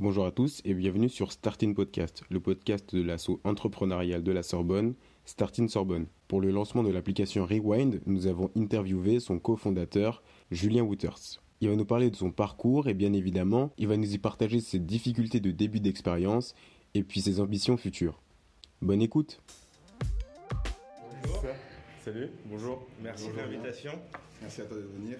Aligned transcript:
Bonjour 0.00 0.24
à 0.24 0.30
tous 0.30 0.62
et 0.64 0.72
bienvenue 0.72 1.10
sur 1.10 1.30
Starting 1.30 1.74
Podcast, 1.74 2.22
le 2.30 2.40
podcast 2.40 2.94
de 2.94 3.02
l'assaut 3.02 3.38
entrepreneurial 3.44 4.22
de 4.22 4.32
la 4.32 4.42
Sorbonne, 4.42 4.94
Starting 5.26 5.68
Sorbonne. 5.68 6.06
Pour 6.26 6.40
le 6.40 6.50
lancement 6.50 6.82
de 6.82 6.90
l'application 6.90 7.44
Rewind, 7.44 8.00
nous 8.06 8.26
avons 8.26 8.50
interviewé 8.56 9.20
son 9.20 9.38
cofondateur, 9.38 10.22
Julien 10.50 10.84
Wouters. 10.84 11.42
Il 11.60 11.68
va 11.68 11.76
nous 11.76 11.84
parler 11.84 12.08
de 12.08 12.16
son 12.16 12.30
parcours 12.30 12.88
et 12.88 12.94
bien 12.94 13.12
évidemment, 13.12 13.72
il 13.76 13.88
va 13.88 13.98
nous 13.98 14.14
y 14.14 14.16
partager 14.16 14.60
ses 14.60 14.78
difficultés 14.78 15.40
de 15.40 15.50
début 15.50 15.80
d'expérience 15.80 16.54
et 16.94 17.02
puis 17.02 17.20
ses 17.20 17.38
ambitions 17.38 17.76
futures. 17.76 18.22
Bonne 18.80 19.02
écoute 19.02 19.42
Bonjour. 21.24 21.44
Salut, 22.02 22.30
bonjour. 22.46 22.86
Merci 23.02 23.24
Bonjour, 23.24 23.36
de 23.36 23.42
l'invitation. 23.42 23.92
Merci 24.40 24.62
à 24.62 24.64
toi 24.64 24.78
de 24.78 24.98
venir. 24.98 25.18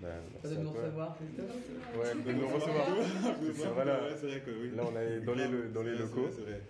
Bah, 0.00 0.08
Pas 0.42 0.48
merci 0.48 0.56
de 0.58 0.62
nous 0.62 0.70
recevoir, 0.70 1.16
Christophe 1.16 1.96
Ouais, 1.96 2.22
de 2.32 2.32
nous 2.38 2.48
recevoir. 2.48 2.86
C'est- 3.56 3.66
voilà. 3.68 3.98
Vrai 3.98 4.40
que 4.40 4.50
oui. 4.50 4.70
Là, 4.76 4.82
on 4.86 4.98
est 5.00 5.20
dans 5.20 5.34
les, 5.34 5.48
le- 5.48 5.68
dans 5.68 5.82
les 5.82 5.92
vrai, 5.92 6.00
locaux. 6.02 6.28
Vrai. 6.28 6.60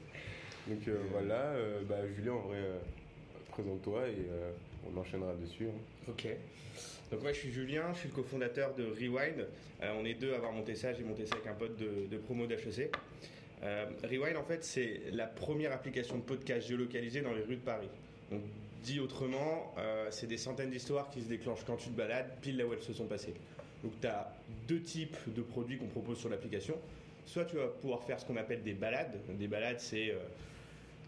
Donc 0.67 0.89
euh, 0.89 0.97
voilà, 1.11 1.35
euh, 1.53 1.81
bah, 1.89 1.97
Julien, 2.15 2.33
en 2.33 2.41
vrai, 2.41 2.59
euh, 2.59 2.79
présente-toi 3.51 4.09
et 4.09 4.27
euh, 4.31 4.51
on 4.95 4.99
enchaînera 4.99 5.35
dessus. 5.35 5.67
hein. 5.67 6.09
Ok. 6.09 6.27
Donc 7.11 7.23
moi 7.23 7.33
je 7.33 7.39
suis 7.39 7.51
Julien, 7.51 7.85
je 7.95 8.01
suis 8.01 8.09
le 8.11 8.15
cofondateur 8.15 8.75
de 8.75 8.85
Rewind. 8.85 9.47
Euh, 9.83 9.95
on 9.99 10.05
est 10.05 10.13
deux 10.15 10.33
à 10.35 10.37
avoir 10.37 10.53
monté 10.53 10.75
ça, 10.75 10.93
j'ai 10.93 11.05
monté 11.05 11.25
ça 11.25 11.37
avec 11.37 11.47
un 11.47 11.55
pote 11.55 11.77
de, 11.79 12.07
de 12.11 12.19
promo 12.19 12.47
d'HEC. 12.47 12.95
Euh, 13.63 13.87
Rewind 14.05 14.37
en 14.37 14.45
fait 14.45 14.63
c'est 14.63 15.01
la 15.13 15.27
première 15.27 15.73
application 15.73 16.17
de 16.17 16.23
podcast 16.23 16.69
géolocalisée 16.69 17.23
dans 17.23 17.33
les 17.33 17.43
rues 17.43 17.57
de 17.57 17.63
Paris. 17.63 17.89
Donc 18.31 18.43
dit 18.83 19.01
autrement, 19.01 19.75
euh, 19.79 20.09
c'est 20.11 20.27
des 20.27 20.37
centaines 20.37 20.71
d'histoires 20.71 21.11
qui 21.11 21.23
se 21.23 21.29
déclenchent 21.29 21.65
quand 21.67 21.77
tu 21.77 21.91
te 21.91 21.97
balades, 21.97 22.31
pile 22.41 22.57
là 22.57 22.67
où 22.67 22.73
elles 22.73 22.83
se 22.83 22.93
sont 22.93 23.07
passées. 23.07 23.35
Donc 23.83 23.93
tu 24.01 24.07
as 24.07 24.33
deux 24.67 24.81
types 24.81 25.17
de 25.35 25.43
produits 25.43 25.79
qu'on 25.79 25.87
propose 25.87 26.19
sur 26.19 26.29
l'application. 26.29 26.75
Soit 27.27 27.45
tu 27.45 27.57
vas 27.57 27.69
pouvoir 27.69 28.03
faire 28.03 28.19
ce 28.19 28.25
qu'on 28.25 28.37
appelle 28.37 28.63
des 28.63 28.75
balades. 28.75 29.19
Des 29.39 29.49
balades 29.49 29.81
c'est... 29.81 30.11
euh, 30.11 30.19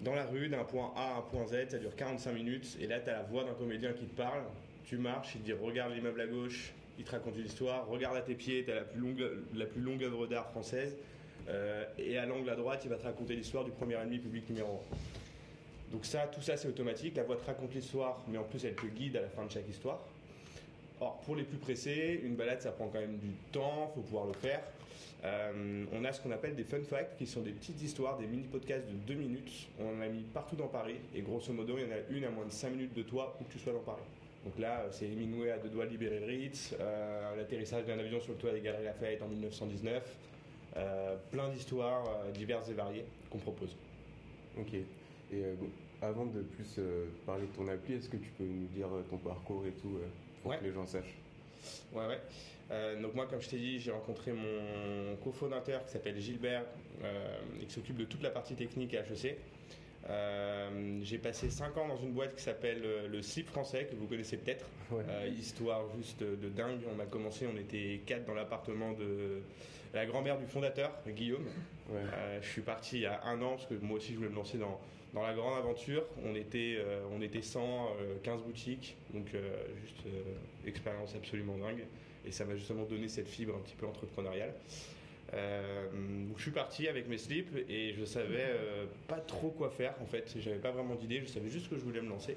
dans 0.00 0.14
la 0.14 0.24
rue, 0.24 0.48
d'un 0.48 0.64
point 0.64 0.92
A 0.96 1.14
à 1.14 1.18
un 1.18 1.20
point 1.22 1.46
Z, 1.46 1.68
ça 1.68 1.78
dure 1.78 1.94
45 1.94 2.32
minutes, 2.32 2.76
et 2.80 2.86
là, 2.86 3.00
tu 3.00 3.10
as 3.10 3.12
la 3.12 3.22
voix 3.22 3.44
d'un 3.44 3.52
comédien 3.52 3.92
qui 3.92 4.06
te 4.06 4.16
parle, 4.16 4.42
tu 4.84 4.96
marches, 4.96 5.34
il 5.34 5.42
te 5.42 5.46
dit 5.46 5.52
regarde 5.52 5.92
l'immeuble 5.92 6.20
à 6.20 6.26
gauche, 6.26 6.72
il 6.98 7.04
te 7.04 7.10
raconte 7.10 7.36
une 7.36 7.46
histoire, 7.46 7.86
regarde 7.86 8.16
à 8.16 8.22
tes 8.22 8.34
pieds, 8.34 8.64
tu 8.64 8.72
as 8.72 8.76
la 8.76 8.80
plus 8.82 9.00
longue, 9.00 9.22
la 9.54 9.66
plus 9.66 9.80
longue 9.80 10.02
œuvre 10.02 10.26
d'art 10.26 10.50
française, 10.50 10.96
euh, 11.48 11.84
et 11.98 12.16
à 12.16 12.26
l'angle 12.26 12.48
à 12.50 12.56
droite, 12.56 12.80
il 12.84 12.90
va 12.90 12.96
te 12.96 13.04
raconter 13.04 13.34
l'histoire 13.36 13.64
du 13.64 13.70
premier 13.70 13.96
ennemi 13.96 14.18
public 14.18 14.48
numéro 14.48 14.80
1. 14.92 15.19
Donc 15.90 16.04
ça, 16.04 16.28
tout 16.32 16.40
ça, 16.40 16.56
c'est 16.56 16.68
automatique, 16.68 17.16
la 17.16 17.24
voix 17.24 17.36
te 17.36 17.44
raconte 17.44 17.74
l'histoire, 17.74 18.22
mais 18.28 18.38
en 18.38 18.44
plus, 18.44 18.64
elle 18.64 18.74
te 18.74 18.86
guide 18.86 19.16
à 19.16 19.22
la 19.22 19.28
fin 19.28 19.44
de 19.44 19.50
chaque 19.50 19.68
histoire. 19.68 20.00
Or, 21.00 21.20
pour 21.20 21.34
les 21.34 21.44
plus 21.44 21.58
pressés, 21.58 22.20
une 22.22 22.36
balade, 22.36 22.60
ça 22.60 22.72
prend 22.72 22.88
quand 22.88 23.00
même 23.00 23.18
du 23.18 23.30
temps, 23.52 23.90
faut 23.94 24.02
pouvoir 24.02 24.26
le 24.26 24.34
faire. 24.34 24.60
Euh, 25.24 25.84
on 25.92 26.04
a 26.04 26.12
ce 26.12 26.20
qu'on 26.20 26.30
appelle 26.30 26.54
des 26.54 26.64
fun 26.64 26.82
facts, 26.82 27.16
qui 27.18 27.26
sont 27.26 27.40
des 27.40 27.50
petites 27.50 27.80
histoires, 27.82 28.18
des 28.18 28.26
mini-podcasts 28.26 28.86
de 28.86 28.92
2 28.92 29.14
minutes. 29.14 29.68
On 29.80 29.98
en 29.98 30.00
a 30.00 30.08
mis 30.08 30.22
partout 30.22 30.56
dans 30.56 30.68
Paris, 30.68 30.96
et 31.14 31.22
grosso 31.22 31.52
modo, 31.52 31.76
il 31.78 31.84
y 31.84 31.86
en 31.86 31.96
a 31.96 32.16
une 32.16 32.24
à 32.24 32.30
moins 32.30 32.46
de 32.46 32.52
5 32.52 32.70
minutes 32.70 32.94
de 32.94 33.02
toi, 33.02 33.36
où 33.40 33.44
que 33.44 33.52
tu 33.52 33.58
sois 33.58 33.72
dans 33.72 33.80
Paris. 33.80 34.02
Donc 34.44 34.58
là, 34.58 34.80
euh, 34.80 34.88
c'est 34.90 35.06
Hemingway 35.06 35.50
à 35.50 35.58
deux 35.58 35.68
doigts 35.68 35.84
libérer 35.84 36.18
Ritz, 36.18 36.74
euh, 36.80 37.36
l'atterrissage 37.36 37.84
d'un 37.84 37.98
avion 37.98 38.20
sur 38.20 38.32
le 38.32 38.38
toit 38.38 38.52
des 38.52 38.60
Galeries 38.60 38.84
Lafayette 38.84 39.22
en 39.22 39.28
1919, 39.28 40.16
euh, 40.76 41.16
plein 41.30 41.48
d'histoires 41.50 42.04
diverses 42.32 42.68
et 42.70 42.74
variées 42.74 43.04
qu'on 43.28 43.38
propose. 43.38 43.76
Ok. 44.58 44.74
Et 45.32 45.44
euh, 45.44 45.54
bon, 45.58 45.68
avant 46.02 46.26
de 46.26 46.40
plus 46.42 46.76
euh, 46.78 47.06
parler 47.26 47.46
de 47.46 47.52
ton 47.56 47.68
appli, 47.68 47.94
est-ce 47.94 48.08
que 48.08 48.16
tu 48.16 48.30
peux 48.38 48.44
nous 48.44 48.66
dire 48.68 48.88
euh, 48.92 49.02
ton 49.08 49.18
parcours 49.18 49.64
et 49.66 49.72
tout 49.72 49.98
pour 50.42 50.50
Ouais. 50.52 50.58
que 50.58 50.64
les 50.64 50.72
gens 50.72 50.86
sachent? 50.86 51.14
Ouais, 51.92 52.06
ouais. 52.06 52.18
Euh, 52.70 53.00
donc 53.02 53.14
moi, 53.14 53.26
comme 53.26 53.40
je 53.40 53.48
t'ai 53.48 53.58
dit, 53.58 53.78
j'ai 53.80 53.90
rencontré 53.90 54.32
mon 54.32 55.16
cofondateur 55.22 55.84
qui 55.84 55.92
s'appelle 55.92 56.18
Gilbert 56.20 56.64
euh, 57.02 57.36
et 57.60 57.66
qui 57.66 57.72
s'occupe 57.74 57.96
de 57.96 58.04
toute 58.04 58.22
la 58.22 58.30
partie 58.30 58.54
technique 58.54 58.94
à 58.94 59.00
HEC. 59.00 59.36
Euh, 60.08 60.98
j'ai 61.02 61.18
passé 61.18 61.50
5 61.50 61.76
ans 61.76 61.86
dans 61.88 61.96
une 61.98 62.12
boîte 62.12 62.34
qui 62.34 62.42
s'appelle 62.42 62.82
le 63.10 63.22
Slip 63.22 63.48
français, 63.48 63.86
que 63.90 63.94
vous 63.96 64.06
connaissez 64.06 64.38
peut-être. 64.38 64.64
Ouais. 64.90 65.02
Histoire 65.38 65.82
juste 65.96 66.22
de 66.22 66.48
dingue. 66.48 66.80
On 66.96 67.00
a 67.00 67.06
commencé, 67.06 67.46
on 67.52 67.56
était 67.58 68.00
4 68.06 68.24
dans 68.24 68.34
l'appartement 68.34 68.92
de 68.92 69.42
la 69.92 70.06
grand-mère 70.06 70.38
du 70.38 70.46
fondateur, 70.46 70.92
Guillaume. 71.06 71.44
Ouais. 71.90 72.00
Je 72.40 72.48
suis 72.48 72.62
parti 72.62 72.96
il 72.98 73.02
y 73.02 73.06
a 73.06 73.22
un 73.24 73.42
an 73.42 73.50
parce 73.56 73.66
que 73.66 73.74
moi 73.74 73.98
aussi 73.98 74.12
je 74.12 74.18
voulais 74.18 74.30
me 74.30 74.36
lancer 74.36 74.56
dans, 74.56 74.80
dans 75.14 75.22
la 75.22 75.34
grande 75.34 75.58
aventure. 75.58 76.04
On 76.24 76.34
était, 76.34 76.76
euh, 76.78 77.00
on 77.12 77.20
était 77.22 77.42
100, 77.42 77.60
euh, 78.00 78.16
15 78.22 78.42
boutiques, 78.42 78.96
donc 79.12 79.26
euh, 79.34 79.40
juste 79.82 80.06
euh, 80.06 80.68
expérience 80.68 81.14
absolument 81.14 81.56
dingue. 81.56 81.84
Et 82.26 82.32
ça 82.32 82.44
m'a 82.44 82.54
justement 82.54 82.84
donné 82.84 83.08
cette 83.08 83.28
fibre 83.28 83.54
un 83.56 83.60
petit 83.60 83.76
peu 83.76 83.86
entrepreneuriale. 83.86 84.52
Euh, 85.32 85.86
je 86.36 86.42
suis 86.42 86.50
parti 86.50 86.88
avec 86.88 87.08
mes 87.08 87.16
slips 87.16 87.54
et 87.68 87.94
je 87.94 88.04
savais 88.04 88.46
euh, 88.48 88.86
pas 89.06 89.20
trop 89.20 89.50
quoi 89.50 89.70
faire 89.70 89.94
en 90.02 90.06
fait. 90.06 90.34
J'avais 90.38 90.58
pas 90.58 90.72
vraiment 90.72 90.96
d'idée, 90.96 91.20
je 91.20 91.26
savais 91.26 91.48
juste 91.48 91.70
que 91.70 91.76
je 91.76 91.82
voulais 91.82 92.00
me 92.00 92.08
lancer. 92.08 92.36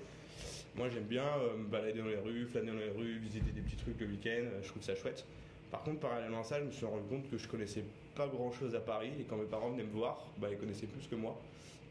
Moi 0.75 0.89
j'aime 0.89 1.03
bien 1.03 1.25
euh, 1.25 1.57
me 1.57 1.65
balader 1.65 1.99
dans 1.99 2.07
les 2.07 2.17
rues, 2.17 2.45
flâner 2.45 2.71
dans 2.71 2.77
les 2.77 2.89
rues, 2.91 3.17
visiter 3.17 3.51
des 3.51 3.61
petits 3.61 3.77
trucs 3.77 3.99
le 3.99 4.07
week-end, 4.07 4.43
euh, 4.45 4.61
je 4.61 4.67
trouve 4.67 4.83
ça 4.83 4.95
chouette. 4.95 5.25
Par 5.71 5.81
contre, 5.83 6.01
parallèlement 6.01 6.41
à 6.41 6.43
ça, 6.43 6.59
je 6.59 6.65
me 6.65 6.71
suis 6.71 6.85
rendu 6.85 7.07
compte 7.09 7.29
que 7.31 7.37
je 7.37 7.47
connaissais 7.47 7.83
pas 8.15 8.27
grand 8.27 8.51
chose 8.51 8.75
à 8.75 8.79
Paris 8.79 9.11
et 9.19 9.23
quand 9.23 9.37
mes 9.37 9.45
parents 9.45 9.71
venaient 9.71 9.83
me 9.83 9.91
voir, 9.91 10.27
bah, 10.37 10.49
ils 10.51 10.57
connaissaient 10.57 10.85
plus 10.85 11.07
que 11.07 11.15
moi. 11.15 11.35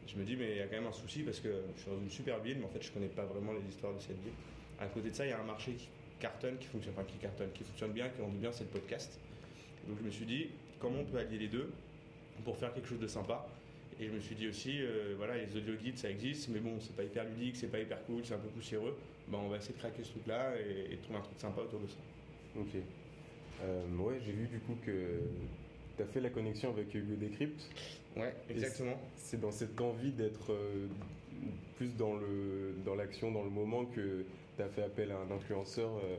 Je 0.07 0.17
me 0.17 0.23
dis, 0.23 0.35
mais 0.35 0.51
il 0.51 0.57
y 0.57 0.61
a 0.61 0.67
quand 0.67 0.75
même 0.75 0.87
un 0.87 0.91
souci 0.91 1.23
parce 1.23 1.39
que 1.39 1.49
je 1.75 1.81
suis 1.81 1.91
dans 1.91 1.99
une 1.99 2.09
super 2.09 2.39
ville, 2.39 2.57
mais 2.59 2.65
en 2.65 2.69
fait, 2.69 2.81
je 2.81 2.91
connais 2.91 3.07
pas 3.07 3.25
vraiment 3.25 3.53
les 3.53 3.67
histoires 3.67 3.93
de 3.93 3.99
cette 3.99 4.21
ville. 4.21 4.33
À 4.79 4.87
côté 4.87 5.09
de 5.09 5.15
ça, 5.15 5.25
il 5.25 5.29
y 5.29 5.33
a 5.33 5.39
un 5.39 5.45
marché 5.45 5.73
qui 5.73 5.87
cartonne, 6.19 6.57
qui 6.57 6.67
fonctionne, 6.67 6.93
enfin 6.97 7.05
qui 7.05 7.17
cartonne, 7.17 7.51
qui 7.53 7.63
fonctionne 7.63 7.91
bien, 7.91 8.09
qui 8.09 8.21
vendait 8.21 8.37
bien, 8.37 8.51
c'est 8.51 8.65
le 8.65 8.69
podcast. 8.69 9.19
Donc 9.87 9.97
je 9.99 10.05
me 10.05 10.11
suis 10.11 10.25
dit, 10.25 10.47
comment 10.79 10.99
on 10.99 11.05
peut 11.05 11.17
allier 11.17 11.37
les 11.37 11.47
deux 11.47 11.71
pour 12.43 12.57
faire 12.57 12.73
quelque 12.73 12.87
chose 12.87 12.99
de 12.99 13.07
sympa? 13.07 13.47
Et 13.99 14.07
je 14.07 14.11
me 14.11 14.19
suis 14.19 14.35
dit 14.35 14.47
aussi, 14.47 14.79
euh, 14.81 15.13
voilà, 15.17 15.37
les 15.37 15.55
audio 15.55 15.75
guides, 15.75 15.97
ça 15.97 16.09
existe, 16.09 16.49
mais 16.49 16.59
bon, 16.59 16.79
c'est 16.79 16.95
pas 16.95 17.03
hyper 17.03 17.25
ludique, 17.25 17.55
c'est 17.55 17.67
pas 17.67 17.79
hyper 17.79 18.03
cool, 18.05 18.25
c'est 18.25 18.33
un 18.33 18.39
peu 18.39 18.49
poussiéreux. 18.49 18.97
Bah, 19.27 19.37
on 19.41 19.49
va 19.49 19.57
essayer 19.57 19.73
de 19.73 19.79
craquer 19.79 20.03
ce 20.03 20.11
truc-là 20.11 20.53
et, 20.57 20.97
trouver 20.97 21.19
un 21.19 21.21
truc 21.21 21.39
sympa 21.39 21.61
autour 21.61 21.79
de 21.79 21.87
ça. 21.87 21.97
Ok. 22.59 22.81
Euh, 23.63 23.95
ouais, 23.97 24.19
j'ai 24.25 24.31
vu 24.31 24.47
du 24.47 24.59
coup 24.59 24.75
que 24.85 25.19
tu 25.97 26.03
as 26.03 26.05
fait 26.05 26.21
la 26.21 26.29
connexion 26.29 26.69
avec 26.71 26.93
Hugo 26.93 27.15
Decrypt. 27.15 27.61
Ouais, 28.15 28.33
exactement. 28.49 28.99
C'est 29.15 29.39
dans 29.39 29.51
cette 29.51 29.79
envie 29.79 30.11
d'être 30.11 30.51
euh, 30.51 30.87
plus 31.77 31.95
dans 31.95 32.95
l'action, 32.95 33.31
dans 33.31 33.43
le 33.43 33.49
moment 33.49 33.85
que 33.85 34.25
tu 34.57 34.63
as 34.63 34.69
fait 34.69 34.83
appel 34.83 35.11
à 35.11 35.17
un 35.17 35.35
influenceur 35.35 35.89
euh, 35.97 36.17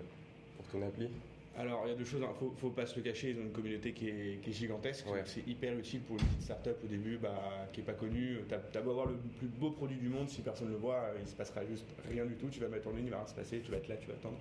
pour 0.57 0.67
ton 0.69 0.87
appli. 0.87 1.09
Alors, 1.57 1.83
il 1.87 1.91
y 1.91 1.93
a 1.93 1.95
deux 1.95 2.05
choses, 2.05 2.21
il 2.21 2.39
faut, 2.39 2.53
faut 2.57 2.71
pas 2.71 2.85
se 2.85 2.97
le 2.97 3.03
cacher, 3.03 3.31
ils 3.31 3.39
ont 3.39 3.43
une 3.43 3.53
communauté 3.53 3.93
qui 3.93 4.09
est, 4.09 4.41
qui 4.43 4.51
est 4.51 4.53
gigantesque. 4.53 5.07
Ouais. 5.07 5.23
C'est 5.25 5.47
hyper 5.47 5.79
utile 5.79 6.01
pour 6.01 6.17
une 6.17 6.25
petite 6.25 6.43
start-up 6.43 6.79
au 6.83 6.89
début 6.89 7.17
bah, 7.17 7.69
qui 7.73 7.81
est 7.81 7.85
pas 7.85 7.93
connue. 7.93 8.39
T'as 8.49 8.57
as 8.57 8.83
beau 8.83 8.91
avoir 8.91 9.07
le 9.07 9.15
plus 9.39 9.47
beau 9.47 9.71
produit 9.71 9.97
du 9.97 10.09
monde, 10.09 10.29
si 10.29 10.43
personne 10.43 10.67
ne 10.67 10.73
le 10.73 10.79
voit, 10.79 10.97
euh, 10.97 11.19
il 11.21 11.29
se 11.29 11.35
passera 11.35 11.65
juste 11.65 11.87
rien 12.11 12.27
du 12.27 12.35
tout. 12.35 12.49
Tu 12.49 12.59
vas 12.59 12.67
mettre 12.67 12.89
en 12.89 12.91
ligne, 12.91 13.07
il 13.07 13.11
va 13.11 13.19
rien 13.19 13.27
se 13.27 13.35
passer, 13.35 13.61
tu 13.61 13.71
vas 13.71 13.77
être 13.77 13.87
là, 13.87 13.97
tu 13.97 14.09
vas 14.09 14.15
attendre. 14.15 14.39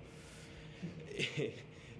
Et, 1.38 1.52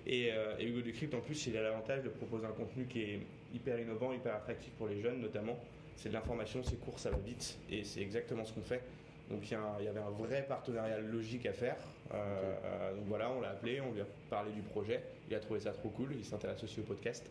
et, 0.06 0.32
euh, 0.32 0.56
et 0.58 0.66
Hugo 0.66 0.80
Decrypt, 0.80 1.14
en 1.14 1.20
plus, 1.20 1.46
il 1.46 1.56
a 1.56 1.62
l'avantage 1.62 2.02
de 2.02 2.08
proposer 2.08 2.46
un 2.46 2.52
contenu 2.52 2.86
qui 2.86 3.02
est 3.02 3.20
hyper 3.54 3.78
innovant, 3.78 4.12
hyper 4.12 4.34
attractif 4.34 4.72
pour 4.72 4.88
les 4.88 5.00
jeunes 5.00 5.20
notamment. 5.20 5.58
C'est 5.96 6.08
de 6.08 6.14
l'information, 6.14 6.62
c'est 6.62 6.78
court, 6.80 6.98
ça 6.98 7.10
va 7.10 7.18
vite, 7.18 7.56
et 7.70 7.84
c'est 7.84 8.00
exactement 8.00 8.44
ce 8.44 8.52
qu'on 8.52 8.62
fait. 8.62 8.82
Donc 9.30 9.40
il 9.50 9.52
y, 9.84 9.88
avait 9.88 10.00
un 10.00 10.10
vrai 10.10 10.44
partenariat 10.46 10.98
logique 10.98 11.46
à 11.46 11.52
faire. 11.52 11.76
Euh, 12.12 12.16
euh, 12.64 12.94
donc 12.94 13.04
voilà, 13.06 13.30
on 13.30 13.40
l'a 13.40 13.50
appelé, 13.50 13.80
on 13.80 13.92
lui 13.92 14.02
a 14.02 14.06
parlé 14.28 14.52
du 14.52 14.60
projet. 14.60 15.02
Il 15.28 15.34
a 15.34 15.40
trouvé 15.40 15.60
ça 15.60 15.70
trop 15.70 15.88
cool, 15.88 16.10
il 16.14 16.24
s'intéresse 16.24 16.62
aussi 16.62 16.80
au 16.80 16.82
podcast. 16.82 17.24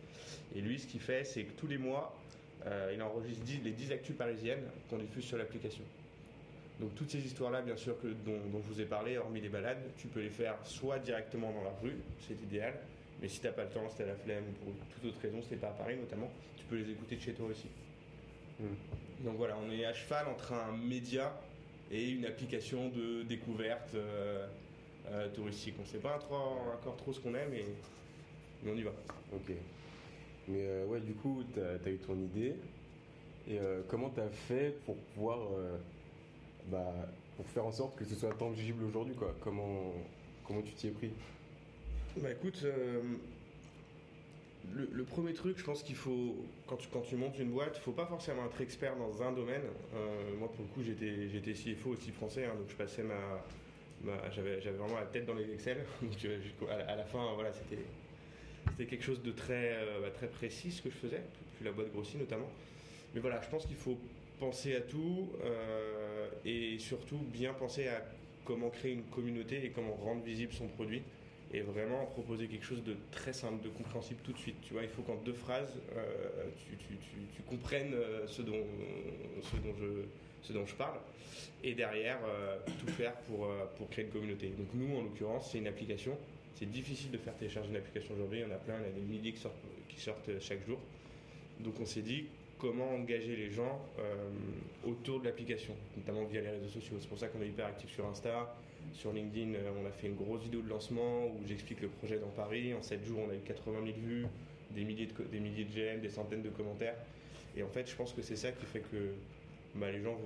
Et 0.55 0.61
lui, 0.61 0.79
ce 0.79 0.87
qu'il 0.87 1.01
fait, 1.01 1.23
c'est 1.23 1.43
que 1.43 1.51
tous 1.51 1.67
les 1.67 1.77
mois, 1.77 2.15
euh, 2.65 2.91
il 2.93 3.01
enregistre 3.03 3.43
10 3.43 3.61
les 3.63 3.71
10 3.71 3.91
actus 3.91 4.15
parisiennes 4.15 4.63
qu'on 4.89 4.97
diffuse 4.97 5.25
sur 5.25 5.37
l'application. 5.37 5.83
Donc 6.79 6.95
toutes 6.95 7.11
ces 7.11 7.23
histoires-là, 7.25 7.61
bien 7.61 7.77
sûr, 7.77 7.99
que, 8.01 8.07
dont, 8.07 8.39
dont 8.51 8.61
je 8.61 8.73
vous 8.73 8.81
ai 8.81 8.85
parlé, 8.85 9.17
hormis 9.17 9.41
les 9.41 9.49
balades, 9.49 9.83
tu 9.97 10.07
peux 10.07 10.21
les 10.21 10.29
faire 10.29 10.55
soit 10.63 10.99
directement 10.99 11.51
dans 11.51 11.63
la 11.63 11.73
rue, 11.81 11.97
c'est 12.27 12.41
idéal. 12.41 12.73
Mais 13.21 13.29
si 13.29 13.39
t'as 13.39 13.51
pas 13.51 13.63
le 13.63 13.69
temps, 13.69 13.87
si 13.89 13.97
t'as 13.97 14.05
la 14.05 14.15
flemme, 14.15 14.43
ou 14.49 14.71
pour 14.71 14.73
toute 14.95 15.05
autre 15.05 15.21
raison, 15.21 15.41
si 15.41 15.49
t'es 15.49 15.55
pas 15.55 15.69
à 15.69 15.73
Paris 15.73 15.95
notamment, 15.97 16.29
tu 16.57 16.65
peux 16.65 16.75
les 16.75 16.89
écouter 16.89 17.15
de 17.15 17.21
chez 17.21 17.33
toi 17.33 17.47
aussi. 17.47 17.67
Hmm. 18.59 19.23
Donc 19.23 19.37
voilà, 19.37 19.55
on 19.57 19.71
est 19.71 19.85
à 19.85 19.93
cheval 19.93 20.27
entre 20.27 20.53
un 20.53 20.75
média 20.75 21.33
et 21.91 22.09
une 22.09 22.25
application 22.25 22.89
de 22.89 23.23
découverte 23.23 23.95
euh, 23.95 24.47
euh, 25.11 25.29
touristique. 25.29 25.75
On 25.79 25.83
ne 25.83 25.87
sait 25.87 25.99
pas 25.99 26.15
encore 26.15 26.97
trop 26.97 27.13
ce 27.13 27.19
qu'on 27.19 27.35
est, 27.35 27.47
mais, 27.49 27.63
mais 28.63 28.71
on 28.71 28.75
y 28.75 28.83
va. 28.83 28.91
Ok. 29.33 29.51
Mais 30.47 30.65
euh, 30.67 30.85
ouais, 30.87 30.99
du 30.99 31.13
coup, 31.13 31.43
tu 31.53 31.61
as, 31.61 31.89
eu 31.89 31.97
ton 31.97 32.17
idée. 32.17 32.55
Et 33.47 33.59
comment 33.89 34.09
tu 34.09 34.21
as 34.21 34.29
fait 34.29 34.73
pour 34.85 34.95
pouvoir. 34.95 35.49
Bah, 36.67 36.93
pour 37.37 37.47
faire 37.47 37.65
en 37.65 37.71
sorte 37.71 37.97
que 37.97 38.05
ce 38.05 38.15
soit 38.15 38.33
tangible 38.33 38.83
aujourd'hui, 38.83 39.15
quoi 39.15 39.33
Comment, 39.41 39.93
comment 40.45 40.61
tu 40.61 40.73
t'y 40.73 40.87
es 40.87 40.91
pris? 40.91 41.11
Bah 42.21 42.31
écoute, 42.31 42.61
euh, 42.63 43.01
le, 44.71 45.03
premier 45.03 45.33
truc, 45.33 45.57
je 45.57 45.63
pense 45.63 45.81
qu'il 45.81 45.95
faut, 45.95 46.35
quand 46.67 46.77
tu, 46.77 46.87
quand 46.89 47.01
tu 47.01 47.15
montes 47.15 47.39
une 47.39 47.49
boîte, 47.49 47.77
faut 47.77 47.91
pas 47.91 48.05
forcément 48.05 48.45
être 48.45 48.61
expert 48.61 48.95
dans 48.95 49.23
un 49.23 49.31
domaine. 49.31 49.63
Euh, 49.95 50.35
moi, 50.37 50.51
pour 50.51 50.63
le 50.63 50.71
coup, 50.71 50.83
j'étais, 50.83 51.27
j'étais 51.29 51.53
CFO 51.53 51.91
aussi 51.91 52.11
français, 52.11 52.45
hein, 52.45 52.55
donc 52.55 52.69
je 52.69 52.75
passais 52.75 53.03
ma. 53.03 53.43
ma- 54.03 54.29
j'avais, 54.29 54.59
vraiment 54.59 54.99
la 54.99 55.05
tête 55.05 55.25
dans 55.25 55.33
les 55.33 55.51
Excel. 55.51 55.77
Donc 56.01 56.25
euh, 56.25 56.39
à, 56.87 56.95
la, 56.95 57.03
fin, 57.03 57.33
voilà, 57.33 57.51
c'était, 57.51 57.83
c'était 58.71 58.85
quelque 58.85 59.03
chose 59.03 59.23
de 59.23 59.31
très, 59.31 59.75
bah, 60.01 60.11
très 60.11 60.27
précis 60.27 60.71
ce 60.71 60.81
que 60.81 60.89
je 60.89 60.95
faisais. 60.95 61.21
plus 61.57 61.65
la 61.65 61.71
boîte 61.71 61.91
grossit 61.91 62.19
notamment. 62.19 62.49
Mais 63.15 63.21
voilà, 63.21 63.41
je 63.41 63.49
pense 63.49 63.65
qu'il 63.65 63.75
faut 63.75 63.97
penser 64.39 64.75
à 64.75 64.81
tout 64.81 65.29
euh, 65.43 66.29
et 66.45 66.77
surtout 66.79 67.17
bien 67.17 67.53
penser 67.53 67.87
à 67.87 68.03
comment 68.45 68.69
créer 68.69 68.93
une 68.93 69.03
communauté 69.03 69.65
et 69.65 69.69
comment 69.69 69.93
rendre 69.93 70.23
visible 70.23 70.53
son 70.53 70.67
produit 70.67 71.01
et 71.53 71.61
vraiment 71.61 72.05
proposer 72.07 72.47
quelque 72.47 72.65
chose 72.65 72.83
de 72.83 72.95
très 73.11 73.31
simple, 73.31 73.63
de 73.63 73.69
compréhensible 73.69 74.19
tout 74.23 74.33
de 74.33 74.37
suite. 74.37 74.55
Tu 74.63 74.73
vois, 74.73 74.81
il 74.81 74.89
faut 74.89 75.03
qu'en 75.03 75.15
deux 75.17 75.33
phrases, 75.33 75.71
euh, 75.95 76.49
tu, 76.79 77.43
comprennes 77.43 77.93
euh, 77.93 78.25
ce, 78.27 78.41
dont, 78.41 78.65
ce, 79.43 79.55
dont 79.57 79.75
je, 79.79 80.05
ce 80.41 80.51
dont 80.51 80.65
je 80.65 80.73
parle 80.73 80.97
et 81.63 81.75
derrière 81.75 82.19
tout 82.79 82.91
faire 82.91 83.13
pour, 83.21 83.47
pour 83.77 83.89
créer 83.89 84.03
une 84.05 84.11
communauté. 84.11 84.47
Donc 84.49 84.67
nous, 84.73 84.97
en 84.97 85.03
l'occurrence, 85.03 85.51
c'est 85.51 85.59
une 85.59 85.67
application. 85.67 86.17
C'est 86.55 86.69
difficile 86.69 87.11
de 87.11 87.17
faire 87.17 87.35
télécharger 87.35 87.69
une 87.69 87.77
application 87.77 88.13
aujourd'hui. 88.15 88.39
Il 88.39 88.41
y 88.41 88.45
en 88.45 88.53
a 88.53 88.59
plein, 88.59 88.75
il 88.81 88.85
y 88.85 88.89
a 88.89 88.91
des 88.91 89.01
milliers 89.01 89.31
qui 89.31 89.39
sortent, 89.39 89.55
qui 89.87 89.99
sortent 90.01 90.29
chaque 90.41 90.65
jour. 90.65 90.79
Donc 91.59 91.79
on 91.79 91.85
s'est 91.85 92.01
dit 92.01 92.25
comment 92.63 92.95
engager 92.95 93.35
les 93.35 93.49
gens 93.49 93.81
euh, 93.99 94.29
autour 94.87 95.19
de 95.19 95.25
l'application, 95.25 95.75
notamment 95.97 96.23
via 96.23 96.39
les 96.39 96.49
réseaux 96.49 96.69
sociaux. 96.69 96.95
C'est 97.01 97.09
pour 97.09 97.19
ça 97.19 97.27
qu'on 97.27 97.41
est 97.41 97.49
hyper 97.49 97.65
actif 97.65 97.91
sur 97.91 98.07
Insta. 98.07 98.55
Sur 98.93 99.11
LinkedIn, 99.11 99.53
euh, 99.53 99.71
on 99.81 99.85
a 99.85 99.91
fait 99.91 100.07
une 100.07 100.15
grosse 100.15 100.43
vidéo 100.43 100.61
de 100.61 100.69
lancement 100.69 101.27
où 101.27 101.45
j'explique 101.45 101.81
le 101.81 101.89
projet 101.89 102.19
dans 102.19 102.29
Paris. 102.29 102.73
En 102.73 102.81
7 102.81 103.03
jours, 103.03 103.19
on 103.27 103.29
a 103.29 103.35
eu 103.35 103.41
80 103.45 103.79
000 103.83 103.97
vues, 103.97 104.25
des 104.71 104.85
milliers 104.85 105.07
de, 105.07 105.23
des 105.29 105.41
milliers 105.41 105.65
de 105.65 105.71
GM, 105.71 105.99
des 105.99 106.07
centaines 106.07 106.41
de 106.41 106.49
commentaires. 106.49 106.95
Et 107.57 107.63
en 107.63 107.67
fait, 107.67 107.89
je 107.89 107.95
pense 107.97 108.13
que 108.13 108.21
c'est 108.21 108.37
ça 108.37 108.53
qui 108.53 108.65
fait 108.65 108.79
que 108.79 109.13
bah, 109.75 109.91
les 109.91 110.01
gens 110.01 110.17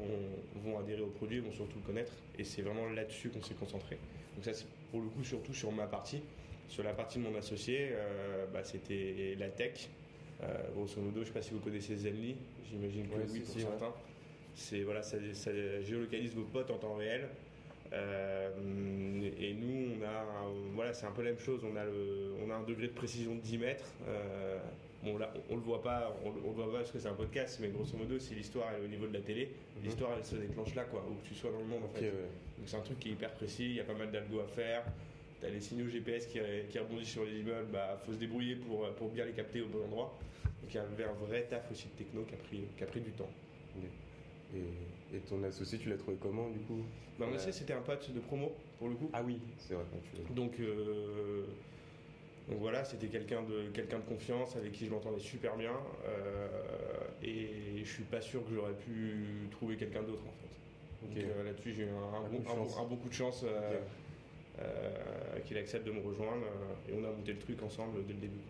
vont, 0.64 0.78
adhérer 0.78 1.02
au 1.02 1.08
produit, 1.08 1.40
vont 1.40 1.52
surtout 1.52 1.80
le 1.80 1.88
connaître. 1.88 2.14
Et 2.38 2.44
c'est 2.44 2.62
vraiment 2.62 2.88
là-dessus 2.88 3.30
qu'on 3.30 3.42
s'est 3.42 3.56
concentré. 3.56 3.98
Donc 4.36 4.46
ça, 4.46 4.54
c'est 4.54 4.68
pour 4.92 5.02
le 5.02 5.08
coup 5.08 5.24
surtout 5.24 5.56
sur 5.56 5.72
ma 5.72 5.88
partie. 5.88 6.22
Sur 6.70 6.84
la 6.84 6.94
partie 6.94 7.18
de 7.18 7.24
mon 7.24 7.36
associé, 7.36 7.90
euh, 7.94 8.46
bah, 8.54 8.64
c'était 8.64 9.36
la 9.40 9.50
tech. 9.50 9.90
Euh, 10.44 10.72
grosso 10.76 11.02
modo, 11.02 11.16
je 11.16 11.20
ne 11.22 11.26
sais 11.26 11.32
pas 11.32 11.42
si 11.42 11.54
vous 11.54 11.60
connaissez 11.60 11.96
Zenly, 11.96 12.36
j'imagine 12.70 13.08
que 13.08 13.32
oui 13.32 13.40
pour 13.40 13.60
certains. 13.60 13.94
C'est 14.54 14.82
voilà, 14.82 15.02
ça, 15.02 15.18
géolocalise 15.82 16.34
vos 16.34 16.44
potes 16.44 16.70
en 16.72 16.78
temps 16.78 16.96
réel. 16.96 17.28
Euh, 17.94 18.50
et 19.40 19.54
nous, 19.54 19.96
on 19.96 20.04
a, 20.04 20.26
voilà, 20.74 20.94
c'est 20.94 21.06
un 21.06 21.12
peu 21.12 21.24
la 21.24 21.32
même 21.32 21.40
chose. 21.40 21.62
On 21.64 21.76
a, 21.76 21.86
le, 21.86 22.34
on 22.46 22.52
a 22.52 22.56
un 22.56 22.64
degré 22.64 22.88
de 22.88 22.94
précision 22.94 23.36
de 23.36 23.40
10 23.40 23.58
mètres. 23.58 23.86
Euh, 24.08 24.58
bon, 25.04 25.18
là, 25.18 25.34
on, 25.50 25.54
ne 25.54 25.60
le 25.60 25.64
voit 25.64 25.82
pas, 25.82 26.16
on, 26.24 26.32
le 26.32 26.54
voit 26.54 26.72
pas 26.72 26.80
parce 26.80 26.92
que 26.92 27.00
c'est 27.00 27.08
un 27.08 27.14
podcast, 27.14 27.60
mais 27.62 27.70
grosso 27.70 27.96
modo, 27.98 28.20
si 28.20 28.36
l'histoire 28.36 28.74
est 28.74 28.84
au 28.84 28.88
niveau 28.88 29.08
de 29.08 29.14
la 29.14 29.22
télé, 29.22 29.46
mhm. 29.78 29.86
l'histoire 29.86 30.12
elle 30.18 30.26
se 30.26 30.36
déclenche 30.36 30.76
là, 30.76 30.84
quoi, 30.84 31.04
où 31.10 31.16
que 31.16 31.28
tu 31.28 31.34
sois 31.34 31.52
dans 31.52 31.60
le 31.60 31.66
monde. 31.66 31.84
En 31.84 31.98
fait. 31.98 32.06
Donc 32.06 32.68
c'est 32.68 32.78
un 32.78 32.82
truc 32.82 33.00
qui 33.00 33.10
est 33.10 33.14
hyper 33.14 33.32
précis. 33.34 33.66
Il 33.66 33.76
y 33.76 33.80
a 33.80 33.86
pas 33.86 33.96
mal 33.96 34.12
d'algo 34.12 34.40
à 34.42 34.48
faire. 34.48 34.84
T'as 35.40 35.50
les 35.50 35.62
signaux 35.62 35.88
GPS 35.88 36.26
qui, 36.26 36.40
qui, 36.70 36.80
rebondissent 36.80 37.10
sur 37.10 37.24
les 37.24 37.40
immeubles, 37.40 37.72
bah 37.72 38.02
faut 38.06 38.14
se 38.14 38.18
débrouiller 38.18 38.56
pour, 38.56 38.90
pour 38.96 39.10
bien 39.10 39.26
les 39.26 39.34
capter 39.34 39.62
au 39.62 39.68
bon 39.68 39.84
endroit. 39.84 40.18
Donc 40.62 40.74
il 40.74 40.76
y 40.76 40.80
avait 40.80 41.04
un 41.04 41.14
vrai 41.14 41.44
taf 41.44 41.72
aussi 41.72 41.88
de 41.88 42.04
techno 42.04 42.24
qui 42.24 42.34
a 42.34 42.38
pris, 42.38 42.62
qui 42.76 42.84
a 42.84 42.88
pris 42.88 43.02
du 43.02 43.12
temps. 43.12 43.30
Et, 44.56 45.20
ton 45.30 45.44
associé, 45.44 45.78
tu 45.78 45.90
l'as 45.90 45.98
trouvé 45.98 46.18
comment 46.20 46.50
du 46.50 46.60
coup? 46.60 46.84
Bah, 47.20 47.26
Mon 47.26 47.36
associé, 47.36 47.52
c'était 47.52 47.74
un 47.74 47.82
pote 47.82 48.12
de 48.12 48.20
promo 48.20 48.52
pour 48.78 48.90
le 48.90 48.96
coup. 48.96 49.10
Ah 49.14 49.24
oui, 49.24 49.40
c'est 49.58 49.74
vrai. 49.74 49.84
Donc, 50.32 50.60
euh, 50.60 51.46
donc 52.50 52.60
voilà, 52.60 52.84
c'était 52.86 53.08
quelqu'un 53.08 53.44
de, 53.44 53.70
quelqu'un 53.74 54.00
de 54.00 54.06
confiance 54.06 54.56
avec 54.56 54.72
qui 54.72 54.86
je 54.86 54.92
m'entendais 54.92 55.20
super 55.20 55.56
bien. 55.58 55.74
Euh, 56.06 56.48
et 57.24 57.84
je 57.84 57.90
suis 57.90 58.04
pas 58.04 58.22
sûr 58.22 58.46
que 58.46 58.54
j'aurais 58.54 58.76
pu 58.76 59.48
trouver 59.52 59.76
quelqu'un 59.76 60.04
d'autre 60.04 60.24
en 60.24 60.32
fait. 60.32 61.08
Donc 61.08 61.18
euh, 61.18 61.44
là-dessus, 61.44 61.74
j'ai 61.74 61.84
eu 61.84 61.90
un, 61.90 62.30
bon, 62.30 62.96
coup 62.96 63.10
de 63.10 63.14
chance. 63.14 63.46
Qu'il 65.46 65.58
accepte 65.58 65.86
de 65.86 65.92
me 65.92 66.02
rejoindre 66.02 66.46
et 66.90 66.94
on 66.94 67.04
a 67.04 67.12
monté 67.12 67.34
le 67.34 67.40
truc 67.40 67.62
ensemble 67.64 68.06
dès 68.06 68.14
le 68.14 68.20
début. 68.20 68.42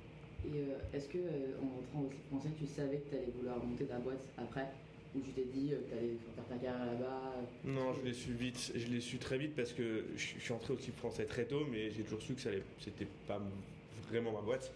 Et 0.45 0.59
euh, 0.59 0.97
est-ce 0.97 1.07
que 1.09 1.17
euh, 1.17 1.61
en 1.61 1.67
rentrant 1.75 2.03
au 2.03 2.09
français, 2.29 2.49
tu 2.57 2.65
savais 2.65 2.97
que 2.97 3.09
tu 3.09 3.15
allais 3.15 3.31
vouloir 3.37 3.63
monter 3.63 3.85
ta 3.85 3.97
boîte 3.97 4.23
après 4.37 4.67
ou 5.15 5.19
tu 5.19 5.31
t'es 5.31 5.45
dit 5.53 5.73
euh, 5.73 5.77
que 5.77 5.89
tu 5.89 5.97
allais 5.97 6.17
faire 6.35 6.45
ta 6.45 6.55
carrière 6.55 6.85
là-bas 6.85 7.33
Non, 7.65 7.93
je 7.93 8.05
l'ai 8.05 8.13
su 8.13 8.33
vite. 8.33 8.71
Je 8.75 8.87
l'ai 8.87 9.01
su 9.01 9.17
très 9.17 9.37
vite 9.37 9.55
parce 9.55 9.73
que 9.73 10.05
je 10.15 10.39
suis 10.39 10.53
entré 10.53 10.73
au 10.73 10.77
type 10.77 10.97
français 10.97 11.25
très 11.25 11.45
tôt, 11.45 11.65
mais 11.69 11.89
j'ai 11.91 12.03
toujours 12.03 12.21
su 12.21 12.33
que 12.33 12.41
ça 12.41 12.49
c'était 12.79 13.07
pas 13.27 13.41
vraiment 14.09 14.31
ma 14.31 14.41
boîte. 14.41 14.71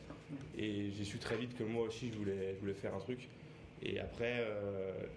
Et 0.58 0.92
j'ai 0.92 1.04
su 1.04 1.18
très 1.20 1.38
vite 1.38 1.58
que 1.58 1.64
moi 1.64 1.86
aussi 1.86 2.10
je 2.10 2.18
voulais, 2.18 2.56
je 2.56 2.60
voulais 2.60 2.74
faire 2.74 2.96
un 2.96 3.00
truc. 3.00 3.28
Et 3.84 4.00
après, 4.00 4.46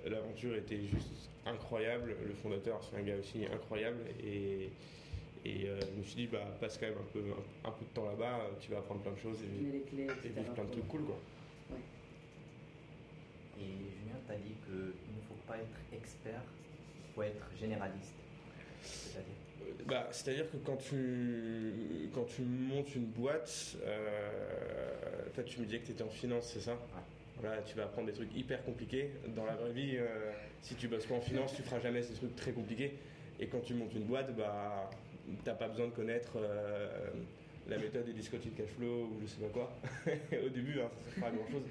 l'aventure 0.07 0.57
était 0.57 0.81
juste 0.81 1.31
incroyable. 1.45 2.17
Le 2.27 2.33
fondateur, 2.33 2.81
c'est 2.83 2.97
un 2.97 3.03
gars 3.03 3.17
aussi 3.19 3.45
incroyable. 3.45 3.99
Et, 4.25 4.71
et 5.45 5.69
euh, 5.69 5.79
je 5.81 5.99
me 5.99 6.03
suis 6.03 6.17
dit, 6.17 6.27
bah, 6.27 6.57
passe 6.59 6.79
quand 6.79 6.87
même 6.87 6.99
un 6.99 7.13
peu, 7.13 7.21
un, 7.65 7.71
peu 7.71 7.85
de 7.85 7.91
temps 7.91 8.07
là-bas, 8.07 8.41
euh, 8.41 8.53
tu 8.61 8.71
vas 8.71 8.79
apprendre 8.79 9.03
plein 9.03 9.13
de 9.13 9.19
choses 9.19 9.39
et, 9.43 10.27
vivre 10.27 10.53
plein 10.55 10.65
de 10.65 10.71
trucs 10.71 10.89
cool. 10.89 11.05
Quoi. 11.05 11.19
Et 13.61 13.63
Julien, 13.63 14.17
tu 14.27 14.33
as 14.33 14.37
dit 14.37 14.55
qu'il 14.65 14.75
ne 14.77 15.23
faut 15.29 15.41
pas 15.47 15.59
être 15.59 15.79
expert, 15.93 16.41
il 16.97 17.15
faut 17.15 17.23
être 17.23 17.47
généraliste. 17.61 18.15
C'est-à-dire 18.81 19.35
euh, 19.63 19.85
bah, 19.87 20.09
C'est-à-dire 20.13 20.51
que 20.51 20.57
quand 20.57 20.79
tu, 20.79 22.09
quand 22.15 22.25
tu 22.25 22.41
montes 22.41 22.95
une 22.95 23.07
boîte, 23.07 23.77
toi 25.35 25.45
tu 25.45 25.61
me 25.61 25.67
disais 25.67 25.81
que 25.81 25.87
tu 25.87 25.93
étais 25.93 26.05
en 26.05 26.09
finance, 26.09 26.53
c'est 26.55 26.61
ça? 26.61 26.79
Voilà, 27.41 27.61
tu 27.63 27.77
vas 27.77 27.85
apprendre 27.85 28.07
des 28.07 28.15
trucs 28.15 28.35
hyper 28.35 28.65
compliqués. 28.65 29.11
Dans 29.37 29.45
la 29.45 29.57
vraie 29.57 29.73
vie, 29.73 29.99
si 30.63 30.75
tu 30.75 30.89
bosses 30.89 31.05
pas 31.05 31.17
en 31.17 31.21
finance, 31.21 31.55
tu 31.55 31.63
feras 31.63 31.81
jamais 31.81 32.01
ces 32.03 32.15
trucs 32.15 32.35
très 32.35 32.53
compliqués. 32.53 32.97
Et 33.41 33.47
quand 33.49 33.61
tu 33.61 33.75
montes 33.75 33.93
une 33.95 34.05
boîte, 34.05 34.35
bah, 34.35 34.89
t'as 35.45 35.55
pas 35.55 35.69
besoin 35.69 35.87
de 35.87 35.93
connaître 35.93 36.33
euh, 36.37 37.11
la 37.69 37.79
méthode 37.79 38.05
des 38.05 38.13
discounted 38.13 38.55
cash 38.55 38.69
flow 38.77 39.05
ou 39.05 39.21
je 39.23 39.27
sais 39.27 39.41
pas 39.41 39.49
quoi. 39.49 39.73
Au 40.47 40.49
début, 40.49 40.81
hein, 40.81 40.91
ça 41.15 41.17
ne 41.17 41.23
pas 41.23 41.31
grand 41.31 41.47
chose. 41.51 41.63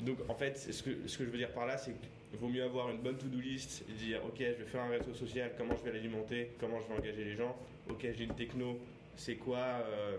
Donc 0.00 0.18
en 0.28 0.34
fait, 0.34 0.58
ce 0.58 0.82
que, 0.82 0.90
ce 1.06 1.18
que 1.18 1.24
je 1.24 1.30
veux 1.30 1.38
dire 1.38 1.52
par 1.52 1.66
là, 1.66 1.78
c'est 1.78 1.92
qu'il 1.92 2.38
vaut 2.38 2.48
mieux 2.48 2.62
avoir 2.62 2.90
une 2.90 2.98
bonne 2.98 3.16
to-do 3.16 3.38
list 3.40 3.84
et 3.88 3.92
dire 3.92 4.20
ok, 4.24 4.38
je 4.38 4.44
vais 4.44 4.70
faire 4.70 4.82
un 4.82 4.90
réseau 4.90 5.14
social, 5.14 5.52
comment 5.56 5.74
je 5.76 5.84
vais 5.84 5.96
l'alimenter, 5.96 6.50
comment 6.60 6.80
je 6.80 6.88
vais 6.88 7.00
engager 7.00 7.24
les 7.24 7.36
gens. 7.36 7.56
Ok, 7.90 8.06
j'ai 8.16 8.24
une 8.24 8.34
techno, 8.34 8.78
c'est 9.16 9.36
quoi 9.36 9.58
euh, 9.58 10.16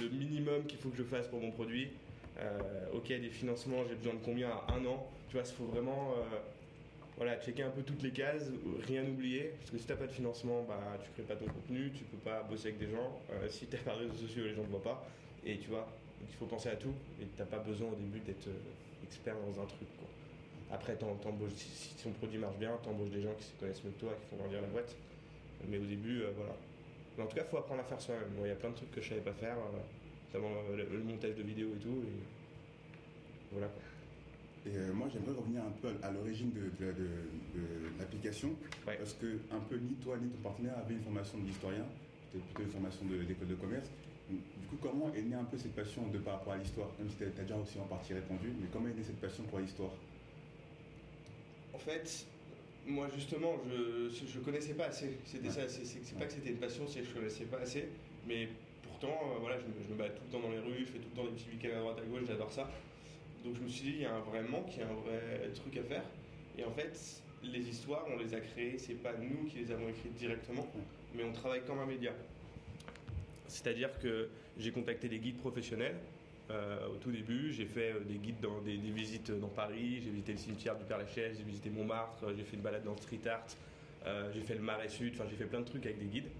le 0.00 0.08
minimum 0.08 0.64
qu'il 0.66 0.78
faut 0.78 0.88
que 0.88 0.96
je 0.96 1.04
fasse 1.04 1.28
pour 1.28 1.40
mon 1.40 1.50
produit. 1.50 1.88
Euh, 2.38 2.60
ok, 2.94 3.08
des 3.08 3.30
financements, 3.30 3.84
j'ai 3.88 3.94
besoin 3.94 4.14
de 4.14 4.24
combien 4.24 4.48
à 4.48 4.74
un 4.74 4.84
an. 4.84 5.06
Tu 5.28 5.36
vois, 5.36 5.46
il 5.46 5.54
faut 5.54 5.64
vraiment 5.64 6.14
voilà, 7.16 7.40
checker 7.40 7.62
un 7.62 7.70
peu 7.70 7.82
toutes 7.82 8.02
les 8.02 8.10
cases, 8.10 8.50
rien 8.86 9.02
oublier, 9.04 9.54
parce 9.58 9.70
que 9.70 9.78
si 9.78 9.86
t'as 9.86 9.96
pas 9.96 10.06
de 10.06 10.12
financement, 10.12 10.64
bah 10.68 10.78
tu 11.02 11.10
crées 11.12 11.22
pas 11.22 11.36
ton 11.36 11.50
contenu, 11.50 11.90
tu 11.92 12.04
peux 12.04 12.18
pas 12.18 12.42
bosser 12.42 12.68
avec 12.68 12.78
des 12.78 12.90
gens. 12.90 13.20
Euh, 13.32 13.48
si 13.48 13.66
t'as 13.66 13.78
pas 13.78 13.94
de 13.94 14.00
réseaux 14.00 14.26
sociaux, 14.26 14.44
les 14.44 14.54
gens 14.54 14.62
ne 14.62 14.68
voient 14.68 14.82
pas. 14.82 15.08
Et 15.44 15.56
tu 15.56 15.68
vois, 15.68 15.88
il 16.20 16.34
faut 16.34 16.44
penser 16.44 16.68
à 16.68 16.76
tout. 16.76 16.92
Et 17.20 17.24
t'as 17.36 17.46
pas 17.46 17.58
besoin 17.58 17.88
au 17.88 17.94
début 17.94 18.20
d'être 18.20 18.48
euh, 18.48 19.02
expert 19.02 19.34
dans 19.34 19.62
un 19.62 19.64
truc. 19.64 19.88
Quoi. 19.96 20.08
Après, 20.70 20.98
si, 21.56 21.94
ton 22.02 22.10
produit 22.10 22.38
marche 22.38 22.56
bien, 22.56 22.76
t'embauches 22.82 23.10
des 23.10 23.22
gens 23.22 23.32
qui 23.38 23.44
se 23.44 23.54
connaissent 23.58 23.82
mieux 23.82 23.92
que 23.92 24.00
toi, 24.00 24.12
qui 24.20 24.28
font 24.28 24.36
grandir 24.36 24.60
la 24.60 24.68
boîte. 24.68 24.94
Mais 25.68 25.78
au 25.78 25.86
début, 25.86 26.20
euh, 26.20 26.32
voilà. 26.36 26.54
Mais 27.16 27.24
en 27.24 27.26
tout 27.28 27.36
cas, 27.36 27.44
faut 27.44 27.56
apprendre 27.56 27.80
à 27.80 27.84
faire 27.84 28.00
soi-même. 28.00 28.28
Il 28.44 28.48
y 28.48 28.50
a 28.50 28.56
plein 28.56 28.70
de 28.70 28.74
trucs 28.74 28.90
que 28.90 29.00
je 29.00 29.08
savais 29.08 29.22
pas 29.22 29.32
faire, 29.32 29.56
notamment 30.26 30.52
le, 30.76 30.98
montage 30.98 31.34
de 31.34 31.42
vidéos 31.42 31.70
et 31.74 31.82
tout. 31.82 32.02
Et 32.04 33.52
voilà. 33.52 33.70
Et 34.66 34.76
euh, 34.76 34.92
moi, 34.92 35.06
j'aimerais 35.12 35.38
revenir 35.38 35.62
un 35.62 35.70
peu 35.80 35.88
à, 36.02 36.10
l'origine 36.10 36.50
de, 36.50 36.86
l'application, 37.98 38.50
parce 38.84 39.14
que 39.14 39.38
un 39.52 39.60
peu 39.60 39.76
ni 39.76 39.94
toi 39.94 40.16
ni 40.20 40.28
ton 40.28 40.42
partenaire 40.42 40.76
avaient 40.78 40.94
une 40.94 41.02
formation 41.02 41.38
d'historien, 41.38 41.86
peut-être 42.32 42.44
plutôt 42.46 42.62
une 42.62 42.70
formation 42.70 43.04
d'école 43.06 43.48
de, 43.48 43.54
commerce. 43.54 43.88
Du 44.28 44.66
coup, 44.68 44.76
comment 44.82 45.12
est 45.14 45.22
née 45.22 45.36
un 45.36 45.44
peu 45.44 45.56
cette 45.56 45.74
passion 45.74 46.08
de 46.08 46.18
par 46.18 46.34
rapport 46.34 46.54
à 46.54 46.56
l'histoire 46.56 46.88
Même 46.98 47.08
si 47.08 47.16
tu 47.16 47.24
as 47.24 47.42
déjà 47.42 47.56
aussi 47.56 47.78
en 47.78 47.84
partie 47.84 48.12
répondu, 48.12 48.50
mais 48.60 48.66
comment 48.72 48.88
est 48.88 48.94
née 48.94 49.04
cette 49.04 49.20
passion 49.20 49.44
pour 49.44 49.60
l'histoire? 49.60 49.92
En 51.72 51.78
fait, 51.78 52.26
moi 52.88 53.08
justement, 53.14 53.54
je 53.68 54.38
ne 54.38 54.44
connaissais 54.44 54.74
pas 54.74 54.86
assez. 54.86 55.16
C'était 55.24 55.50
ça. 55.50 55.68
C'est 55.68 56.18
pas 56.18 56.26
que 56.26 56.32
c'était 56.32 56.50
une 56.50 56.56
passion, 56.56 56.84
c'est 56.88 57.00
que 57.00 57.06
je 57.06 57.14
connaissais 57.14 57.44
pas 57.44 57.58
assez. 57.58 57.88
Mais 58.26 58.48
pourtant, 58.82 59.14
euh, 59.22 59.38
voilà, 59.40 59.58
je 59.60 59.66
me, 59.66 59.72
je 59.86 59.92
me, 59.92 59.96
bats 59.96 60.08
tout 60.08 60.22
le 60.26 60.32
temps 60.32 60.40
dans 60.40 60.50
les 60.50 60.58
rues, 60.58 60.80
je 60.80 60.92
fais 60.92 60.98
tout 60.98 61.08
le 61.14 61.22
temps 61.22 61.30
des 61.30 61.36
petits 61.36 61.50
week-ends 61.50 61.76
à 61.76 61.80
droite 61.80 61.98
à 62.02 62.04
gauche, 62.04 62.26
j'adore 62.26 62.50
ça. 62.50 62.68
Donc 63.46 63.54
je 63.58 63.62
me 63.62 63.68
suis 63.68 63.84
dit, 63.84 63.90
il 63.98 64.02
y 64.02 64.04
a 64.04 64.12
un 64.12 64.20
vrai 64.20 64.42
manque, 64.42 64.74
il 64.74 64.80
y 64.80 64.82
a 64.82 64.88
un 64.88 64.94
vrai 64.94 65.50
truc 65.54 65.76
à 65.76 65.84
faire. 65.84 66.02
Et 66.58 66.64
en 66.64 66.72
fait, 66.72 67.22
les 67.44 67.60
histoires, 67.60 68.04
on 68.12 68.18
les 68.18 68.34
a 68.34 68.40
créées, 68.40 68.76
c'est 68.76 69.00
pas 69.00 69.12
nous 69.12 69.48
qui 69.48 69.58
les 69.58 69.70
avons 69.70 69.88
écrites 69.88 70.14
directement, 70.14 70.66
mais 71.14 71.22
on 71.22 71.32
travaille 71.32 71.62
comme 71.64 71.78
un 71.78 71.86
média. 71.86 72.12
C'est-à-dire 73.46 73.96
que 74.00 74.28
j'ai 74.58 74.72
contacté 74.72 75.08
des 75.08 75.20
guides 75.20 75.38
professionnels. 75.38 75.94
Euh, 76.50 76.88
au 76.88 76.96
tout 76.96 77.12
début, 77.12 77.52
j'ai 77.52 77.66
fait 77.66 77.92
euh, 77.92 78.00
des 78.00 78.18
guides 78.18 78.40
dans 78.40 78.60
des, 78.60 78.76
visites 78.76 79.30
dans 79.30 79.48
Paris, 79.48 80.00
j'ai 80.02 80.10
visité 80.10 80.32
le 80.32 80.38
cimetière 80.38 80.76
du 80.76 80.84
Père-Lachaise, 80.84 81.36
j'ai 81.38 81.44
visité 81.44 81.70
Montmartre, 81.70 82.32
j'ai 82.36 82.44
fait 82.44 82.56
une 82.56 82.62
balade 82.62 82.84
dans 82.84 82.92
le 82.92 82.98
street 82.98 83.28
art, 83.28 83.46
euh, 84.06 84.30
j'ai 84.32 84.42
fait 84.42 84.54
le 84.54 84.60
Marais 84.60 84.88
Sud, 84.88 85.14
enfin 85.14 85.24
j'ai 85.28 85.36
fait 85.36 85.46
plein 85.46 85.60
de 85.60 85.64
trucs 85.64 85.84
avec 85.84 85.98
des 85.98 86.06
guides. 86.06 86.30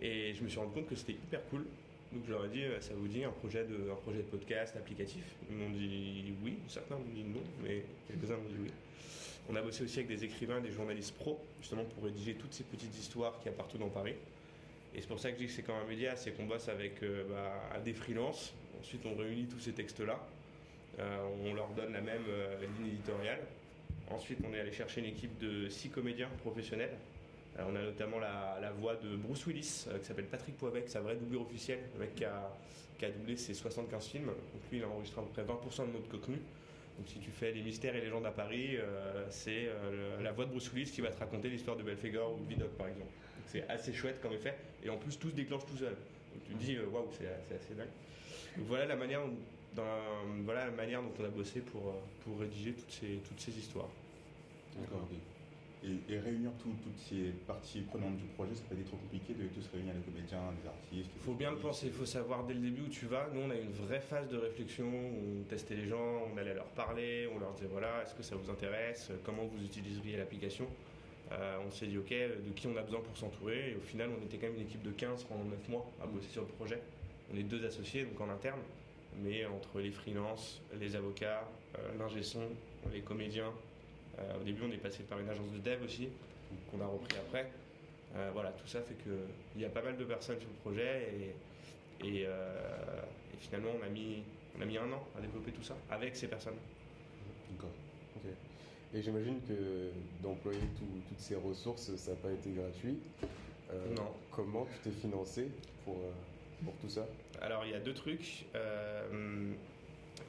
Et 0.00 0.32
je 0.34 0.42
me 0.42 0.48
suis 0.48 0.58
rendu 0.58 0.72
compte 0.72 0.88
que 0.88 0.94
c'était 0.94 1.14
hyper 1.14 1.44
cool 1.50 1.66
donc 2.12 2.24
je 2.26 2.32
leur 2.32 2.44
ai 2.44 2.48
dit, 2.48 2.64
euh, 2.64 2.80
ça 2.80 2.92
vous 2.94 3.08
dit 3.08 3.24
un 3.24 3.30
projet 3.30 3.64
de, 3.64 3.90
un 3.90 3.94
projet 3.94 4.18
de 4.18 4.24
podcast 4.24 4.76
applicatif? 4.76 5.24
Ils 5.50 5.56
m'ont 5.56 5.70
dit 5.70 6.34
oui, 6.42 6.58
certains 6.68 6.96
m'ont 6.96 7.12
dit 7.14 7.24
non, 7.24 7.40
mais 7.62 7.84
quelques-uns 8.06 8.36
m'ont 8.36 8.48
dit 8.48 8.56
oui. 8.62 8.70
On 9.48 9.56
a 9.56 9.62
bossé 9.62 9.82
aussi 9.84 9.98
avec 9.98 10.08
des 10.08 10.24
écrivains, 10.24 10.60
des 10.60 10.70
journalistes 10.70 11.14
pros, 11.14 11.38
justement 11.60 11.84
pour 11.84 12.04
rédiger 12.04 12.34
toutes 12.34 12.52
ces 12.52 12.64
petites 12.64 12.96
histoires 12.98 13.38
qu'il 13.40 13.50
y 13.50 13.54
a 13.54 13.56
partout 13.56 13.78
dans 13.78 13.88
Paris. 13.88 14.14
Et 14.94 15.00
c'est 15.00 15.08
pour 15.08 15.18
ça 15.18 15.30
que 15.30 15.36
je 15.36 15.42
dis 15.42 15.46
que 15.46 15.52
c'est 15.52 15.62
comme 15.62 15.76
un 15.76 15.86
média, 15.86 16.14
c'est 16.16 16.32
qu'on 16.32 16.44
bosse 16.44 16.68
avec 16.68 17.02
euh, 17.02 17.24
bah, 17.28 17.80
des 17.80 17.94
freelances. 17.94 18.52
Ensuite, 18.78 19.04
on 19.06 19.16
réunit 19.16 19.46
tous 19.46 19.60
ces 19.60 19.72
textes-là. 19.72 20.18
on 20.98 21.54
leur 21.54 21.68
donne 21.68 21.92
la 21.92 22.00
même 22.00 22.24
ligne 22.78 22.88
éditoriale. 22.88 23.40
Ensuite, 24.10 24.38
on 24.44 24.52
est 24.52 24.60
allé 24.60 24.72
chercher 24.72 25.00
une 25.00 25.06
équipe 25.06 25.38
de 25.38 25.68
six 25.68 25.88
comédiens 25.88 26.28
professionnels. 26.42 26.96
On 27.58 27.76
a 27.76 27.82
notamment 27.82 28.18
la, 28.18 28.72
voix 28.78 28.96
de 28.96 29.16
Bruce 29.16 29.46
Willis, 29.46 29.86
qui 30.00 30.06
s'appelle 30.06 30.26
Patrick 30.26 30.56
Poibec, 30.56 30.88
sa 30.88 31.00
vraie 31.00 31.16
doublure 31.16 31.42
officielle, 31.42 31.80
le 31.94 32.00
mec 32.00 32.14
qui 32.14 32.24
a, 32.24 32.50
a 33.02 33.10
doublé 33.10 33.36
ses 33.36 33.54
75 33.54 34.06
films. 34.06 34.26
Donc 34.26 34.62
lui, 34.70 34.78
il 34.78 34.84
a 34.84 34.88
enregistré 34.88 35.20
à 35.20 35.24
peu 35.24 35.30
près 35.30 35.42
20% 35.42 35.88
de 35.88 35.92
notre 35.92 36.08
contenu. 36.08 36.38
Donc 36.98 37.08
si 37.08 37.18
tu 37.18 37.30
fais 37.30 37.52
les 37.52 37.62
mystères 37.62 37.96
et 37.96 38.00
légendes 38.00 38.26
à 38.26 38.30
Paris, 38.30 38.76
euh, 38.76 39.26
c'est 39.30 39.66
euh, 39.66 40.20
la 40.22 40.32
voix 40.32 40.44
de 40.44 40.50
Bruce 40.50 40.70
Willis 40.72 40.90
qui 40.90 41.00
va 41.00 41.10
te 41.10 41.18
raconter 41.18 41.48
l'histoire 41.48 41.76
de 41.76 41.82
Belphégor 41.82 42.34
ou 42.34 42.44
de 42.44 42.48
Vidocq 42.48 42.70
par 42.76 42.88
exemple. 42.88 43.10
C'est 43.48 43.68
assez 43.68 43.92
chouette 43.92 44.20
comme 44.20 44.32
effet. 44.32 44.56
Et 44.84 44.90
en 44.90 44.96
plus, 44.96 45.18
tout 45.18 45.30
se 45.30 45.34
déclenche 45.34 45.66
tout 45.66 45.76
seul. 45.76 45.94
Donc 45.94 46.44
tu 46.46 46.54
te 46.54 46.58
dis, 46.58 46.76
euh, 46.76 46.86
waouh, 46.86 47.08
c'est 47.18 47.54
assez 47.54 47.74
dingue. 47.74 47.88
Donc 48.56 48.66
voilà 48.66 48.86
la 48.86 48.96
manière, 48.96 49.22
dont 51.02 51.12
on 51.18 51.24
a 51.24 51.28
bossé 51.28 51.60
pour, 51.60 51.94
rédiger 52.38 52.72
toutes 52.72 52.92
ces, 52.92 53.20
toutes 53.26 53.40
ces 53.40 53.58
histoires. 53.58 53.88
D'accord 54.78 55.06
et, 55.84 56.18
réunir 56.18 56.50
toutes 56.60 56.96
ces 56.96 57.32
parties 57.46 57.80
prenantes 57.80 58.16
du 58.16 58.26
projet, 58.34 58.54
ça 58.54 58.62
peut 58.68 58.76
être 58.78 58.86
trop 58.86 58.96
compliqué 58.96 59.34
de 59.34 59.48
tous 59.48 59.68
réunir 59.72 59.94
les 59.94 60.00
comédiens, 60.00 60.38
les 60.62 60.68
artistes. 60.68 61.10
Il 61.16 61.22
faut 61.22 61.34
bien 61.34 61.50
le 61.50 61.56
penser, 61.56 61.86
il 61.86 61.92
faut 61.92 62.06
savoir 62.06 62.44
dès 62.44 62.54
le 62.54 62.60
début 62.60 62.82
où 62.82 62.88
tu 62.88 63.06
vas. 63.06 63.28
Nous, 63.32 63.40
on 63.40 63.50
a 63.50 63.56
une 63.56 63.72
vraie 63.72 64.00
phase 64.00 64.28
de 64.28 64.36
réflexion, 64.36 64.86
on 64.86 65.42
testait 65.44 65.74
les 65.74 65.86
gens, 65.86 66.28
on 66.32 66.36
allait 66.36 66.54
leur 66.54 66.66
parler, 66.66 67.28
on 67.34 67.38
leur 67.38 67.52
disait 67.54 67.68
voilà, 67.70 68.02
est-ce 68.02 68.14
que 68.14 68.22
ça 68.22 68.36
vous 68.36 68.50
intéresse, 68.50 69.10
comment 69.24 69.44
vous 69.44 69.64
utiliseriez 69.64 70.16
l'application? 70.16 70.66
Euh, 71.32 71.56
on 71.66 71.70
s'est 71.70 71.86
dit 71.86 71.98
ok, 71.98 72.10
de 72.10 72.52
qui 72.54 72.66
on 72.66 72.76
a 72.76 72.82
besoin 72.82 73.00
pour 73.00 73.16
s'entourer? 73.16 73.72
Et 73.72 73.76
au 73.76 73.80
final, 73.80 74.10
on 74.16 74.24
était 74.24 74.36
quand 74.36 74.46
même 74.46 74.56
une 74.56 74.66
équipe 74.66 74.82
de 74.82 74.90
15 74.90 75.24
pendant 75.24 75.44
9 75.44 75.68
mois 75.68 75.90
à 76.02 76.06
bosser 76.06 76.28
sur 76.28 76.42
le 76.42 76.48
projet. 76.48 76.80
On 77.32 77.36
est 77.36 77.42
deux 77.42 77.64
associés, 77.64 78.04
donc 78.04 78.20
en 78.20 78.28
interne. 78.28 78.60
Mais 79.22 79.44
entre 79.44 79.80
les 79.80 79.90
freelances, 79.90 80.60
les 80.80 80.96
avocats, 80.96 81.46
euh, 81.78 81.98
l'ingé 81.98 82.22
son, 82.22 82.48
les 82.92 83.00
comédiens, 83.00 83.52
au 84.40 84.44
début, 84.44 84.62
on 84.64 84.72
est 84.72 84.78
passé 84.78 85.02
par 85.02 85.18
une 85.18 85.28
agence 85.28 85.50
de 85.52 85.58
dev 85.58 85.82
aussi, 85.84 86.08
qu'on 86.70 86.80
a 86.80 86.86
repris 86.86 87.16
après. 87.18 87.50
Euh, 88.14 88.30
voilà, 88.32 88.50
tout 88.50 88.66
ça 88.66 88.82
fait 88.82 88.94
qu'il 88.94 89.60
y 89.62 89.64
a 89.64 89.70
pas 89.70 89.82
mal 89.82 89.96
de 89.96 90.04
personnes 90.04 90.38
sur 90.38 90.48
le 90.48 90.70
projet 90.70 91.34
et, 92.04 92.26
euh, 92.26 93.00
finalement, 93.40 93.70
on 93.80 93.84
a, 93.84 93.88
mis, 93.88 94.22
on 94.58 94.60
a 94.60 94.64
mis 94.64 94.76
un 94.76 94.90
an 94.92 95.06
à 95.16 95.20
développer 95.20 95.52
tout 95.52 95.62
ça 95.62 95.76
avec 95.90 96.14
ces 96.16 96.28
personnes. 96.28 96.56
D'accord. 97.50 97.70
Et 98.94 99.00
j'imagine 99.00 99.40
que 99.48 99.90
d'employer 100.22 100.60
toutes 100.78 101.18
ces 101.18 101.36
ressources, 101.36 101.94
ça 101.96 102.10
n'a 102.10 102.16
pas 102.18 102.30
été 102.30 102.50
gratuit. 102.50 102.98
non. 103.96 104.12
Comment 104.30 104.66
tu 104.66 104.90
t'es 104.90 105.00
financé 105.00 105.48
pour, 105.84 105.96
pour 106.62 106.74
tout 106.82 106.90
ça? 106.90 107.06
Alors, 107.40 107.64
il 107.64 107.70
y 107.70 107.74
a 107.74 107.80
deux 107.80 107.94
trucs. 107.94 108.44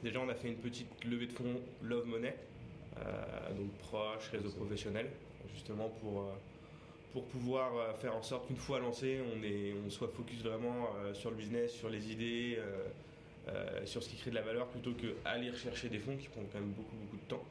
déjà, 0.02 0.20
on 0.20 0.28
a 0.30 0.34
fait 0.34 0.48
une 0.48 0.56
petite 0.56 1.04
levée 1.04 1.26
de 1.26 1.32
fonds 1.32 1.60
Love 1.82 2.06
Money 2.06 2.34
euh, 2.34 2.53
donc 3.56 3.70
proches, 3.78 4.28
réseau 4.30 4.50
professionnel, 4.50 5.10
justement 5.52 5.88
pour, 6.00 6.20
euh, 6.20 6.32
pour 7.12 7.24
pouvoir 7.26 7.76
euh, 7.76 7.94
faire 7.94 8.14
en 8.16 8.22
sorte 8.22 8.46
qu'une 8.46 8.56
fois 8.56 8.78
lancé, 8.78 9.20
on, 9.34 9.42
est, 9.42 9.74
on 9.84 9.90
soit 9.90 10.08
focus 10.08 10.42
vraiment 10.42 10.88
sur 11.12 11.30
le 11.30 11.36
business, 11.36 11.72
sur 11.72 11.88
les 11.88 12.10
idées, 12.10 12.58
sur 13.84 14.02
ce 14.02 14.08
qui 14.08 14.16
crée 14.16 14.30
de 14.30 14.36
la 14.36 14.42
valeur, 14.42 14.66
plutôt 14.68 14.92
qu'aller 14.92 15.50
rechercher 15.50 15.88
des 15.88 15.98
fonds 15.98 16.16
qui 16.16 16.28
prennent 16.28 16.46
quand 16.52 16.60
même 16.60 16.72
beaucoup, 16.72 16.96
beaucoup 16.96 17.16
de 17.16 17.28
temps. 17.28 17.44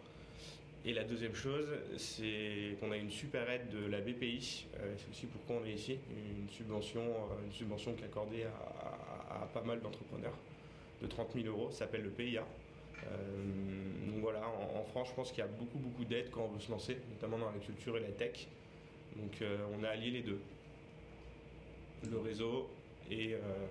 Et 0.85 0.91
la 0.91 1.05
deuxième 1.05 1.33
chose, 1.33 1.67
c'est 1.97 2.75
qu'on 2.79 2.91
a 2.91 2.97
une 2.97 3.11
super 3.11 3.49
aide 3.49 3.69
de 3.69 3.85
la 3.89 4.01
BPI. 4.01 4.65
c'est 4.97 5.09
aussi 5.09 5.27
pourquoi 5.27 5.61
on 5.63 5.65
est 5.65 5.73
ici. 5.73 5.97
Une 6.09 6.49
subvention, 6.49 7.03
une 7.45 7.53
subvention 7.53 7.93
qui 7.93 8.01
est 8.01 8.07
accordée 8.07 8.43
à, 8.43 9.43
à 9.43 9.45
pas 9.45 9.61
mal 9.61 9.79
d'entrepreneurs 9.79 10.37
de 11.01 11.07
30 11.07 11.33
000 11.35 11.47
euros. 11.47 11.69
Ça 11.71 11.79
s'appelle 11.79 12.03
le 12.03 12.09
PIA. 12.09 12.43
Euh, 13.11 14.11
donc 14.11 14.21
voilà, 14.21 14.41
en, 14.47 14.83
France, 14.83 15.09
je 15.09 15.13
pense 15.15 15.29
qu'il 15.31 15.39
y 15.39 15.47
a 15.47 15.47
beaucoup, 15.47 15.77
beaucoup 15.77 16.05
d'aides 16.05 16.29
quand 16.31 16.43
on 16.43 16.53
veut 16.53 16.59
se 16.59 16.71
lancer, 16.71 16.97
notamment 17.09 17.37
dans 17.37 17.51
la 17.51 17.59
culture 17.59 17.97
et 17.97 18.01
la 18.01 18.11
tech. 18.11 18.47
Donc 19.15 19.41
euh, 19.41 19.57
on 19.77 19.83
a 19.83 19.89
allié 19.89 20.11
les 20.11 20.21
deux. 20.21 20.39
Le 22.09 22.17
réseau 22.19 22.69
et, 23.09 23.33
euh, 23.33 23.67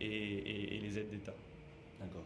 et, 0.00 0.80
les 0.82 0.98
aides 0.98 1.10
d'État. 1.10 1.34
D'accord. 2.00 2.24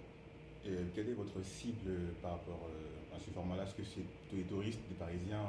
Et 0.65 0.71
quelle 0.95 1.11
est 1.11 1.15
votre 1.15 1.43
cible 1.43 1.91
par 2.23 2.33
rapport 2.33 2.69
à 3.15 3.19
ce 3.19 3.31
format-là? 3.31 3.65
Est-ce 3.65 3.75
que 3.75 3.85
c'est 3.85 4.01
tous 4.31 4.37
les 4.37 4.43
touristes, 4.43 4.81
des 4.89 4.95
Parisiens 4.95 5.45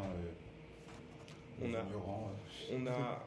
on 1.60 1.74
a, 1.74 1.84
on 2.72 2.86
a, 2.86 3.26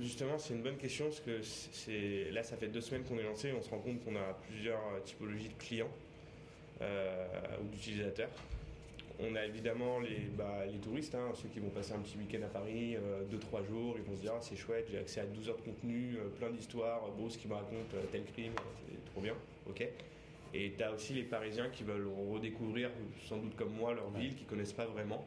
justement, 0.00 0.38
c'est 0.38 0.54
une 0.54 0.62
bonne 0.62 0.78
question 0.78 1.04
parce 1.04 1.20
que 1.20 1.42
c'est 1.42 2.30
là, 2.30 2.42
ça 2.42 2.56
fait 2.56 2.68
deux 2.68 2.80
semaines 2.80 3.04
qu'on 3.04 3.18
est 3.18 3.24
lancé. 3.24 3.52
On 3.52 3.60
se 3.60 3.68
rend 3.68 3.78
compte 3.78 4.02
qu'on 4.04 4.16
a 4.16 4.32
plusieurs 4.48 4.80
typologies 5.04 5.50
de 5.50 5.54
clients. 5.58 5.90
Euh, 6.80 7.26
ou 7.60 7.68
d'utilisateurs. 7.68 8.28
On 9.18 9.34
a 9.34 9.44
évidemment 9.44 9.98
les, 9.98 10.28
bah, 10.36 10.64
les 10.70 10.78
touristes, 10.78 11.16
hein, 11.16 11.32
ceux 11.34 11.48
qui 11.48 11.58
vont 11.58 11.70
passer 11.70 11.92
un 11.92 11.98
petit 11.98 12.16
week-end 12.16 12.44
à 12.44 12.48
Paris, 12.48 12.96
2-3 13.32 13.62
euh, 13.62 13.64
jours, 13.64 13.96
ils 13.96 14.04
vont 14.04 14.14
se 14.14 14.20
dire 14.20 14.32
ah, 14.36 14.40
c'est 14.40 14.54
chouette, 14.54 14.86
j'ai 14.88 14.98
accès 14.98 15.20
à 15.20 15.26
12 15.26 15.48
heures 15.48 15.56
de 15.56 15.62
contenu, 15.62 16.16
euh, 16.16 16.28
plein 16.38 16.50
d'histoires, 16.50 17.00
Bruce 17.18 17.36
qui 17.36 17.48
me 17.48 17.54
raconte 17.54 17.96
tel 18.12 18.24
crime, 18.26 18.52
c'est 18.86 19.10
trop 19.10 19.20
bien, 19.20 19.34
ok. 19.68 19.88
Et 20.54 20.72
tu 20.78 20.82
as 20.84 20.92
aussi 20.92 21.14
les 21.14 21.24
Parisiens 21.24 21.68
qui 21.68 21.82
veulent 21.82 22.06
redécouvrir, 22.32 22.90
sans 23.28 23.38
doute 23.38 23.56
comme 23.56 23.72
moi, 23.72 23.92
leur 23.92 24.10
ville, 24.10 24.36
qui 24.36 24.44
connaissent 24.44 24.72
pas 24.72 24.86
vraiment. 24.86 25.26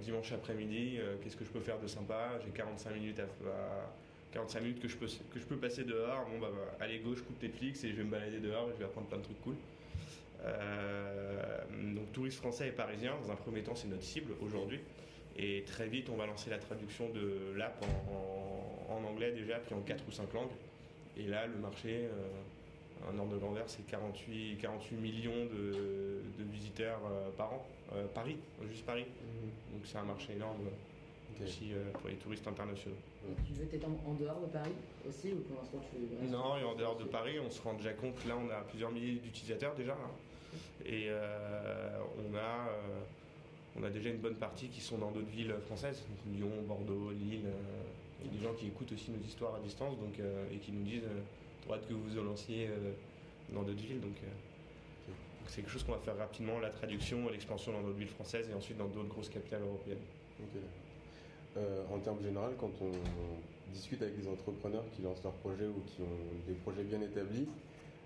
dimanche 0.00 0.32
après-midi, 0.32 0.98
qu'est-ce 1.20 1.36
que 1.36 1.44
je 1.44 1.50
peux 1.50 1.60
faire 1.60 1.78
de 1.78 1.86
sympa? 1.86 2.38
J'ai 2.42 2.50
45 2.50 2.94
minutes 2.94 3.20
à, 3.20 3.92
45 4.32 4.60
minutes 4.60 4.80
que 4.80 4.88
je 4.88 4.96
peux, 4.96 5.06
que 5.06 5.38
je 5.38 5.44
peux 5.44 5.56
passer 5.56 5.84
dehors. 5.84 6.26
Bon, 6.30 6.38
bah, 6.38 6.48
bah, 6.50 6.76
allez, 6.80 7.00
gauche, 7.00 7.22
coupe 7.22 7.42
Netflix 7.42 7.84
et 7.84 7.90
je 7.90 7.96
vais 7.96 8.04
me 8.04 8.10
balader 8.10 8.38
dehors 8.38 8.70
et 8.70 8.72
je 8.72 8.78
vais 8.78 8.84
apprendre 8.84 9.08
plein 9.08 9.18
de 9.18 9.24
trucs 9.24 9.42
cool. 9.42 9.56
Euh, 10.44 11.60
donc 11.94 12.12
touristes 12.12 12.38
français 12.38 12.68
et 12.68 12.72
parisiens, 12.72 13.16
dans 13.22 13.32
un 13.32 13.36
premier 13.36 13.62
temps, 13.62 13.74
c'est 13.74 13.88
notre 13.88 14.02
cible 14.02 14.32
aujourd'hui. 14.40 14.80
Et 15.36 15.64
très 15.64 15.88
vite, 15.88 16.08
on 16.10 16.16
va 16.16 16.26
lancer 16.26 16.50
la 16.50 16.58
traduction 16.58 17.08
de 17.10 17.54
l'app 17.56 17.84
en, 18.90 19.04
anglais 19.04 19.32
déjà, 19.32 19.58
puis 19.58 19.74
en 19.74 19.80
4 19.80 20.04
ou 20.08 20.10
5 20.10 20.32
langues. 20.34 20.50
Et 21.16 21.24
là, 21.24 21.46
le 21.46 21.56
marché, 21.56 22.06
euh, 22.06 23.10
un 23.10 23.18
ordre 23.18 23.32
de 23.32 23.38
grandeur, 23.38 23.64
c'est 23.66 23.86
48, 23.86 24.58
48 24.60 24.96
millions 24.96 25.46
de, 25.46 26.20
visiteurs 26.52 27.00
euh, 27.10 27.30
par 27.36 27.54
an. 27.54 27.66
Paris, 28.14 28.36
juste 28.70 28.86
Paris. 28.86 29.04
Mmh. 29.04 29.72
Donc 29.74 29.82
c'est 29.84 29.98
un 29.98 30.04
marché 30.04 30.34
énorme 30.34 30.68
aussi 31.42 31.72
pour 31.94 32.08
les 32.08 32.14
touristes 32.16 32.46
internationaux. 32.46 32.96
Tu 33.46 33.52
veux 33.54 33.74
être 33.74 33.86
en, 33.86 34.14
dehors 34.14 34.40
de 34.40 34.46
Paris 34.46 34.72
aussi 35.08 35.32
ou 35.32 35.40
pour 35.40 35.56
l'instant 35.56 35.78
tu 35.90 36.26
Non, 36.26 36.56
et 36.56 36.62
en 36.62 36.74
dehors 36.74 36.96
de 36.96 37.04
Paris, 37.04 37.38
on 37.40 37.50
se 37.50 37.60
rend 37.62 37.74
déjà 37.74 37.92
compte, 37.94 38.24
là 38.26 38.34
on 38.36 38.48
a 38.50 38.60
plusieurs 38.60 38.90
milliers 38.90 39.18
d'utilisateurs 39.18 39.74
déjà. 39.74 39.92
Hein. 39.92 40.10
Et 40.84 41.06
euh, 41.08 41.98
on, 42.18 42.34
a, 42.34 42.68
euh, 42.68 43.00
on 43.78 43.84
a 43.84 43.90
déjà 43.90 44.10
une 44.10 44.18
bonne 44.18 44.34
partie 44.34 44.68
qui 44.68 44.80
sont 44.80 44.98
dans 44.98 45.10
d'autres 45.10 45.30
villes 45.30 45.54
françaises, 45.66 46.02
Lyon, 46.32 46.50
Bordeaux, 46.66 47.10
Lille. 47.10 47.46
Euh, 47.46 48.24
il 48.24 48.30
des 48.30 48.44
gens 48.44 48.52
qui 48.52 48.66
écoutent 48.66 48.92
aussi 48.92 49.10
nos 49.10 49.24
histoires 49.24 49.54
à 49.54 49.60
distance 49.60 49.98
donc, 49.98 50.20
et 50.52 50.58
qui 50.58 50.72
nous 50.72 50.82
disent 50.82 51.08
droite 51.64 51.86
que 51.88 51.94
vous 51.94 52.02
vous 52.02 52.22
lanciez 52.22 52.68
dans 53.48 53.62
d'autres 53.62 53.80
villes. 53.80 54.00
Donc, 54.00 54.16
c'est 55.46 55.62
quelque 55.62 55.70
chose 55.70 55.84
qu'on 55.84 55.92
va 55.92 55.98
faire 56.00 56.18
rapidement, 56.18 56.58
la 56.58 56.68
traduction, 56.68 57.30
l'expansion 57.30 57.72
dans 57.72 57.80
d'autres 57.80 57.96
villes 57.96 58.08
françaises 58.08 58.50
et 58.50 58.52
ensuite 58.52 58.76
dans 58.76 58.88
d'autres 58.88 59.08
grosses 59.08 59.30
capitales 59.30 59.62
européennes. 59.62 60.04
en 61.90 61.98
termes 62.00 62.22
généraux, 62.22 62.52
quand 62.58 62.72
on 62.82 62.92
discute 63.72 64.02
avec 64.02 64.20
des 64.20 64.28
entrepreneurs 64.28 64.84
qui 64.94 65.00
lancent 65.00 65.24
leurs 65.24 65.32
projets 65.32 65.68
ou 65.68 65.80
qui 65.86 66.02
ont 66.02 66.46
des 66.46 66.58
projets 66.58 66.82
bien 66.82 67.00
établis, 67.00 67.48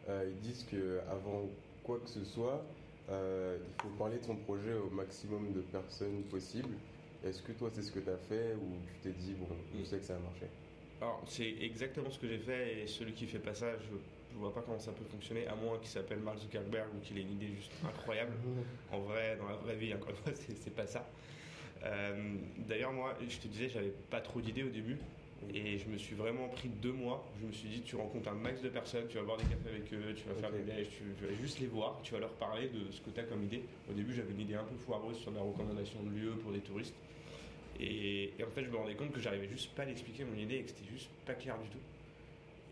ils 0.09 0.41
disent 0.43 0.65
qu'avant 0.71 1.43
quoi 1.85 2.01
que 2.01 2.09
ce 2.09 2.25
soit, 2.25 2.65
euh, 3.11 3.59
il 3.61 3.83
faut 3.83 3.97
parler 3.97 4.19
de 4.19 4.25
son 4.25 4.37
projet 4.37 4.73
au 4.73 4.91
maximum 4.91 5.53
de 5.53 5.61
personnes 5.61 6.23
possible. 6.25 6.75
Est-ce 7.23 7.43
que 7.43 7.53
toi, 7.53 7.71
c'est 7.73 7.83
ce 7.83 7.93
que 7.93 8.01
tu 8.01 8.11
as 8.11 8.17
fait 8.17 8.55
ou 8.55 8.77
tu 8.87 8.95
t'es 9.03 9.17
dit, 9.17 9.35
bon, 9.35 9.47
je 9.79 9.85
sais 9.85 9.99
que 9.99 10.05
ça 10.05 10.17
a 10.17 10.19
marché? 10.19 10.47
Alors, 11.01 11.23
c'est 11.27 11.55
exactement 11.61 12.11
ce 12.11 12.19
que 12.19 12.27
j'ai 12.27 12.39
fait 12.39 12.83
et 12.83 12.87
celui 12.87 13.13
qui 13.13 13.27
fait 13.27 13.39
pas 13.39 13.55
ça, 13.55 13.77
je, 13.79 14.35
ne 14.35 14.41
vois 14.41 14.53
pas 14.53 14.63
comment 14.63 14.79
ça 14.79 14.93
peut 14.93 15.05
fonctionner, 15.05 15.47
à 15.47 15.55
moins 15.55 15.79
qu'il 15.79 15.89
s'appelle 15.89 16.21
Mark 16.21 16.39
Zuckerberg 16.39 16.89
ou 16.97 17.01
qu'il 17.01 17.19
ait 17.19 17.23
une 17.23 17.33
idée 17.33 17.49
juste 17.49 17.73
incroyable. 17.87 18.33
en 18.93 19.01
vrai, 19.01 19.37
dans 19.37 19.49
la 19.49 19.57
vraie 19.57 19.77
vie, 19.77 19.95
encore 19.95 20.11
une 20.11 20.17
fois, 20.17 20.33
c'est 20.35 20.75
pas 20.75 20.87
ça. 20.87 21.07
Euh, 21.85 22.37
d'ailleurs, 22.67 22.93
moi, 22.93 23.15
je 23.29 23.39
te 23.39 23.49
disais, 23.49 23.69
j'avais 23.69 23.93
pas 24.11 24.21
trop 24.21 24.41
d'idées 24.41 24.65
au 24.65 24.71
début. 24.71 24.99
Et 25.53 25.79
je 25.79 25.89
me 25.89 25.99
suis 25.99 26.15
vraiment 26.15 26.49
pris 26.49 26.69
deux 26.69 26.93
mois. 26.93 27.25
Je 27.41 27.47
me 27.47 27.53
suis 27.53 27.69
dit, 27.69 27.83
tu 27.83 27.97
rencontres 27.97 28.29
un 28.29 28.35
max 28.35 28.63
de 28.63 28.69
personnes, 28.69 29.07
tu 29.09 29.17
vas 29.19 29.25
boire 29.25 29.37
des 29.37 29.45
cafés 29.45 29.69
avec 29.69 29.93
eux, 29.93 30.15
tu 30.15 30.25
vas 30.29 30.35
faire 30.35 30.51
des 30.51 30.63
déj, 30.63 30.89
tu, 30.89 31.27
vas 31.27 31.35
juste 31.35 31.61
les 31.61 31.67
voir, 31.67 32.01
tu 32.03 32.15
vas 32.15 32.21
leur 32.21 32.33
parler 32.35 32.69
de 32.69 32.91
ce 32.91 33.01
que 33.01 33.11
tu 33.11 33.21
as 33.21 33.25
comme 33.25 33.45
idée. 33.45 33.63
Au 33.91 33.93
début, 33.93 34.15
j'avais 34.15 34.33
une 34.33 34.41
idée 34.41 34.55
un 34.55 34.65
peu 34.65 34.77
foireuse 34.77 35.19
sur 35.19 35.31
la 35.33 35.41
recommandation 35.41 36.03
de 36.03 36.11
lieu 36.11 36.31
pour 36.37 36.53
des 36.53 36.61
touristes. 36.61 36.95
Et, 37.81 38.33
en 38.43 38.51
fait, 38.51 38.65
je 38.65 38.71
me 38.71 38.77
rendais 38.77 38.95
compte 38.95 39.13
que 39.13 39.21
j'arrivais 39.21 39.49
juste 39.49 39.73
pas 39.75 39.83
à 39.83 39.87
l'expliquer 39.87 40.25
mon 40.25 40.37
idée 40.37 40.57
et 40.57 40.63
que 40.63 40.71
c'était 40.71 40.91
juste 40.91 41.11
pas 41.27 41.35
clair 41.35 41.59
du 41.59 41.69
tout. 41.69 41.79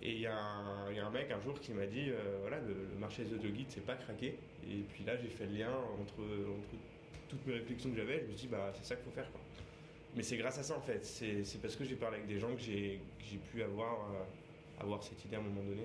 Et 0.04 0.12
il 0.14 0.20
y, 0.20 0.26
a 0.26 0.36
un 0.36 1.10
mec 1.10 1.30
un 1.30 1.40
jour 1.40 1.58
qui 1.60 1.72
m'a 1.72 1.86
dit 1.86 2.10
euh, 2.10 2.38
voilà, 2.40 2.58
le, 2.58 2.98
marché 2.98 3.22
des 3.22 3.50
guide 3.50 3.66
c'est 3.68 3.86
pas 3.86 3.94
craqué. 3.94 4.34
Et 4.68 4.78
puis 4.92 5.04
là, 5.04 5.16
j'ai 5.16 5.28
fait 5.28 5.46
le 5.46 5.58
lien 5.58 5.70
entre, 6.00 6.22
entre 6.22 6.82
toutes 7.28 7.46
mes 7.46 7.54
réflexions 7.54 7.90
que 7.90 7.96
j'avais. 7.96 8.24
Je 8.26 8.32
me 8.32 8.36
suis 8.36 8.48
dit 8.48 8.52
bah, 8.52 8.72
c'est 8.74 8.84
ça 8.84 8.96
qu'il 8.96 9.04
faut 9.04 9.12
faire. 9.12 9.30
Quoi. 9.30 9.40
Mais 10.14 10.22
c'est 10.22 10.36
grâce 10.36 10.58
à 10.58 10.62
ça 10.62 10.76
en 10.76 10.80
fait. 10.80 11.04
C'est 11.04 11.60
parce 11.62 11.74
que 11.76 11.84
j'ai 11.84 11.96
parlé 11.96 12.16
avec 12.18 12.28
des 12.28 12.38
gens 12.38 12.54
que 12.54 12.60
j'ai 12.60 13.00
pu 13.50 13.62
avoir, 13.62 14.10
euh, 14.12 14.24
avoir 14.82 15.02
cette 15.02 15.24
idée 15.24 15.36
à 15.36 15.38
un 15.38 15.42
moment 15.42 15.62
donné. 15.62 15.84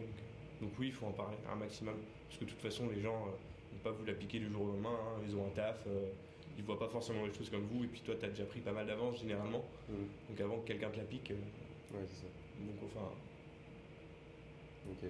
Donc, 0.62 0.72
oui, 0.79 0.88
il 0.88 0.93
faut 0.93 1.05
en 1.05 1.12
parler 1.13 1.38
un 1.50 1.55
maximum. 1.55 1.96
Parce 2.27 2.39
que 2.39 2.46
de 2.46 2.50
toute 2.50 2.62
façon, 2.62 2.89
les 2.89 3.00
gens 3.00 3.27
euh, 3.27 3.31
n'ont 3.72 3.79
pas 3.84 3.91
voulu 3.91 4.07
l'appliquer 4.07 4.39
du 4.39 4.50
jour 4.50 4.63
au 4.63 4.67
lendemain. 4.67 4.89
hein. 5.00 5.22
Ils 5.25 5.36
ont 5.36 5.46
un 5.46 5.51
taf, 5.51 5.86
euh, 5.88 6.10
ils 6.57 6.63
voient 6.63 6.79
pas 6.79 6.89
forcément 6.89 7.25
les 7.25 7.34
choses 7.34 7.50
comme 7.50 7.65
vous. 7.67 7.84
Et 7.86 7.88
puis 7.88 8.01
toi, 8.01 8.15
tu 8.19 8.25
as 8.25 8.29
déjà 8.29 8.46
pris 8.46 8.60
pas 8.60 8.72
mal 8.74 8.86
d'avance 8.88 9.19
généralement. 9.19 9.63
Mhm. 9.88 10.07
Donc 10.29 10.41
avant 10.41 10.60
que 10.60 10.67
quelqu'un 10.67 10.89
te 10.89 10.98
l'applique, 10.98 11.31
euh, 11.31 11.36
Ouais, 11.93 12.05
c'est 12.10 12.17
ça. 12.24 12.27
donc 12.60 12.75
enfin. 12.84 13.13
Ok. 14.89 15.10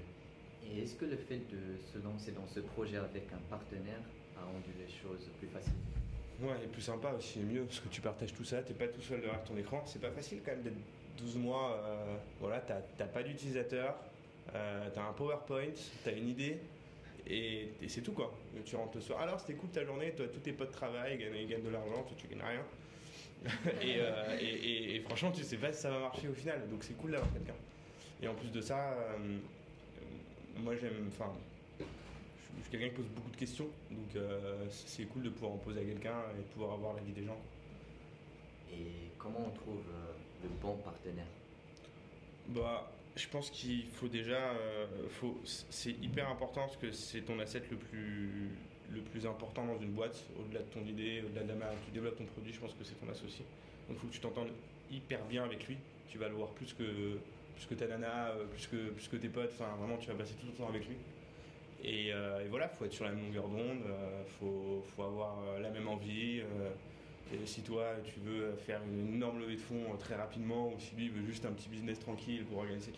Et 0.64 0.82
est-ce 0.84 0.96
que 0.96 1.06
le 1.06 1.18
fait 1.18 1.40
de 1.50 1.78
se 1.78 1.98
lancer 2.00 2.32
dans 2.34 2.46
ce 2.46 2.60
projet 2.60 2.98
avec 2.98 3.32
un 3.34 3.40
partenaire 3.50 4.02
a 4.36 4.44
rendu 4.46 4.70
les 4.78 4.88
choses 4.88 5.30
plus 5.40 5.48
faciles? 5.48 5.74
Ouais, 6.42 6.54
et 6.64 6.68
plus 6.68 6.84
sympa 6.84 7.12
aussi, 7.18 7.40
et 7.40 7.44
mieux, 7.44 7.64
parce 7.64 7.80
que 7.80 7.90
tu 7.90 8.00
partages 8.00 8.34
tout 8.34 8.44
ça, 8.44 8.62
t'es 8.62 8.74
pas 8.74 8.88
tout 8.88 9.02
seul 9.02 9.22
derrière 9.22 9.44
ton 9.44 9.58
écran. 9.58 9.82
C'est 9.86 10.02
pas 10.02 10.12
facile 10.12 10.40
quand 10.46 10.52
même 10.52 10.62
d'être 10.62 10.78
12 11.18 11.38
mois, 11.38 11.82
euh, 11.84 12.16
voilà, 12.40 12.60
t'as 12.60 13.06
pas 13.06 13.24
d'utilisateur, 13.24 13.96
euh, 14.54 14.88
t'as 14.94 15.02
un 15.02 15.14
PowerPoint, 15.14 15.74
t'as 16.04 16.14
une 16.14 16.30
idée, 16.30 16.60
et, 17.30 17.70
c'est 17.88 18.02
tout 18.02 18.14
quoi. 18.14 18.34
Tu 18.66 18.76
rentres 18.76 18.96
le 18.96 19.02
soir. 19.02 19.20
Alors 19.22 19.40
c'était 19.40 19.56
cool 19.56 19.70
ta 19.70 19.84
journée, 19.84 20.12
toi, 20.12 20.28
tous 20.28 20.40
tes 20.40 20.54
potes 20.54 20.72
travaillent, 20.72 21.18
ils 21.20 21.48
gagnent, 21.48 21.64
de 21.64 21.70
l'argent, 21.70 22.04
toi 22.04 22.18
tu 22.18 22.28
gagnes 22.28 22.44
rien. 22.48 22.64
et, 23.82 23.98
euh, 24.00 25.02
franchement, 25.06 25.32
tu 25.32 25.44
sais 25.44 25.58
pas 25.58 25.72
si 25.72 25.82
ça 25.82 25.90
va 25.90 26.00
marcher 26.00 26.28
au 26.28 26.34
final, 26.34 26.68
donc 26.70 26.84
c'est 26.84 26.96
cool 26.98 27.12
d'avoir 27.12 27.32
quelqu'un. 27.34 27.54
Et 28.22 28.28
en 28.28 28.34
plus 28.34 28.52
de 28.52 28.62
ça, 28.62 28.94
euh, 28.94 29.38
moi 30.60 30.76
j'aime, 30.76 31.10
enfin, 31.10 31.32
suis 32.68 32.78
quelqu'un 32.78 32.94
qui 32.94 33.02
pose 33.02 33.12
beaucoup 33.16 33.32
de 33.32 33.38
questions, 33.38 33.68
donc 33.90 34.16
euh, 34.16 34.66
c'est 34.70 35.06
cool 35.06 35.24
de 35.24 35.30
pouvoir 35.30 35.54
en 35.54 35.58
poser 35.58 35.80
à 35.80 35.84
quelqu'un 35.84 36.18
et 36.36 36.40
de 36.40 36.48
pouvoir 36.54 36.74
avoir 36.74 36.94
l'avis 36.96 37.14
des 37.14 37.24
gens. 37.24 37.40
Et 38.74 39.12
comment 39.18 39.48
on 39.48 39.52
trouve 39.52 39.84
euh, 39.90 40.14
le 40.44 40.50
bon 40.62 40.76
partenaire? 40.78 41.26
Bah, 42.50 42.92
je 43.16 43.28
pense 43.30 43.50
qu'il 43.50 43.86
faut 43.88 44.08
déjà, 44.08 44.52
euh, 44.52 44.86
faut, 45.10 45.40
c'est 45.44 45.92
hyper 45.92 46.30
important 46.30 46.62
parce 46.62 46.78
que 46.78 46.92
c'est 46.92 47.22
ton 47.22 47.40
asset 47.40 47.64
le 47.72 47.78
plus, 47.78 48.50
le 48.92 49.02
plus 49.02 49.26
important 49.26 49.66
dans 49.66 49.80
une 49.80 49.92
boîte, 49.92 50.26
au-delà 50.38 50.60
de 50.60 50.70
ton 50.70 50.86
idée, 50.86 51.24
au-delà 51.26 51.44
de 51.44 51.48
la 51.48 51.56
manière 51.56 51.78
tu 51.86 51.92
développes 51.92 52.18
ton 52.18 52.26
produit, 52.26 52.54
je 52.54 52.60
pense 52.60 52.74
que 52.74 52.84
c'est 52.84 53.00
ton 53.00 53.10
associé. 53.10 53.46
Donc 53.88 53.98
il 53.98 54.00
faut 54.02 54.08
que 54.08 54.14
tu 54.14 54.20
t'entendes 54.20 54.52
hyper 54.92 55.24
bien 55.26 55.46
avec 55.46 55.68
lui. 55.68 55.78
Tu 56.10 56.18
vas 56.18 56.28
le 56.28 56.36
voir 56.36 56.50
plus 56.50 56.74
que, 56.74 57.18
plus 57.56 57.66
que 57.70 57.76
ta 57.76 57.88
nana, 57.88 58.34
plus 58.52 58.68
que, 58.68 58.90
plus 58.92 59.08
que 59.08 59.18
tes 59.18 59.30
potes. 59.30 59.52
Enfin, 59.54 59.76
vraiment, 59.78 59.98
tu 59.98 60.08
vas 60.08 60.16
passer 60.16 60.34
tout 60.36 60.48
ton 60.48 60.64
temps 60.64 60.70
avec 60.70 60.88
lui. 60.88 60.96
Et, 61.84 62.12
euh, 62.12 62.44
et 62.44 62.48
voilà, 62.48 62.68
faut 62.70 62.86
être 62.86 62.94
sur 62.94 63.06
la 63.06 63.12
même 63.12 63.26
longueur 63.26 63.48
d'onde, 63.48 63.84
euh, 63.88 64.24
faut, 64.40 64.84
faut 64.96 65.04
avoir 65.04 65.38
euh, 65.40 65.60
la 65.60 65.70
même 65.70 65.88
envie. 65.88 66.42
si 67.46 67.62
toi, 67.62 67.86
tu 68.04 68.20
veux 68.22 68.56
faire 68.56 68.82
une 68.84 69.16
énorme 69.16 69.40
levée 69.40 69.56
de 69.56 69.62
fonds 69.62 69.96
très 70.00 70.16
rapidement, 70.16 70.70
ou 70.70 70.80
si 70.80 70.96
lui 70.96 71.10
veut 71.10 71.26
juste 71.26 71.46
un 71.46 71.52
petit 71.52 71.70
business 71.70 72.00
tranquille 72.00 72.46
pour 72.46 72.60
organiser, 72.60 72.92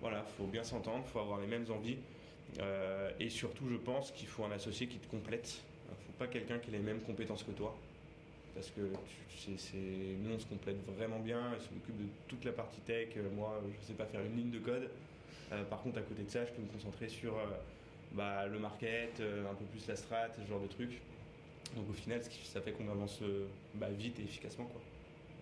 voilà, 0.00 0.22
faut 0.36 0.46
bien 0.46 0.64
s'entendre, 0.64 1.04
faut 1.06 1.20
avoir 1.20 1.40
les 1.40 1.46
mêmes 1.46 1.66
envies. 1.70 1.98
Et 3.18 3.28
surtout, 3.28 3.68
je 3.68 3.76
pense 3.76 4.12
qu'il 4.12 4.28
faut 4.28 4.44
un 4.44 4.52
associé 4.52 4.86
qui 4.86 4.98
te 4.98 5.08
complète. 5.08 5.62
Il 5.90 6.06
faut 6.06 6.12
pas 6.18 6.26
quelqu'un 6.26 6.58
qui 6.58 6.70
ait 6.70 6.78
les 6.78 6.84
mêmes 6.84 7.00
compétences 7.00 7.42
que 7.42 7.50
toi. 7.52 7.76
Parce 8.54 8.70
que 8.70 8.82
c'est, 9.56 9.78
nous, 10.20 10.34
on 10.34 10.38
se 10.38 10.46
complète 10.46 10.76
vraiment 10.96 11.18
bien. 11.18 11.54
Il 11.56 11.62
s'occupe 11.62 11.96
de 11.96 12.08
toute 12.28 12.44
la 12.44 12.52
partie 12.52 12.80
tech. 12.80 13.08
Moi, 13.34 13.60
je 13.80 13.86
sais 13.86 13.94
pas 13.94 14.04
faire 14.04 14.20
une 14.20 14.36
ligne 14.36 14.50
de 14.50 14.58
code. 14.58 14.88
Par 15.70 15.82
contre, 15.82 15.98
à 15.98 16.02
côté 16.02 16.22
de 16.22 16.30
ça, 16.30 16.44
je 16.44 16.52
peux 16.52 16.62
me 16.62 16.68
concentrer 16.68 17.08
sur 17.08 17.34
bah, 18.14 18.46
le 18.46 18.58
market, 18.58 19.20
euh, 19.20 19.50
un 19.50 19.54
peu 19.54 19.64
plus 19.66 19.86
la 19.86 19.96
strat, 19.96 20.28
ce 20.36 20.46
genre 20.48 20.60
de 20.60 20.66
trucs. 20.66 21.00
Donc 21.76 21.88
au 21.88 21.92
final, 21.92 22.20
ça 22.44 22.60
fait 22.60 22.72
qu'on 22.72 22.88
avance 22.90 23.20
euh, 23.22 23.46
bah, 23.74 23.88
vite 23.90 24.18
et 24.20 24.24
efficacement. 24.24 24.66
Quoi. 24.66 24.80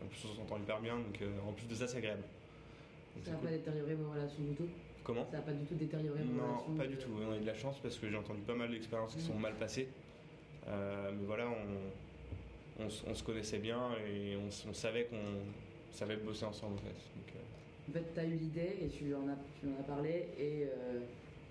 En 0.04 0.06
plus, 0.08 0.20
on 0.30 0.34
s'entend 0.36 0.58
hyper 0.58 0.80
bien. 0.80 0.96
Donc 0.96 1.20
euh, 1.22 1.28
en 1.48 1.52
plus 1.52 1.66
de 1.66 1.74
ça, 1.74 1.88
c'est 1.88 1.98
agréable. 1.98 2.22
Donc, 3.16 3.24
Ça 3.24 3.30
n'a 3.32 3.36
cool. 3.38 3.46
pas 3.48 3.52
détérioré 3.56 3.94
vos 3.94 4.10
relations 4.12 4.42
du 4.42 4.54
tout? 4.54 4.68
Comment? 5.02 5.26
Ça 5.30 5.38
n'a 5.38 5.42
pas 5.42 5.52
du 5.52 5.64
tout 5.64 5.74
détérioré 5.74 6.20
vos 6.22 6.32
non, 6.32 6.44
relations 6.52 6.74
pas 6.74 6.84
de- 6.86 6.90
du 6.92 6.96
tout. 6.98 7.10
On 7.28 7.32
a 7.32 7.36
eu 7.36 7.40
de 7.40 7.46
la 7.46 7.54
chance 7.54 7.78
parce 7.82 7.96
que 7.98 8.08
j'ai 8.08 8.16
entendu 8.16 8.42
pas 8.42 8.54
mal 8.54 8.70
d'expériences 8.70 9.14
qui 9.14 9.22
sont 9.22 9.34
mal 9.34 9.54
passées. 9.54 9.88
Euh, 10.68 11.10
mais 11.18 11.26
voilà, 11.26 11.48
on, 11.48 12.84
on, 12.84 13.14
se 13.14 13.22
connaissait 13.24 13.58
bien 13.58 13.80
et 14.06 14.36
on, 14.36 14.72
savait 14.72 15.04
qu'on 15.04 15.16
savait 15.90 16.16
bosser 16.16 16.44
ensemble 16.44 16.74
en 16.74 16.78
fait. 16.78 16.86
Donc, 17.16 17.34
euh, 17.34 17.90
En 17.90 17.92
fait, 17.94 18.14
tu 18.14 18.20
as 18.20 18.24
eu 18.24 18.34
l'idée 18.36 18.76
et 18.82 18.88
tu 18.88 19.12
en 19.14 19.26
as, 19.28 19.36
tu 19.58 19.66
en 19.66 19.80
as 19.80 19.84
parlé 19.84 20.26
et 20.38 20.64
euh, 20.64 21.00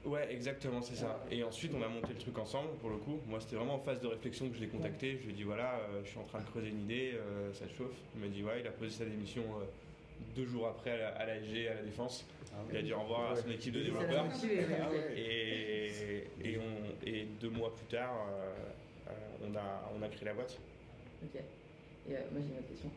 Ouais, 0.05 0.31
exactement, 0.31 0.81
c'est 0.81 0.95
ça. 0.95 1.19
Et 1.29 1.43
ensuite, 1.43 1.73
on 1.77 1.81
a 1.83 1.87
monté 1.89 2.13
le 2.13 2.19
truc 2.19 2.37
ensemble 2.37 2.69
pour 2.79 2.89
le 2.89 2.97
coup. 2.97 3.19
Moi, 3.27 3.39
c'était 3.41 3.57
vraiment 3.57 3.75
en 3.75 3.79
phase 3.79 3.99
de 3.99 4.07
réflexion 4.07 4.47
que 4.49 4.55
je 4.55 4.61
l'ai 4.61 4.67
contacté. 4.67 5.17
Je 5.19 5.25
lui 5.25 5.31
ai 5.31 5.35
dit 5.35 5.43
voilà, 5.43 5.75
euh, 5.75 6.01
je 6.03 6.09
suis 6.09 6.19
en 6.19 6.23
train 6.23 6.39
de 6.39 6.45
creuser 6.45 6.69
une 6.69 6.83
idée, 6.83 7.11
euh, 7.15 7.51
ça 7.53 7.65
te 7.65 7.73
chauffe. 7.73 7.91
Il 8.15 8.21
m'a 8.21 8.27
dit 8.27 8.41
ouais, 8.41 8.61
il 8.61 8.67
a 8.67 8.71
posé 8.71 8.91
sa 8.91 9.05
démission 9.05 9.43
euh, 9.43 9.65
deux 10.35 10.45
jours 10.45 10.67
après 10.67 10.91
à 10.91 10.97
la, 10.97 11.07
à 11.09 11.21
à 11.23 11.25
la 11.25 11.81
Défense. 11.83 12.25
Il 12.71 12.77
a 12.77 12.81
dit 12.81 12.93
au 12.93 13.01
revoir 13.01 13.31
à 13.31 13.35
son 13.35 13.49
équipe 13.51 13.73
de 13.73 13.83
développeurs. 13.83 14.25
Ah 14.27 14.89
ouais. 14.89 15.13
Et, 15.19 16.23
et, 16.43 16.57
on, 16.57 17.07
et 17.07 17.25
deux 17.39 17.49
mois 17.49 17.73
plus 17.75 17.85
tard, 17.85 18.25
on, 19.43 19.55
a, 19.55 19.91
on 19.97 20.01
a 20.01 20.07
créé 20.07 20.25
la 20.25 20.33
boîte. 20.33 20.57
Ok. 21.23 21.39
Et 22.09 22.11
moi 22.13 22.19
j'ai 22.35 22.53
une 22.53 22.57
autre 22.57 22.67
question. 22.69 22.89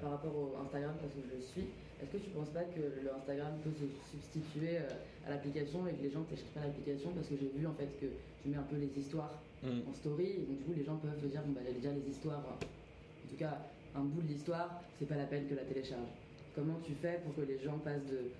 Par 0.00 0.10
rapport 0.12 0.34
au 0.34 0.56
Instagram, 0.64 0.94
parce 1.00 1.12
que 1.12 1.20
je 1.30 1.36
le 1.36 1.42
suis, 1.42 1.66
est-ce 2.02 2.10
que 2.12 2.18
tu 2.18 2.30
penses 2.30 2.50
pas 2.50 2.64
que 2.64 2.80
le 2.80 3.08
Instagram 3.14 3.54
peut 3.64 3.72
se 3.72 3.86
substituer 4.10 4.78
euh, 4.78 5.26
à 5.26 5.30
l'application 5.30 5.86
et 5.86 5.92
que 5.94 6.02
les 6.02 6.10
gens 6.10 6.22
téléchargent 6.24 6.52
pas 6.52 6.60
l'application? 6.60 7.10
Parce 7.12 7.28
que 7.28 7.36
j'ai 7.40 7.50
vu 7.56 7.66
en 7.66 7.74
fait 7.74 7.88
que 8.00 8.06
tu 8.42 8.48
mets 8.48 8.56
un 8.56 8.62
peu 8.68 8.76
les 8.76 8.90
histoires 8.98 9.42
en 9.88 9.92
story 9.94 10.26
et 10.26 10.44
donc 10.46 10.58
du 10.58 10.64
coup 10.64 10.72
les 10.76 10.84
gens 10.84 10.96
peuvent 10.96 11.20
se 11.20 11.26
dire 11.26 11.42
bon 11.42 11.52
bah 11.52 11.60
j'ai 11.66 11.72
déjà 11.74 11.92
les 11.92 12.08
histoires. 12.08 12.44
En 12.46 13.28
tout 13.28 13.36
cas, 13.36 13.58
un 13.94 14.02
bout 14.04 14.22
de 14.22 14.28
l'histoire, 14.28 14.82
c'est 14.98 15.08
pas 15.08 15.16
la 15.16 15.24
peine 15.24 15.48
que 15.48 15.54
la 15.54 15.64
télécharge. 15.64 16.08
Comment 16.54 16.78
tu 16.84 16.92
fais 16.94 17.20
pour 17.24 17.34
que 17.34 17.40
les 17.42 17.58
gens 17.58 17.78
passent 17.78 18.06
de 18.06 18.30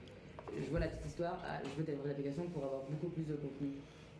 je 0.56 0.70
vois 0.70 0.78
la 0.80 0.88
petite 0.88 1.06
histoire 1.06 1.42
à 1.44 1.60
je 1.64 1.70
veux 1.76 1.84
télécharger 1.84 2.10
l'application 2.10 2.44
pour 2.48 2.64
avoir 2.64 2.82
beaucoup 2.88 3.08
plus 3.08 3.24
de 3.24 3.34
contenu? 3.34 3.70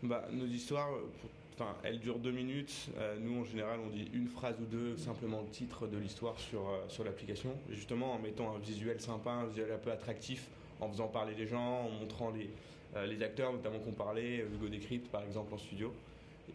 Bah, 0.03 0.27
nos 0.33 0.46
histoires, 0.46 0.90
pour- 1.20 1.31
enfin, 1.59 1.75
elles 1.83 1.99
durent 1.99 2.19
deux 2.19 2.33
minutes. 2.33 2.88
Euh, 2.99 3.16
nous, 3.21 3.40
en 3.40 3.45
général, 3.45 3.81
on 3.85 3.88
dit 3.88 4.09
une 4.12 4.29
phrase 4.29 4.57
ou 4.61 4.66
deux, 4.66 4.97
simplement 4.97 5.40
le 5.40 5.49
titre 5.49 5.87
de 5.87 5.97
l'histoire 5.97 6.38
sur, 6.38 6.69
euh, 6.69 6.85
sur 6.88 7.05
l'application. 7.05 7.51
Justement, 7.71 8.14
en 8.14 8.19
mettant 8.19 8.55
un 8.55 8.59
visuel 8.59 9.01
sympa, 9.01 9.31
un 9.31 9.47
visuel 9.47 9.73
un 9.73 9.79
peu 9.79 9.90
attractif, 9.90 10.49
en 10.81 10.88
faisant 10.88 11.09
parler 11.09 11.35
les 11.35 11.47
gens, 11.47 11.87
en 11.87 11.90
montrant 11.90 12.31
les, 12.31 12.51
euh, 12.97 13.07
les 13.07 13.23
acteurs, 13.23 13.53
notamment 13.53 13.79
qu'on 13.79 13.92
parlait, 13.92 14.38
Hugo 14.38 14.69
Décrypte, 14.69 15.11
par 15.11 15.23
exemple, 15.23 15.55
en 15.55 15.59
studio. 15.59 15.92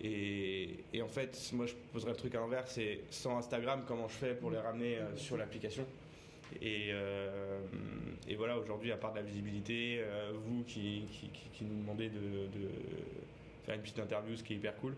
Et, 0.04 0.84
en 1.02 1.08
fait, 1.08 1.52
moi, 1.54 1.66
je 1.66 1.74
poserais 1.92 2.12
le 2.12 2.18
truc 2.18 2.34
à 2.36 2.40
l'envers, 2.40 2.68
c'est 2.68 3.02
sans 3.10 3.38
Instagram, 3.38 3.84
comment 3.88 4.08
je 4.08 4.14
fais 4.14 4.34
pour 4.34 4.50
les 4.50 4.58
ramener 4.58 4.98
sur 5.18 5.36
l'application? 5.38 5.86
Et, 6.62 6.94
voilà, 8.38 8.58
aujourd'hui, 8.58 8.92
à 8.94 8.98
part 8.98 9.12
de 9.12 9.18
la 9.18 9.24
visibilité, 9.24 10.02
vous 10.34 10.64
qui, 10.64 11.04
qui, 11.54 11.66
nous 11.66 11.76
demandez 11.82 12.10
de, 12.10 12.20
de 12.20 12.70
faire 13.66 13.76
une 13.76 13.82
petite 13.82 14.00
interview, 14.00 14.36
ce 14.36 14.44
qui 14.44 14.54
est 14.54 14.56
hyper 14.58 14.76
cool, 14.78 14.96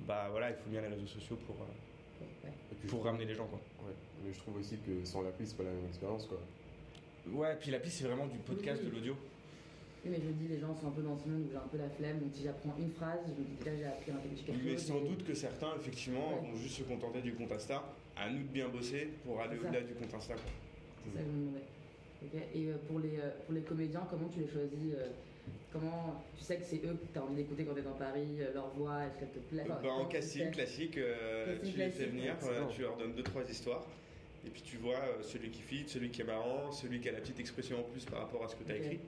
bah 0.00 0.28
voilà, 0.30 0.50
il 0.50 0.56
faut 0.56 0.70
bien 0.70 0.80
les 0.80 0.88
réseaux 0.88 1.06
sociaux 1.06 1.36
pour, 1.46 1.56
euh. 1.56 2.48
Et 2.72 2.74
puis, 2.74 2.88
pour 2.88 3.04
ramener 3.04 3.24
les 3.24 3.34
gens. 3.34 3.46
Quoi. 3.46 3.60
ouais. 3.86 3.94
Mais 4.24 4.32
je 4.32 4.38
trouve 4.38 4.56
aussi 4.56 4.76
que 4.78 5.04
sans 5.04 5.22
l'appli, 5.22 5.46
c'est 5.46 5.56
pas 5.56 5.64
la 5.64 5.70
même 5.70 5.86
expérience 5.86 6.26
quoi. 6.26 6.38
Ouais, 7.28 7.56
puis 7.60 7.70
l'appli, 7.70 7.90
c'est 7.90 8.04
vraiment 8.04 8.26
du 8.26 8.38
podcast, 8.38 8.80
Oui. 8.84 8.90
de 8.90 8.94
l'audio. 8.94 9.16
Oui, 10.04 10.10
mais 10.12 10.20
je 10.24 10.30
dis, 10.30 10.46
les 10.48 10.60
gens 10.60 10.74
sont 10.76 10.86
un 10.88 10.90
peu 10.92 11.02
dans 11.02 11.18
ce 11.18 11.26
monde 11.28 11.42
où 11.46 11.50
j'ai 11.50 11.56
un 11.56 11.68
peu 11.70 11.78
la 11.78 11.88
flemme, 11.90 12.20
donc 12.20 12.28
si 12.32 12.44
j'apprends 12.44 12.74
une 12.78 12.90
phrase, 12.92 13.18
je 13.26 13.32
me 13.32 13.44
dis 13.48 13.56
déjà 13.58 13.76
j'ai 13.76 13.86
appris 13.86 14.12
un 14.12 14.16
quelque 14.16 14.46
chose. 14.46 14.56
Mais 14.64 14.78
sans 14.78 14.98
et- 15.04 15.08
doute 15.08 15.24
que 15.26 15.34
certains, 15.34 15.74
effectivement, 15.76 16.28
Ouais. 16.40 16.48
vont 16.50 16.56
juste 16.56 16.76
se 16.78 16.82
contenter 16.84 17.20
du 17.22 17.34
compte 17.34 17.50
Insta. 17.52 17.82
À 18.16 18.30
nous 18.30 18.38
de 18.38 18.48
bien 18.48 18.68
bosser 18.68 19.08
pour 19.24 19.40
aller 19.40 19.58
au-delà 19.58 19.80
du 19.82 19.92
compte 19.94 20.14
Insta. 20.14 20.34
C'est 20.36 21.10
ça 21.12 21.18
que 21.18 21.24
je 21.24 21.30
me 21.30 21.40
demandais. 21.40 21.64
Ok. 22.24 22.40
Et 22.54 22.66
euh, 22.68 22.76
pour, 22.88 23.00
les, 23.00 23.18
euh, 23.18 23.30
pour 23.44 23.54
les 23.54 23.60
comédiens, 23.62 24.06
comment 24.08 24.28
tu 24.28 24.40
les 24.40 24.48
choisis 24.48 24.94
euh, 24.96 25.08
Comment 25.72 26.24
tu 26.36 26.44
sais 26.44 26.56
que 26.56 26.64
c'est 26.64 26.76
eux 26.84 26.94
que 26.94 27.12
tu 27.12 27.18
as 27.18 27.22
envie 27.22 27.34
d'écouter 27.36 27.64
quand 27.64 27.74
tu 27.74 27.80
es 27.80 27.82
dans 27.82 27.92
Paris, 27.92 28.36
euh, 28.40 28.54
leur 28.54 28.68
voix, 28.70 29.04
est-ce 29.04 29.18
qu'elle 29.18 29.30
te 29.30 29.38
plaît 29.40 29.64
Enfin, 29.68 29.80
Bah, 29.82 29.92
en 29.92 30.04
casting 30.06 30.50
classique, 30.50 30.96
euh, 30.96 31.56
Casting 31.56 31.72
tu 31.72 31.78
les 31.78 31.90
fais 31.90 32.06
venir, 32.06 32.34
ouais, 32.42 32.48
euh, 32.50 32.66
tu 32.74 32.82
leur 32.82 32.96
donnes 32.96 33.12
deux 33.14 33.22
trois 33.22 33.42
histoires, 33.48 33.84
et 34.46 34.50
puis 34.50 34.62
tu 34.62 34.76
vois 34.78 35.00
celui 35.22 35.50
qui 35.50 35.60
fit, 35.62 35.84
celui 35.86 36.10
qui 36.10 36.22
est 36.22 36.24
marrant, 36.24 36.72
celui 36.72 37.00
qui 37.00 37.08
a 37.08 37.12
la 37.12 37.20
petite 37.20 37.40
expression 37.40 37.80
en 37.80 37.82
plus 37.82 38.04
par 38.06 38.20
rapport 38.20 38.44
à 38.44 38.48
ce 38.48 38.56
que 38.56 38.64
tu 38.64 38.72
as 38.72 38.76
écrit. 38.76 39.00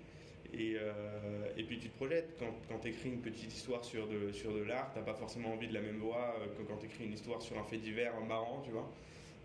Et, 0.54 0.76
euh, 0.78 1.46
et 1.58 1.62
puis 1.62 1.78
tu 1.78 1.88
te 1.90 1.96
projettes. 1.96 2.30
Quand, 2.38 2.54
quand 2.68 2.78
tu 2.78 2.88
écris 2.88 3.10
une 3.10 3.20
petite 3.20 3.52
histoire 3.54 3.84
sur 3.84 4.06
de, 4.08 4.32
sur 4.32 4.52
de 4.54 4.62
l'art, 4.62 4.90
t'as 4.94 5.02
pas 5.02 5.12
forcément 5.14 5.52
envie 5.52 5.68
de 5.68 5.74
la 5.74 5.82
même 5.82 5.98
voix 5.98 6.36
que 6.56 6.62
quand 6.62 6.76
tu 6.78 6.86
écris 6.86 7.04
une 7.04 7.12
histoire 7.12 7.40
sur 7.42 7.58
un 7.58 7.64
fait 7.64 7.76
divers 7.76 8.18
marrant, 8.22 8.62
tu 8.64 8.70
vois. 8.70 8.90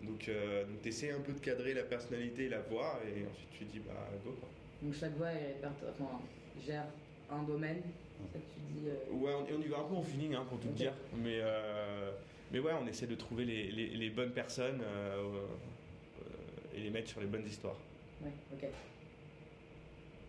Donc, 0.02 0.28
euh, 0.30 0.64
donc 0.66 0.82
tu 0.82 0.90
essaies 0.90 1.12
un 1.12 1.20
peu 1.20 1.32
de 1.34 1.40
cadrer 1.40 1.74
la 1.74 1.84
personnalité 1.84 2.46
et 2.46 2.50
la 2.50 2.60
voix, 2.62 3.00
et 3.06 3.26
ensuite 3.30 3.50
tu 3.58 3.64
dis 3.66 3.80
bah 3.80 3.94
go 4.26 4.32
quoi. 4.40 4.50
Donc 4.82 4.94
chaque 4.94 5.16
voix 5.18 5.32
est 5.32 5.56
enfin, 5.66 6.20
gère 6.66 6.86
un 7.32 7.44
domaine. 7.44 7.82
Ça 8.32 8.40
que 8.40 8.44
tu 8.44 8.80
dis. 8.80 8.88
euh, 8.90 9.14
Ouais, 9.14 9.32
on, 9.34 9.46
et 9.48 9.54
on 9.58 9.62
y 9.62 9.68
va 9.68 9.80
un 9.80 9.84
peu 9.84 9.96
en 9.96 10.02
feeling 10.04 10.36
hein, 10.36 10.46
pour 10.48 10.60
tout 10.60 10.70
dire. 10.70 10.94
Mais, 11.18 11.40
euh, 11.42 12.12
mais 12.52 12.60
ouais, 12.60 12.72
on 12.82 12.88
essaie 12.88 13.08
de 13.08 13.16
trouver 13.16 13.46
les, 13.46 13.72
les- 13.72 13.90
les 13.90 14.10
bonnes 14.10 14.32
personnes 14.32 14.82
euh, 14.82 15.16
euh, 16.22 16.76
et 16.76 16.80
les 16.82 16.90
mettre 16.90 17.10
sur 17.10 17.20
les 17.22 17.28
bonnes 17.28 17.46
histoires. 17.46 17.78
Ouais, 18.22 18.32
ok. 18.54 18.66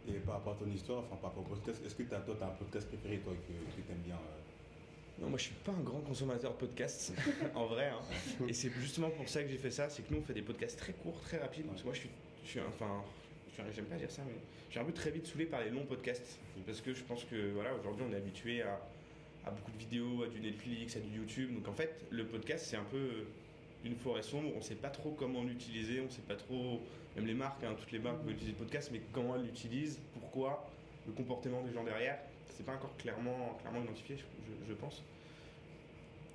Et 0.08 0.12
par 0.20 0.34
rapport 0.34 0.52
à 0.54 0.56
ton 0.56 0.70
histoire, 0.70 0.98
enfin 1.04 1.16
par 1.16 1.30
rapport 1.30 1.44
au 1.44 1.54
podcast, 1.54 1.82
est-ce 1.84 1.94
que 1.94 2.02
t'as, 2.02 2.20
toi, 2.20 2.34
tu 2.37 2.42
as 2.44 2.46
un 2.46 2.50
podcast 2.50 2.87
préféré 2.88 3.18
toi, 3.18 3.32
que, 3.32 3.52
que 3.52 3.87
tu 3.87 3.92
aimes 3.92 3.98
bien 4.04 4.16
euh? 4.16 5.22
Non, 5.22 5.28
moi 5.28 5.38
je 5.38 5.44
suis 5.44 5.54
pas 5.64 5.70
un 5.72 5.80
grand 5.80 6.00
consommateur 6.00 6.52
de 6.52 6.56
podcasts, 6.58 7.12
en 7.54 7.66
vrai. 7.66 7.88
hein. 7.88 8.00
Et 8.48 8.52
c'est 8.52 8.70
justement 8.80 9.10
pour 9.10 9.28
ça 9.28 9.42
que 9.42 9.48
j'ai 9.48 9.56
fait 9.56 9.70
ça, 9.70 9.88
c'est 9.88 10.02
que 10.02 10.12
nous 10.12 10.18
on 10.20 10.22
fait 10.22 10.34
des 10.34 10.42
podcasts 10.42 10.78
très 10.78 10.92
courts, 10.92 11.20
très 11.22 11.38
rapides. 11.38 11.66
Parce 11.66 11.80
que 11.80 11.87
moi 11.87 11.94
je 11.94 12.00
suis, 12.00 12.10
je 12.44 12.50
suis 12.50 12.60
enfin, 12.60 13.02
je 13.06 13.22
suis- 13.22 13.34
j'aime 13.74 13.86
pas 13.86 13.96
dire 13.96 14.10
ça, 14.10 14.22
mais 14.26 14.34
suis 14.74 14.80
un 14.80 14.84
peu 14.84 14.92
très 14.92 15.10
vite 15.10 15.24
saoulé 15.24 15.46
par 15.46 15.62
les 15.62 15.70
longs 15.70 15.84
podcasts. 15.84 16.38
Parce 16.66 16.80
que 16.80 16.92
je 16.92 17.02
pense 17.04 17.24
que 17.24 17.52
voilà, 17.52 17.72
aujourd'hui 17.74 18.04
on 18.08 18.12
est 18.12 18.16
habitué 18.16 18.62
à, 18.62 18.80
beaucoup 19.50 19.70
de 19.70 19.78
vidéos, 19.78 20.24
à 20.24 20.26
du 20.26 20.40
Netflix, 20.40 20.96
à 20.96 21.00
du 21.00 21.16
YouTube. 21.16 21.54
Donc 21.54 21.68
en 21.68 21.72
fait, 21.72 22.04
le 22.10 22.26
podcast, 22.26 22.66
c'est 22.68 22.76
un 22.76 22.84
peu 22.84 23.24
une 23.84 23.94
forêt 23.94 24.22
sombre. 24.22 24.50
On 24.52 24.58
ne 24.58 24.62
sait 24.64 24.74
pas 24.74 24.88
trop 24.88 25.12
comment 25.12 25.44
l'utiliser, 25.44 26.00
on 26.00 26.06
ne 26.06 26.10
sait 26.10 26.22
pas 26.22 26.34
trop, 26.34 26.80
même 27.14 27.26
les 27.26 27.34
marques, 27.34 27.62
hein, 27.62 27.76
toutes 27.78 27.92
les 27.92 28.00
marques 28.00 28.20
veulent 28.24 28.32
utiliser 28.32 28.52
le 28.52 28.64
podcast, 28.64 28.90
mais 28.92 29.00
comment 29.12 29.36
elles 29.36 29.44
l'utilisent, 29.44 30.00
pourquoi, 30.14 30.68
le 31.06 31.12
comportement 31.12 31.62
des 31.62 31.72
gens 31.72 31.84
derrière, 31.84 32.18
c'est 32.56 32.66
pas 32.66 32.72
encore 32.72 32.96
clairement, 32.96 33.56
clairement 33.60 33.84
identifié, 33.84 34.16
je, 34.68 34.74
pense. 34.74 35.04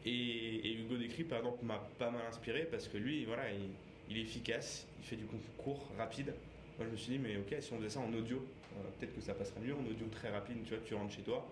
Et, 0.05 0.75
Hugo 0.75 0.95
Décry, 0.95 1.25
par 1.25 1.39
exemple, 1.39 1.65
m'a 1.65 1.85
pas 1.97 2.09
mal 2.09 2.21
inspiré 2.29 2.63
parce 2.63 2.87
que 2.87 2.97
lui, 2.97 3.25
voilà, 3.25 3.43
il, 3.51 4.17
est 4.17 4.21
efficace, 4.21 4.87
il 4.99 5.05
fait 5.05 5.17
du 5.17 5.25
contenu 5.25 5.49
court, 5.57 5.89
rapide. 5.97 6.33
Moi, 6.79 6.87
je 6.87 6.91
me 6.93 6.97
suis 6.97 7.11
dit, 7.11 7.19
mais 7.19 7.35
ok, 7.35 7.61
si 7.61 7.73
on 7.73 7.77
faisait 7.77 7.89
ça 7.89 7.99
en 7.99 8.13
audio, 8.13 8.37
euh, 8.37 8.89
peut-être 8.97 9.13
que 9.13 9.19
ça 9.19 9.33
passerait 9.33 9.59
mieux 9.59 9.75
en 9.75 9.85
audio 9.85 10.07
très 10.09 10.29
rapide. 10.29 10.63
Tu 10.63 10.73
vois, 10.73 10.83
tu 10.85 10.93
rentres 10.95 11.13
chez 11.13 11.23
toi, 11.23 11.45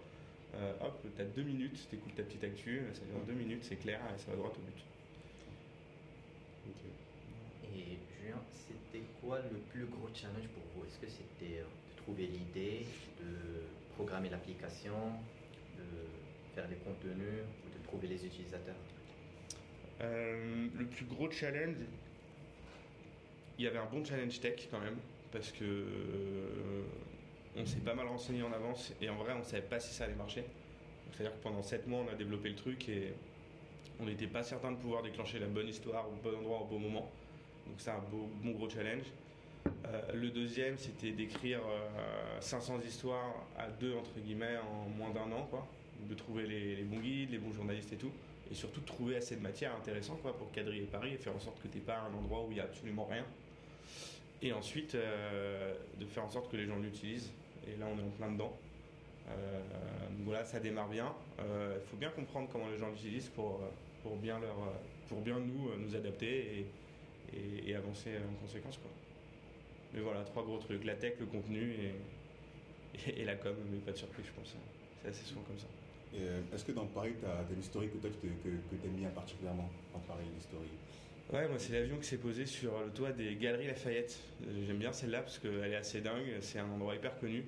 euh, 0.56 0.72
hop, 0.80 1.06
t'as 1.18 1.26
deux 1.26 1.44
minutes, 1.44 1.86
t'écoutes 1.92 2.16
ta 2.16 2.24
petite 2.24 2.46
actu, 2.46 2.82
ça 2.94 3.02
dure 3.04 3.20
deux 3.28 3.34
minutes, 3.34 3.66
c'est 3.66 3.76
clair, 3.76 4.00
et 4.16 4.18
ça 4.18 4.32
va 4.32 4.38
droit 4.38 4.50
au 4.50 4.62
but. 4.62 4.84
Et 7.76 7.98
Julien, 8.22 8.40
c'était 8.54 9.04
quoi 9.22 9.40
le 9.52 9.58
plus 9.58 9.86
gros 9.88 10.08
challenge 10.14 10.48
pour 10.54 10.64
vous? 10.74 10.86
Est-ce 10.88 10.98
que 10.98 11.10
c'était 11.10 11.60
euh, 11.60 11.64
de 11.64 11.98
trouver 11.98 12.28
l'idée, 12.28 12.86
de 13.20 13.64
programmer 13.96 14.30
l'application, 14.30 15.12
de 15.78 16.56
faire 16.56 16.70
des 16.70 16.76
contenus 16.78 17.44
ou 17.66 17.78
de 17.78 17.84
trouver 17.84 18.08
les 18.08 18.26
utilisateurs? 18.26 18.76
Euh, 20.00 20.68
Le 20.74 20.86
plus 20.86 21.04
gros 21.06 21.30
challenge, 21.30 21.76
il 23.60 23.66
y 23.66 23.68
avait 23.68 23.80
un 23.80 23.88
bon 23.88 24.06
challenge 24.06 24.40
tech 24.40 24.70
quand 24.72 24.80
même, 24.80 24.98
parce 25.32 25.52
que 25.52 25.64
euh, 25.64 26.84
on 27.56 27.66
s'est 27.66 27.80
pas 27.80 27.94
mal 27.94 28.08
renseigné 28.08 28.44
en 28.44 28.52
avance 28.52 28.94
et 29.02 29.10
en 29.10 29.18
vrai 29.18 29.34
on 29.40 29.44
savait 29.44 29.62
pas 29.62 29.80
si 29.80 29.94
ça 29.94 30.06
allait 30.06 30.16
marcher. 30.16 30.44
C'est-à-dire 31.12 31.38
que 31.38 31.44
pendant 31.44 31.64
7 31.64 31.88
mois 31.88 32.06
on 32.08 32.12
a 32.12 32.16
développé 32.16 32.50
le 32.50 32.56
truc 32.56 32.88
et 32.90 33.14
on 34.00 34.06
n'était 34.06 34.28
pas 34.28 34.44
certain 34.44 34.72
de 34.72 34.78
pouvoir 34.78 35.04
déclencher 35.04 35.40
la 35.40 35.48
bonne 35.48 35.68
histoire 35.68 36.08
au 36.08 36.16
bon 36.24 36.38
endroit 36.38 36.62
au 36.62 36.66
bon 36.66 36.80
moment. 36.80 37.12
Donc 37.66 37.76
c'est 37.78 37.92
un 37.92 38.04
bon 38.12 38.52
gros 38.52 38.70
challenge. 38.70 39.06
Euh, 39.86 40.02
le 40.14 40.30
deuxième, 40.30 40.78
c'était 40.78 41.12
d'écrire 41.12 41.60
500 42.40 42.76
euh, 42.76 42.88
histoires 42.88 43.46
à 43.58 43.68
deux, 43.68 43.96
entre 43.96 44.20
guillemets, 44.20 44.58
en 44.58 44.90
moins 44.90 45.12
d'un 45.12 45.32
an, 45.32 45.48
quoi. 45.50 45.68
De 46.08 46.14
trouver 46.14 46.46
les, 46.46 46.84
bons 46.84 47.00
guides, 47.00 47.32
les 47.32 47.38
bons 47.38 47.54
journalistes 47.54 47.92
et 47.94 47.98
tout. 47.98 48.12
Et 48.52 48.56
surtout 48.56 48.82
de 48.82 48.86
trouver 48.86 49.18
assez 49.18 49.36
de 49.36 49.42
matière 49.42 49.76
intéressante 49.76 50.22
quoi, 50.22 50.38
pour 50.38 50.52
quadriller 50.52 50.86
Paris 50.86 51.14
et 51.14 51.18
faire 51.18 51.36
en 51.36 51.40
sorte 51.40 51.62
que 51.62 51.68
tu 51.68 51.80
n'es 51.80 51.84
pas 51.84 51.96
à 51.96 52.04
un 52.04 52.14
endroit 52.14 52.44
où 52.44 52.52
il 52.52 52.56
n'y 52.56 52.60
a 52.62 52.64
absolument 52.64 53.06
rien. 53.06 53.26
Et 54.42 54.54
ensuite, 54.54 54.96
euh, 54.96 55.74
de 56.00 56.06
faire 56.06 56.24
en 56.24 56.30
sorte 56.30 56.52
que 56.52 56.58
les 56.58 56.66
gens 56.66 56.78
l'utilisent. 56.78 57.32
Et 57.68 57.76
là, 57.78 57.88
on 57.92 57.98
est 57.98 58.04
en 58.04 58.10
plein 58.10 58.32
dedans. 58.32 58.58
voilà, 60.24 60.46
ça 60.46 60.60
démarre 60.60 60.90
bien. 60.90 61.14
Il 61.40 61.86
faut 61.90 61.98
bien 61.98 62.10
comprendre 62.10 62.48
comment 62.52 62.70
les 62.70 62.78
gens 62.78 62.90
l'utilisent 62.90 63.30
pour, 63.30 63.60
pour, 64.04 64.16
bien 64.16 64.40
leur, 64.40 64.56
pour 65.10 65.20
bien 65.22 65.40
nous, 65.40 65.76
nous 65.78 65.96
adapter 65.96 66.66
et, 67.34 67.76
avancer 67.76 68.12
en 68.18 68.46
conséquence. 68.46 68.80
Mais 69.94 70.00
voilà, 70.00 70.22
trois 70.24 70.44
gros 70.44 70.58
trucs 70.58 70.84
la 70.86 70.96
tech, 70.96 71.14
le 71.20 71.26
contenu 71.26 71.76
et, 73.08 73.26
la 73.26 73.36
com, 73.36 73.56
mais 73.72 73.80
pas 73.80 73.92
de 73.92 73.98
surprise, 73.98 74.26
je 74.26 74.32
pense. 74.32 74.56
C'est 75.02 75.10
assez 75.10 75.26
souvent 75.26 75.42
comme 75.42 75.60
ça. 75.60 75.68
Euh, 76.16 76.42
est-ce 76.54 76.66
que 76.66 76.72
dans 76.72 76.86
Paris, 76.86 77.14
tu 77.20 77.26
as, 77.26 77.44
une 77.54 77.60
historique 77.60 77.94
que 77.94 77.98
toi 77.98 78.10
que, 78.10 78.28
que 78.28 78.82
tu 78.82 78.88
aimes 78.88 78.96
bien 78.96 79.10
particulièrement 79.10 79.70
dans 79.94 80.00
Paris, 80.00 80.24
l'historique? 80.34 80.72
Ouais, 81.34 81.48
moi 81.48 81.58
c'est 81.60 81.74
l'avion 81.74 81.98
qui 81.98 82.08
s'est 82.08 82.18
posé 82.18 82.46
sur 82.46 82.80
le 82.80 82.90
toit 82.90 83.12
des 83.12 83.36
Galeries 83.36 83.68
Lafayette. 83.68 84.18
J'aime 84.66 84.78
bien 84.78 84.94
celle-là 84.94 85.22
parce 85.22 85.40
qu'elle 85.40 85.72
est 85.72 85.76
assez 85.76 86.00
dingue, 86.00 86.26
c'est 86.40 86.60
un 86.60 86.70
endroit 86.70 86.96
hyper 86.96 87.20
connu. 87.20 87.44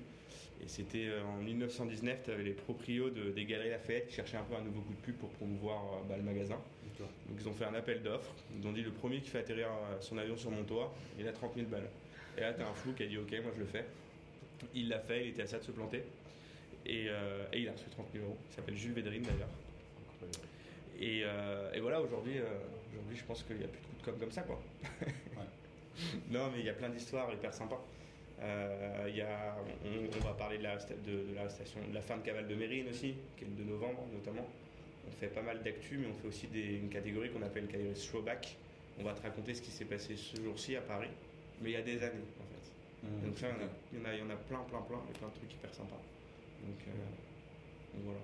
Et 0.62 0.68
c'était 0.68 1.06
euh, 1.06 1.24
en 1.24 1.38
1919, 1.38 2.18
tu 2.24 2.30
avais 2.30 2.42
les 2.42 2.52
proprios 2.52 3.08
de, 3.08 3.30
des 3.30 3.46
Galeries 3.46 3.70
Lafayette 3.70 4.08
qui 4.08 4.14
cherchaient 4.14 4.36
un 4.36 4.42
peu 4.42 4.54
un 4.54 4.60
nouveau 4.60 4.82
coup 4.82 4.92
de 4.92 5.00
pub 5.00 5.16
pour 5.16 5.30
promouvoir 5.30 5.82
euh, 5.82 6.08
bah, 6.08 6.16
le 6.18 6.22
magasin. 6.22 6.58
Donc 6.98 7.38
ils 7.40 7.48
ont 7.48 7.54
fait 7.54 7.64
un 7.64 7.72
appel 7.72 8.02
d'offres. 8.02 8.34
Ils 8.58 8.66
ont 8.66 8.72
dit 8.72 8.82
le 8.82 8.90
premier 8.90 9.20
qui 9.20 9.30
fait 9.30 9.38
atterrir 9.38 9.68
son 10.00 10.18
avion 10.18 10.36
sur 10.36 10.50
mon 10.50 10.64
toit, 10.64 10.94
il 11.18 11.26
a 11.26 11.32
30 11.32 11.54
000 11.54 11.66
balles. 11.68 11.88
Et 12.36 12.42
là, 12.42 12.52
t'as 12.52 12.66
un 12.68 12.74
flou 12.74 12.92
qui 12.92 13.04
a 13.04 13.06
dit 13.06 13.16
ok, 13.16 13.32
moi 13.42 13.52
je 13.54 13.60
le 13.60 13.66
fais. 13.66 13.86
Il 14.74 14.88
l'a 14.88 14.98
fait, 14.98 15.24
il 15.24 15.28
était 15.30 15.42
à 15.42 15.46
ça 15.46 15.58
de 15.58 15.64
se 15.64 15.70
planter. 15.70 16.02
Et, 16.86 17.06
euh, 17.08 17.44
il 17.54 17.68
a 17.68 17.72
reçu 17.72 17.84
30 17.90 18.06
000 18.12 18.24
euros. 18.24 18.36
Il 18.50 18.54
s'appelle 18.54 18.76
Jules 18.76 18.92
Védrine 18.92 19.22
d'ailleurs. 19.22 19.48
Et, 21.00 21.22
euh, 21.24 21.72
et, 21.72 21.80
voilà, 21.80 22.00
aujourd'hui, 22.00 22.38
euh, 22.38 22.44
aujourd'hui, 22.92 23.16
je 23.16 23.24
pense 23.24 23.42
qu'il 23.42 23.56
n'y 23.56 23.64
a 23.64 23.68
plus 23.68 23.80
de 23.80 23.86
coups 23.86 23.98
de 23.98 24.10
com 24.10 24.18
comme 24.18 24.32
ça, 24.32 24.42
quoi. 24.42 24.60
non, 26.30 26.50
mais 26.52 26.60
il 26.60 26.66
y 26.66 26.70
a 26.70 26.74
plein 26.74 26.88
d'histoires 26.88 27.32
hyper 27.32 27.52
sympas. 27.52 27.82
Y 28.40 29.20
a, 29.20 29.56
on, 29.84 30.24
va 30.24 30.32
parler 30.32 30.58
de 30.58 30.62
la, 30.62 30.76
de, 30.76 31.34
la 31.34 31.48
station, 31.50 31.80
de 31.86 31.94
la 31.94 32.00
fin 32.00 32.16
de 32.16 32.22
cavale 32.22 32.48
de 32.48 32.54
Mérine 32.54 32.88
aussi, 32.88 33.14
qui 33.36 33.44
est 33.44 33.48
le 33.48 33.64
2 33.64 33.70
novembre 33.70 34.06
notamment. 34.12 34.46
On 35.06 35.10
fait 35.10 35.28
pas 35.28 35.42
mal 35.42 35.62
d'actu, 35.62 35.98
mais 35.98 36.06
on 36.06 36.14
fait 36.14 36.28
aussi 36.28 36.46
des, 36.46 36.76
une 36.76 36.88
catégorie 36.88 37.30
qu'on 37.30 37.42
appelle 37.42 37.66
catégorie 37.66 37.94
throwback. 37.94 38.56
On 38.98 39.02
va 39.02 39.12
te 39.12 39.22
raconter 39.22 39.54
ce 39.54 39.60
qui 39.60 39.70
s'est 39.70 39.84
passé 39.84 40.16
ce 40.16 40.40
jour-ci 40.40 40.76
à 40.76 40.80
Paris 40.80 41.10
mais 41.60 41.70
il 41.70 41.72
y 41.72 41.76
a 41.76 41.82
des 41.82 42.02
années 42.02 42.24
en 42.40 42.44
fait. 42.44 43.06
Mmh. 43.06 43.26
Donc 43.26 43.38
ça, 43.38 43.46
il 43.92 43.98
y, 43.98 44.02
en 44.02 44.04
a, 44.04 44.14
il 44.14 44.20
y 44.20 44.22
en 44.22 44.30
a 44.30 44.36
plein, 44.36 44.60
plein, 44.64 44.80
plein, 44.82 45.00
et 45.08 45.18
plein 45.18 45.28
de 45.28 45.34
trucs 45.34 45.52
hyper 45.52 45.72
sympas. 45.72 46.00
Donc, 46.62 46.80
euh, 46.88 48.02
voilà. 48.04 48.20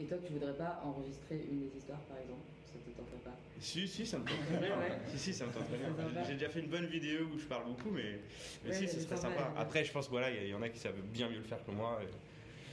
Et 0.00 0.04
toi, 0.04 0.18
tu 0.24 0.32
voudrais 0.32 0.54
pas 0.54 0.80
enregistrer 0.84 1.44
une 1.50 1.68
des 1.68 1.76
histoires, 1.76 2.00
par 2.00 2.18
exemple? 2.18 2.42
Ça 2.66 2.74
te 2.78 2.96
tenterait 2.96 3.24
pas? 3.24 3.36
Si, 3.60 3.88
si, 3.88 4.06
ça 4.06 4.18
me 4.18 4.24
tenterait 4.24 4.66
bien. 4.66 4.78
ouais. 4.78 4.98
Si, 5.08 5.18
si, 5.18 5.34
ça 5.34 5.46
me 5.46 5.52
tenterait 5.52 5.78
bien. 5.78 6.24
J'ai 6.26 6.34
déjà 6.34 6.48
fait 6.48 6.60
une 6.60 6.68
bonne 6.68 6.86
vidéo 6.86 7.26
où 7.34 7.38
je 7.38 7.46
parle 7.46 7.64
beaucoup, 7.66 7.90
mais, 7.90 8.20
mais 8.64 8.72
si, 8.72 8.86
ce 8.86 9.00
serait 9.00 9.16
sympa. 9.16 9.52
Après, 9.56 9.84
je 9.84 9.92
pense 9.92 10.06
qu'il 10.06 10.12
voilà, 10.12 10.30
y, 10.30 10.48
y, 10.48 10.54
en 10.54 10.62
a 10.62 10.68
qui 10.68 10.78
savent 10.78 11.00
bien 11.12 11.28
mieux 11.28 11.38
le 11.38 11.44
faire 11.44 11.64
que 11.64 11.70
moi. 11.70 12.00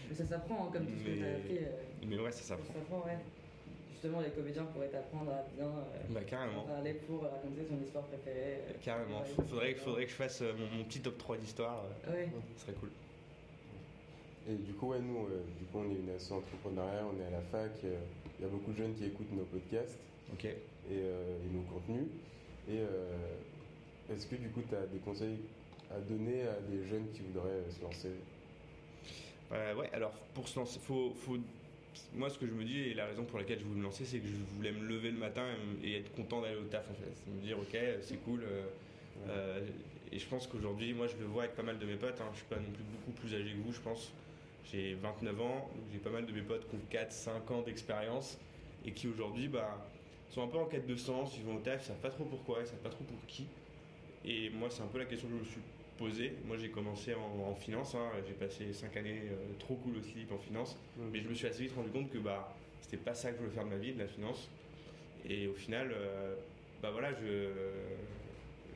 Mais 0.08 0.16
ça 0.16 0.26
s'apprend, 0.26 0.68
hein, 0.68 0.70
comme 0.72 0.86
tout 0.86 1.00
ce 1.00 1.04
que 1.04 1.18
tu 1.18 1.26
as 1.26 1.36
appris. 1.36 1.58
Euh, 1.58 2.06
mais 2.06 2.20
ouais, 2.20 2.32
ça 2.32 2.44
s'apprend. 2.44 2.74
Ça 2.74 2.80
s'apprend, 2.80 3.06
ouais 3.06 3.18
justement 4.06 4.22
les 4.22 4.30
comédiens 4.30 4.66
pourraient 4.66 4.90
t'apprendre 4.90 5.32
à 5.32 5.44
bien 5.56 5.66
euh, 5.66 6.00
bah, 6.10 6.22
carrément. 6.28 6.64
parler 6.64 6.94
pour 6.94 7.24
raconter 7.24 7.66
son 7.68 7.84
histoire 7.84 8.04
préférée. 8.06 8.60
Euh, 8.70 8.74
carrément, 8.84 9.24
il 9.26 9.44
faudrait, 9.46 9.74
faudrait 9.74 10.06
que 10.06 10.12
je 10.12 10.16
fasse 10.16 10.42
euh, 10.42 10.54
mon, 10.78 10.84
petit 10.84 11.00
top 11.00 11.18
3 11.18 11.38
d'histoire. 11.38 11.84
Ouais. 12.08 12.30
Ce 12.56 12.62
serait 12.62 12.74
cool. 12.74 12.92
Et 14.48 14.56
du 14.56 14.74
coup, 14.74 14.90
ouais, 14.90 15.00
nous, 15.00 15.28
du 15.58 15.66
coup, 15.66 15.80
on 15.80 15.92
est 15.92 15.96
une 15.96 16.10
association 16.10 16.38
entrepreneuriale, 16.38 17.06
on 17.12 17.22
est 17.22 17.28
à 17.28 17.32
la 17.32 17.42
fac, 17.42 17.72
il 17.84 18.44
y 18.44 18.46
a 18.46 18.50
beaucoup 18.50 18.72
de 18.72 18.78
jeunes 18.78 18.94
qui 18.94 19.06
écoutent 19.06 19.32
nos 19.32 19.44
podcasts 19.46 19.98
et, 20.44 20.48
et, 20.92 21.04
nos 21.52 21.62
contenus. 21.62 22.08
Et 22.70 22.82
est-ce 24.14 24.28
que 24.28 24.36
du 24.36 24.50
coup, 24.50 24.62
tu 24.70 24.76
as 24.76 24.86
des 24.86 25.00
conseils 25.00 25.40
à 25.90 26.00
donner 26.00 26.44
à 26.44 26.60
des 26.70 26.86
jeunes 26.88 27.08
qui 27.12 27.22
voudraient 27.22 27.64
se 27.72 27.82
lancer? 27.82 28.12
Ouais, 29.52 29.90
alors 29.94 30.12
pour 30.34 30.48
se 30.48 30.60
lancer, 30.60 30.80
faut, 30.80 31.14
faut 31.16 31.38
moi, 32.14 32.30
ce 32.30 32.38
que 32.38 32.46
je 32.46 32.52
me 32.52 32.64
dis 32.64 32.80
et 32.80 32.94
la 32.94 33.06
raison 33.06 33.24
pour 33.24 33.40
laquelle 33.40 33.60
je 33.60 33.66
voulais 33.66 33.80
me 33.80 33.84
lancer, 33.84 34.06
c'est 34.06 34.20
que 34.20 34.28
je 34.28 34.56
voulais 34.56 34.72
me 34.72 34.86
lever 34.86 35.12
le 35.12 35.18
matin 35.18 35.46
et 35.84 35.98
être 35.98 36.14
content 36.14 36.42
d'aller 36.42 36.58
au 36.58 36.64
taf 36.64 36.86
en 36.90 36.94
fait. 36.94 37.32
Me 37.32 37.42
dire, 37.42 37.58
ok, 37.58 37.78
c'est 38.02 38.18
cool. 38.24 38.44
Euh, 38.44 38.64
euh, 39.30 39.68
et 40.12 40.20
je 40.20 40.28
pense 40.28 40.48
qu'aujourd'hui, 40.48 40.94
moi, 40.94 41.08
je 41.08 41.18
le 41.18 41.26
vois 41.26 41.44
avec 41.44 41.56
pas 41.56 41.64
mal 41.64 41.80
de 41.80 41.86
mes 41.86 41.96
potes. 41.96 42.20
Hein, 42.22 42.30
je 42.34 42.38
suis 42.38 42.48
pas 42.48 42.58
non 42.58 42.72
plus 42.74 42.84
beaucoup 42.84 43.12
plus 43.12 43.34
âgé 43.34 43.52
que 43.52 43.66
vous, 43.66 43.74
je 43.74 43.80
pense. 43.80 44.12
J'ai 44.72 44.96
29 44.96 45.42
ans, 45.42 45.70
j'ai 45.92 46.00
pas 46.00 46.10
mal 46.10 46.26
de 46.26 46.32
mes 46.32 46.42
potes 46.42 46.68
qui 46.70 46.76
ont 46.76 46.82
4, 46.90 47.12
5 47.12 47.52
ans 47.52 47.62
d'expérience 47.62 48.40
et 48.86 48.92
qui 48.92 49.08
aujourd'hui 49.08 49.48
bah, 49.48 49.86
sont 50.30 50.44
un 50.44 50.48
peu 50.48 50.58
en 50.58 50.66
quête 50.66 50.88
de 50.88 50.96
sens, 50.96 51.36
ils 51.38 51.44
vont 51.44 51.58
au 51.58 51.60
taf, 51.60 51.84
ils 51.84 51.88
savent 51.88 51.98
pas 51.98 52.10
trop 52.10 52.26
pourquoi, 52.26 52.60
ils 52.62 52.68
savent 52.68 52.80
pas 52.80 52.90
trop 52.90 53.04
pour 53.04 53.18
qui. 53.28 53.48
Et 54.26 54.50
moi, 54.50 54.70
c'est 54.72 54.82
un 54.82 54.88
peu 54.88 54.98
la 54.98 55.06
question 55.06 55.28
que 55.28 55.36
je 55.36 55.40
me 55.40 55.46
suis 55.46 55.62
posé. 55.98 56.34
Moi, 56.46 56.58
j'ai 56.58 56.70
commencé 56.70 57.14
en, 57.14 57.54
finance. 57.56 57.94
Hein. 57.96 58.10
J'ai 58.28 58.34
passé 58.34 58.74
5 58.74 58.98
années 58.98 59.22
euh, 59.32 59.54
trop 59.60 59.76
cool 59.76 59.98
aussi 59.98 60.26
en 60.32 60.38
finance. 60.40 60.78
Mais 61.12 61.22
je 61.22 61.30
me 61.30 61.34
suis 61.36 61.48
assez 61.48 61.64
vite 61.64 61.76
rendu 61.76 61.90
compte 61.90 62.12
que 62.12 62.18
bah, 62.18 62.56
c'était 62.82 62.98
pas 62.98 63.14
ça 63.14 63.30
que 63.30 63.38
je 63.38 63.42
voulais 63.44 63.54
faire 63.54 63.66
de 63.66 63.70
ma 63.70 63.78
vie, 63.78 63.94
de 63.94 64.00
la 64.00 64.08
finance. 64.08 64.50
Et 65.30 65.48
au 65.48 65.54
final, 65.54 65.92
euh, 65.94 66.36
bah 66.82 66.90
voilà, 66.92 67.14
je 67.14 67.50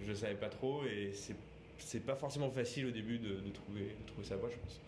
je 0.06 0.14
savais 0.14 0.36
pas 0.36 0.50
trop 0.50 0.84
et 0.86 1.12
c'est 1.78 2.06
pas 2.06 2.16
forcément 2.16 2.50
facile 2.50 2.88
au 2.88 2.92
début 2.92 3.20
de, 3.20 3.36
trouver, 3.52 3.82
de 3.82 4.08
trouver 4.08 4.28
sa 4.28 4.36
voie, 4.38 4.50
je 4.50 4.58
pense. 4.58 4.80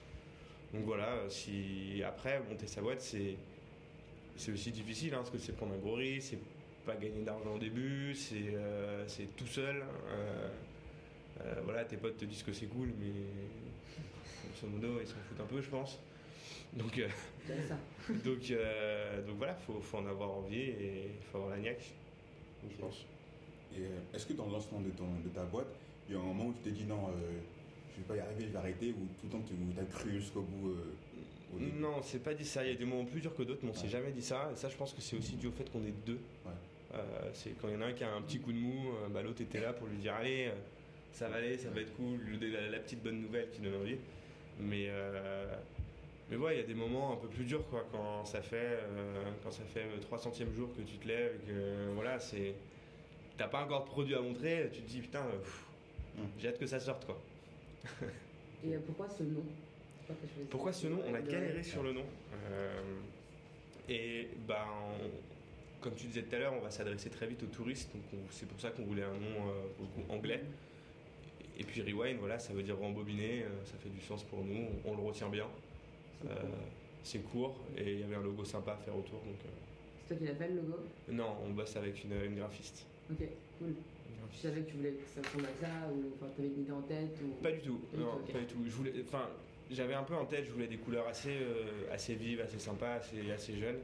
Donc 0.73 0.83
voilà, 0.85 1.29
si 1.29 2.01
après 2.05 2.41
monter 2.49 2.67
sa 2.67 2.81
boîte, 2.81 3.01
c'est 3.01 3.35
c'est 4.37 4.53
aussi 4.53 4.71
difficile 4.71 5.13
hein, 5.13 5.17
parce 5.17 5.29
que 5.29 5.37
c'est 5.37 5.51
prendre 5.51 5.73
un 5.73 5.77
gros 5.77 5.95
risque, 5.95 6.29
c'est 6.31 6.39
pas 6.85 6.95
gagner 6.95 7.21
d'argent 7.21 7.55
au 7.55 7.59
début, 7.59 8.15
c'est 8.15 8.53
euh, 8.55 9.05
tout 9.35 9.45
seul. 9.45 9.83
Euh, 11.45 11.61
voilà, 11.63 11.85
tes 11.85 11.97
potes 11.97 12.17
te 12.17 12.25
disent 12.25 12.43
que 12.43 12.53
c'est 12.53 12.67
cool, 12.67 12.89
mais 12.99 13.11
grosso 14.49 14.67
modo, 14.67 14.99
ils 15.01 15.07
s'en 15.07 15.15
foutent 15.27 15.39
un 15.39 15.45
peu, 15.45 15.61
je 15.61 15.69
pense. 15.69 15.99
Donc, 16.73 16.97
euh, 16.97 17.07
donc, 18.23 18.51
euh, 18.51 19.25
donc 19.25 19.37
voilà, 19.37 19.57
il 19.69 19.81
faut, 19.81 19.97
en 19.97 20.05
avoir 20.07 20.31
envie 20.31 20.61
et 20.61 21.11
il 21.19 21.25
faut 21.31 21.37
avoir 21.37 21.51
la 21.51 21.57
niaque, 21.57 21.91
je 22.69 22.77
pense. 22.77 23.05
Et 23.75 23.83
est-ce 24.13 24.25
que 24.25 24.33
dans 24.33 24.45
le 24.45 24.51
lancement 24.51 24.81
de, 24.81 24.89
ton, 24.89 25.07
de 25.23 25.29
ta 25.29 25.43
boîte, 25.43 25.73
il 26.07 26.15
y 26.15 26.17
a 26.17 26.19
un 26.19 26.23
moment 26.23 26.45
où 26.45 26.53
tu 26.53 26.59
t'es 26.59 26.71
dit 26.71 26.85
non, 26.85 27.09
je 27.93 28.01
vais 28.01 28.07
pas 28.07 28.15
y 28.15 28.19
arriver, 28.19 28.45
je 28.47 28.51
vais 28.51 28.57
arrêter, 28.57 28.89
ou 28.91 29.07
tout 29.19 29.25
le 29.25 29.29
temps 29.29 29.43
tu 29.45 29.53
as 29.79 29.85
cru 29.85 30.11
jusqu'au 30.11 30.41
bout 30.41 30.75
Non, 31.79 32.01
c'est 32.01 32.23
pas 32.23 32.33
dit 32.33 32.45
ça. 32.45 32.63
Il 32.63 32.71
y 32.71 32.73
a 32.73 32.77
des 32.77 32.85
moments 32.85 33.05
plus 33.05 33.21
durs 33.21 33.35
que 33.35 33.43
d'autres, 33.43 33.61
mais 33.63 33.71
on 33.71 33.73
s'est 33.73 33.89
jamais 33.89 34.11
dit 34.11 34.21
ça. 34.21 34.49
Et 34.51 34.55
ça, 34.55 34.69
je 34.69 34.75
pense 34.75 34.93
que 34.93 35.01
c'est 35.01 35.17
aussi 35.17 35.35
dû 35.35 35.47
au 35.47 35.51
fait 35.51 35.69
qu'on 35.71 35.83
est 35.83 36.05
deux. 36.05 36.19
c'est 37.33 37.51
quand 37.61 37.67
il 37.67 37.73
y 37.73 37.77
en 37.77 37.81
a 37.81 37.85
un 37.85 37.93
qui 37.93 38.03
a 38.03 38.13
un 38.13 38.21
petit 38.21 38.39
coup 38.39 38.51
de 38.51 38.57
mou, 38.57 38.91
bah, 39.13 39.21
l'autre 39.21 39.41
était 39.41 39.59
là 39.59 39.73
pour 39.73 39.87
lui 39.87 39.97
dire 39.97 40.13
allez 40.13 40.51
ça 41.13 41.27
va 41.27 41.37
aller, 41.37 41.57
ça 41.57 41.69
va 41.69 41.81
être 41.81 41.93
cool, 41.95 42.19
la, 42.41 42.69
la 42.69 42.79
petite 42.79 43.03
bonne 43.03 43.21
nouvelle 43.21 43.49
qui 43.49 43.61
donne 43.61 43.75
envie. 43.75 43.97
Mais, 44.59 44.87
euh, 44.89 45.55
mais 46.29 46.37
ouais, 46.37 46.55
il 46.55 46.57
y 46.59 46.63
a 46.63 46.67
des 46.67 46.73
moments 46.73 47.13
un 47.13 47.15
peu 47.17 47.27
plus 47.27 47.43
durs, 47.43 47.65
quoi, 47.69 47.85
quand 47.91 48.25
ça 48.25 48.41
fait, 48.41 48.79
quand 49.43 49.51
ça 49.51 49.63
fait 49.63 49.85
3 50.01 50.17
centièmes 50.19 50.53
jour 50.53 50.69
que 50.75 50.81
tu 50.81 50.97
te 50.97 51.07
lèves 51.07 51.35
et 51.35 51.47
que 51.47 51.93
voilà, 51.93 52.19
c'est. 52.19 52.55
T'as 53.37 53.47
pas 53.47 53.63
encore 53.63 53.85
de 53.85 53.89
produit 53.89 54.13
à 54.13 54.21
montrer, 54.21 54.69
tu 54.71 54.81
te 54.81 54.87
dis 54.87 54.99
putain, 54.99 55.23
hum. 56.17 56.27
j'ai 56.37 56.49
hâte 56.49 56.59
que 56.59 56.67
ça 56.67 56.79
sorte, 56.79 57.05
quoi. 57.05 57.19
Et 58.65 58.75
pourquoi 58.85 59.09
ce 59.09 59.23
nom 59.23 59.43
pourquoi 60.49 60.73
ce 60.73 60.87
nom? 60.87 60.99
On 61.07 61.13
a 61.13 61.21
galéré 61.21 61.63
sur 61.63 61.83
le 61.83 61.93
nom. 61.93 62.03
et 63.87 64.27
ben, 64.45 64.65
comme 65.81 65.95
tu 65.95 66.07
disais 66.07 66.23
tout 66.23 66.35
à 66.35 66.39
l'heure, 66.39 66.53
on 66.53 66.61
va 66.61 66.69
s'adresser 66.69 67.09
très 67.09 67.27
vite 67.27 67.43
aux 67.43 67.47
touristes, 67.47 67.91
donc 67.93 68.03
c'est 68.29 68.47
pour 68.47 68.59
ça 68.61 68.69
qu'on 68.69 68.83
voulait 68.83 69.03
un 69.03 69.13
nom 69.13 69.49
euh, 69.49 70.13
anglais. 70.13 70.41
Et 71.57 71.63
puis 71.63 71.81
Rewind, 71.81 72.17
voilà, 72.19 72.39
ça 72.39 72.53
veut 72.53 72.63
dire 72.63 72.77
rembobiner, 72.77 73.43
euh, 73.43 73.65
ça 73.65 73.77
fait 73.77 73.89
du 73.89 73.99
sens 74.01 74.23
pour 74.23 74.43
nous, 74.43 74.67
on, 74.85 74.95
le 74.95 75.01
retient 75.01 75.29
bien. 75.29 75.47
C'est 77.03 77.19
court 77.19 77.59
et 77.75 77.93
il 77.93 77.99
y 77.99 78.03
avait 78.03 78.15
un 78.15 78.21
logo 78.21 78.45
sympa 78.45 78.73
à 78.73 78.77
faire 78.77 78.95
autour. 78.95 79.19
Donc, 79.21 79.39
euh. 79.45 79.49
C'est 80.07 80.07
toi 80.09 80.17
qui 80.17 80.25
l'as 80.25 80.35
fait 80.35 80.49
le 80.49 80.55
logo? 80.57 80.77
Non, 81.09 81.35
on 81.43 81.49
bosse 81.49 81.75
avec 81.75 82.03
une, 82.03 82.35
graphiste. 82.35 82.85
Ok, 83.11 83.27
cool. 83.57 83.73
Tu 84.31 84.47
savais 84.47 84.61
que 84.61 84.71
tu 84.71 84.77
voulais 84.77 84.91
que 84.91 85.07
ça 85.13 85.21
ressemble 85.27 85.45
à 85.45 85.65
ça 85.65 85.89
ou 85.91 86.13
tu 86.17 86.41
avais 86.41 86.47
une 86.47 86.61
idée 86.61 86.71
en 86.71 86.81
tête 86.81 87.17
Pas 87.43 87.51
du 87.51 87.59
tout, 87.59 87.79
non, 87.95 88.19
pas 88.31 88.39
du 88.39 88.45
tout. 88.45 88.57
Je 88.65 88.71
voulais, 88.71 88.93
enfin, 89.07 89.29
j'avais 89.69 89.93
un 89.93 90.03
peu 90.03 90.15
en 90.15 90.25
tête, 90.25 90.45
je 90.45 90.51
voulais 90.51 90.67
des 90.67 90.77
couleurs 90.77 91.07
assez, 91.07 91.37
assez 91.91 92.15
vives, 92.15 92.41
assez 92.41 92.59
sympas, 92.59 92.95
assez, 92.95 93.31
assez 93.31 93.55
jeunes. 93.55 93.79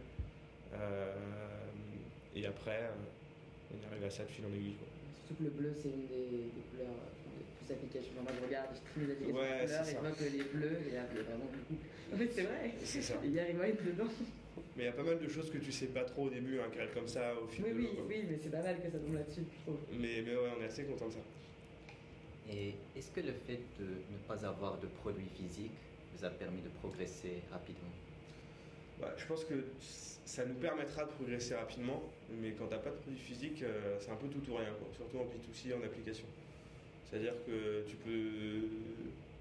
Et 2.37 2.45
après, 2.45 2.83
euh, 2.83 3.73
on 3.73 3.91
arrive 3.91 4.03
à 4.05 4.09
ça 4.11 4.23
de 4.23 4.29
fil 4.29 4.45
en 4.45 4.53
aiguille. 4.53 4.77
Surtout 5.25 5.41
que 5.41 5.43
le 5.45 5.49
bleu, 5.49 5.73
c'est 5.73 5.89
une 5.89 6.05
des, 6.05 6.53
couleurs 6.69 6.93
euh, 6.93 7.33
les 7.33 7.65
plus 7.65 7.73
applications. 7.73 8.13
Moi, 8.21 8.31
je 8.37 8.45
regarde, 8.45 8.69
je 8.77 8.81
trie 8.93 9.07
les 9.07 9.11
applications 9.13 9.41
ouais, 9.41 9.57
de 9.57 9.65
couleurs 9.65 9.87
et 9.87 9.91
je 9.91 9.97
vois 9.97 10.11
que 10.11 10.23
les 10.37 10.43
bleus, 10.45 10.77
il 10.85 10.93
y 10.93 10.97
a 10.97 11.05
vraiment 11.25 11.49
beaucoup. 11.49 11.81
En 12.13 12.17
fait, 12.17 12.29
c'est 12.29 12.43
vrai. 12.43 12.73
C'est 12.83 13.01
ça. 13.01 13.15
Il 13.25 13.33
y 13.33 13.39
a 13.39 13.45
Rewind 13.45 13.81
dedans. 13.83 14.13
Mais 14.77 14.83
il 14.83 14.85
y 14.85 14.89
a 14.89 14.93
pas 14.93 15.03
mal 15.03 15.17
de 15.17 15.27
choses 15.27 15.49
que 15.49 15.57
tu 15.57 15.71
sais 15.71 15.87
pas 15.87 16.03
trop 16.03 16.27
au 16.27 16.29
début, 16.29 16.59
hein, 16.59 16.69
qui 16.71 16.77
arrivent 16.77 16.93
comme 16.93 17.07
ça 17.07 17.33
au 17.41 17.47
fil 17.47 17.65
oui, 17.65 17.73
de 17.73 17.77
l'eau. 17.79 17.89
Oui, 18.07 18.15
oui, 18.19 18.25
mais 18.29 18.37
c'est 18.37 18.51
pas 18.51 18.61
mal 18.61 18.79
que 18.79 18.89
ça 18.91 18.99
tombe 18.99 19.15
là-dessus, 19.15 19.41
je 19.51 19.61
trouve. 19.63 19.79
Mais, 19.91 20.21
mais 20.23 20.35
ouais, 20.35 20.49
on 20.55 20.61
est 20.61 20.65
assez 20.65 20.83
content 20.83 21.07
de 21.07 21.13
ça. 21.13 21.19
Et 22.51 22.75
est-ce 22.95 23.09
que 23.09 23.21
le 23.21 23.33
fait 23.33 23.59
de 23.79 23.85
ne 23.85 24.17
pas 24.27 24.45
avoir 24.45 24.77
de 24.79 24.85
produits 24.85 25.29
physiques 25.35 25.71
vous 26.13 26.23
a 26.23 26.29
permis 26.29 26.61
de 26.61 26.69
progresser 26.69 27.41
rapidement? 27.51 27.89
Bah, 29.01 29.15
Je 29.17 29.25
pense 29.25 29.45
que 29.45 29.65
ça 29.79 30.45
nous 30.45 30.55
permettra 30.55 31.05
de 31.05 31.09
progresser 31.09 31.55
rapidement, 31.55 32.03
mais 32.39 32.51
quand 32.51 32.67
tu 32.67 32.73
n'as 32.73 32.79
pas 32.79 32.91
de 32.91 32.97
produit 32.97 33.19
physique, 33.19 33.63
euh, 33.63 33.97
c'est 33.99 34.11
un 34.11 34.15
peu 34.15 34.27
tout 34.27 34.47
ou 34.51 34.55
rien, 34.55 34.75
surtout 34.95 35.17
en 35.17 35.25
P2C, 35.25 35.73
en 35.73 35.83
application. 35.83 36.27
C'est-à-dire 37.03 37.33
que 37.47 37.83
tu 37.87 37.95
peux, 37.95 38.67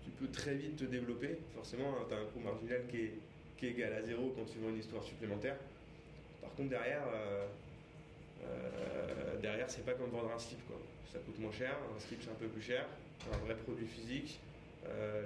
tu 0.02 0.10
peux 0.18 0.28
très 0.28 0.54
vite 0.54 0.76
te 0.76 0.84
développer. 0.84 1.36
Forcément, 1.54 1.90
hein, 1.90 2.06
tu 2.08 2.14
as 2.14 2.18
un 2.18 2.24
coût 2.24 2.40
marginal 2.40 2.86
qui 2.88 2.96
est, 2.96 3.12
qui 3.58 3.66
est, 3.66 3.70
égal 3.70 3.92
à 3.92 4.02
zéro 4.02 4.32
quand 4.36 4.44
tu 4.44 4.58
vends 4.58 4.70
une 4.70 4.78
histoire 4.78 5.02
supplémentaire. 5.02 5.56
Par 6.40 6.54
contre, 6.54 6.70
derrière, 6.70 7.02
euh, 7.12 7.46
euh, 8.44 9.36
derrière 9.40 9.68
c'est 9.70 9.84
pas 9.84 9.94
comme 9.94 10.10
vendre 10.10 10.32
un 10.32 10.38
slip. 10.38 10.66
Quoi. 10.66 10.76
Ça 11.12 11.18
coûte 11.20 11.38
moins 11.38 11.52
cher, 11.52 11.76
un 11.96 12.00
slip 12.00 12.20
c'est 12.22 12.30
un 12.30 12.34
peu 12.34 12.48
plus 12.48 12.62
cher, 12.62 12.86
un 13.32 13.38
vrai 13.38 13.54
produit 13.56 13.86
physique, 13.86 14.40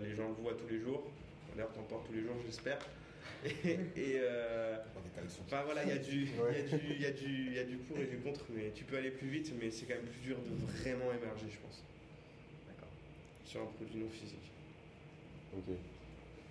les 0.02 0.14
gens 0.14 0.28
le 0.28 0.34
voient 0.34 0.54
tous 0.54 0.68
les 0.68 0.80
jours. 0.80 1.10
D'ailleurs, 1.54 1.72
tu 1.72 1.80
en 1.80 1.82
portes 1.82 2.06
tous 2.06 2.14
les 2.14 2.22
jours, 2.22 2.36
j'espère. 2.46 2.78
et, 3.64 4.18
euh, 4.20 4.76
enfin 5.46 5.62
voilà, 5.64 5.82
il 5.84 5.88
y, 5.88 5.92
a 5.92 5.98
du, 5.98 6.26
y, 6.98 7.06
a 7.06 7.10
du, 7.10 7.54
y 7.54 7.58
a 7.58 7.64
du 7.64 7.76
pour 7.76 7.98
et 7.98 8.04
du 8.04 8.18
contre, 8.18 8.44
mais 8.50 8.70
tu 8.74 8.84
peux 8.84 8.98
aller 8.98 9.10
plus 9.10 9.28
vite, 9.28 9.52
mais 9.58 9.70
c'est 9.70 9.86
quand 9.86 9.94
même 9.94 10.04
plus 10.04 10.20
dur 10.20 10.36
de 10.38 10.66
vraiment 10.66 11.10
émerger, 11.12 11.46
je 11.50 11.58
pense. 11.58 11.82
D'accord. 12.66 12.90
Sur 13.44 13.62
un 13.62 13.66
produit 13.66 13.98
non 13.98 14.10
physique. 14.10 14.52
Ok. 15.56 15.74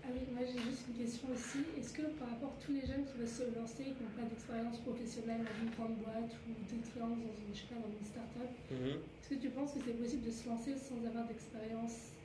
Ah 0.09 0.11
oui, 0.17 0.25
moi 0.33 0.41
j'ai 0.41 0.57
juste 0.57 0.89
une 0.89 0.97
question 1.05 1.29
aussi. 1.29 1.61
Est-ce 1.77 1.93
que 1.93 2.01
par 2.17 2.33
rapport 2.33 2.49
à 2.49 2.59
tous 2.65 2.73
les 2.73 2.81
jeunes 2.81 3.05
qui 3.05 3.13
veulent 3.21 3.29
se 3.29 3.45
lancer, 3.53 3.93
qui 3.93 4.01
n'ont 4.01 4.17
pas 4.17 4.25
d'expérience 4.25 4.81
professionnelle 4.81 5.45
dans 5.45 5.57
une 5.61 5.69
grande 5.77 6.01
boîte 6.01 6.33
ou 6.49 6.57
d'expérience 6.65 7.13
dans 7.13 7.29
une, 7.29 7.53
je 7.53 7.61
sais 7.61 7.69
pas, 7.69 7.77
dans 7.77 7.93
une 7.93 8.07
start-up, 8.09 8.49
mhm. 8.73 9.05
est-ce 9.05 9.29
que 9.29 9.37
tu 9.37 9.53
penses 9.53 9.77
que 9.77 9.85
c'est 9.85 10.01
possible 10.01 10.25
de 10.25 10.33
se 10.33 10.49
lancer 10.49 10.73
sans 10.81 10.97
avoir 11.05 11.29
d'expérience 11.29 12.17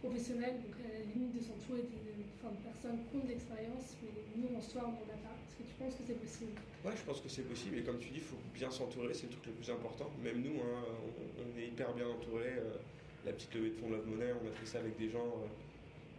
professionnelle, 0.00 0.64
donc 0.64 0.80
à 0.80 0.96
la 0.96 1.04
limite 1.12 1.36
de 1.36 1.44
s'entourer 1.44 1.84
de, 1.84 2.00
de, 2.00 2.24
personnes 2.64 3.04
qui 3.04 3.12
ont 3.12 3.24
de 3.28 3.36
l'expérience, 3.36 4.00
mais 4.00 4.16
nous 4.40 4.56
en 4.56 4.62
soi 4.64 4.88
on 4.88 4.96
n'en 4.96 5.12
a 5.12 5.20
pas. 5.20 5.36
Est-ce 5.44 5.60
que 5.60 5.68
tu 5.68 5.76
penses 5.76 6.00
que 6.00 6.04
c'est 6.08 6.20
possible? 6.24 6.56
Ouais, 6.56 6.96
je 6.96 7.04
pense 7.04 7.20
que 7.20 7.28
c'est 7.28 7.44
possible, 7.44 7.76
et 7.76 7.84
comme 7.84 8.00
tu 8.00 8.08
dis, 8.16 8.24
il 8.24 8.30
faut 8.32 8.40
bien 8.56 8.72
s'entourer, 8.72 9.12
c'est 9.12 9.28
le 9.28 9.36
truc 9.36 9.52
le 9.52 9.60
plus 9.60 9.68
important. 9.68 10.08
Même 10.24 10.40
nous, 10.40 10.56
hein, 10.56 10.88
on, 11.36 11.52
est 11.60 11.68
hyper 11.68 11.92
bien 11.92 12.08
entourés. 12.08 12.64
Euh, 12.64 12.80
la 13.28 13.36
petite 13.36 13.52
levée 13.52 13.68
de 13.68 13.76
fonds 13.76 13.92
de 13.92 14.00
Love 14.00 14.08
Money, 14.08 14.32
on 14.32 14.48
a 14.48 14.52
fait 14.56 14.64
ça 14.64 14.78
avec 14.78 14.96
des 14.96 15.10
gens 15.12 15.20
euh, 15.20 15.52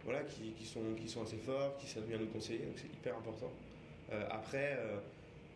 voilà, 0.04 0.22
qui, 0.24 0.64
sont, 0.64 1.22
assez 1.22 1.36
forts, 1.36 1.76
qui 1.78 1.86
savent 1.86 2.06
bien 2.06 2.18
nous 2.18 2.26
conseiller, 2.26 2.60
donc 2.60 2.76
c'est 2.76 2.92
hyper 2.92 3.16
important. 3.16 3.52
Euh, 4.12 4.26
après, 4.30 4.78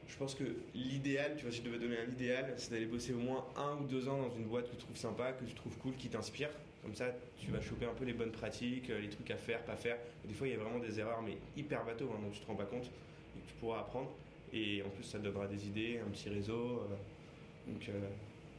je 0.09 0.17
pense 0.17 0.35
que 0.35 0.45
l'idéal, 0.75 1.35
tu 1.37 1.43
vois, 1.43 1.53
si 1.53 1.59
je 1.59 1.63
devais 1.63 1.79
donner 1.79 1.99
un 1.99 2.11
idéal, 2.11 2.55
c'est 2.57 2.71
d'aller 2.71 2.87
bosser 2.87 3.13
au 3.13 3.19
moins 3.19 3.45
un 3.57 3.77
ou 3.77 3.87
deux 3.87 4.09
ans 4.09 4.19
dans 4.19 4.31
une 4.31 4.45
boîte 4.45 4.67
que 4.71 4.77
tu 4.77 4.83
trouves 4.83 4.97
sympa, 4.97 5.33
que 5.33 5.45
tu 5.45 5.55
trouves 5.55 5.77
cool, 5.79 5.95
qui 5.97 6.09
t'inspire. 6.09 6.51
Comme 6.83 6.95
ça, 6.95 7.07
tu 7.39 7.51
vas 7.51 7.61
choper 7.61 7.87
un 7.87 7.95
peu 7.95 8.05
les 8.05 8.13
bonnes 8.13 8.31
pratiques, 8.31 8.91
euh, 8.91 9.01
les 9.01 9.09
trucs 9.09 9.31
à 9.31 9.37
faire, 9.37 9.65
pas 9.65 9.77
faire. 9.77 9.99
Des 10.25 10.35
fois, 10.35 10.47
il 10.47 10.53
y 10.53 10.55
a 10.55 10.59
vraiment 10.59 10.79
des 10.79 11.01
erreurs, 11.01 11.23
mais 11.23 11.37
hyper 11.57 11.85
bateau, 11.85 12.09
hein, 12.15 12.21
dont 12.23 12.31
tu 12.31 12.41
te 12.41 12.47
rends 12.47 12.55
pas 12.55 12.67
compte 12.67 12.87
et 12.87 13.41
que 13.41 13.49
tu 13.49 13.55
pourras 13.55 13.81
apprendre. 13.81 14.13
Et 14.53 14.83
en 14.83 14.91
plus, 14.91 15.03
ça 15.03 15.19
te 15.19 15.25
donnera 15.25 15.49
des 15.49 15.67
idées, 15.67 15.99
un 15.99 16.11
petit 16.11 16.29
réseau. 16.29 16.55
Euh, 16.55 17.73
donc, 17.73 17.89
euh, 17.89 18.09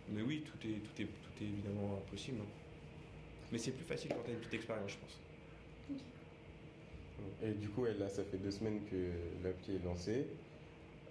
mais 0.09 0.21
oui, 0.21 0.43
tout 0.45 0.67
est, 0.67 1.05
tout 1.05 1.43
évidemment 1.43 2.03
possible. 2.11 2.39
Hein. 2.41 2.47
Mais 3.53 3.57
c'est 3.57 3.71
plus 3.71 3.85
facile 3.85 4.11
quand 4.13 4.23
tu 4.25 4.31
as 4.31 4.33
une 4.33 4.39
petite 4.39 4.55
expérience, 4.55 4.91
je 4.91 4.97
pense. 4.97 5.19
Et 7.43 7.51
du 7.51 7.69
coup, 7.69 7.85
là, 7.85 8.09
ça 8.09 8.23
fait 8.23 8.37
deux 8.37 8.51
semaines 8.51 8.81
que 8.89 9.43
l'appli 9.43 9.75
est 9.75 9.85
lancée. 9.85 10.27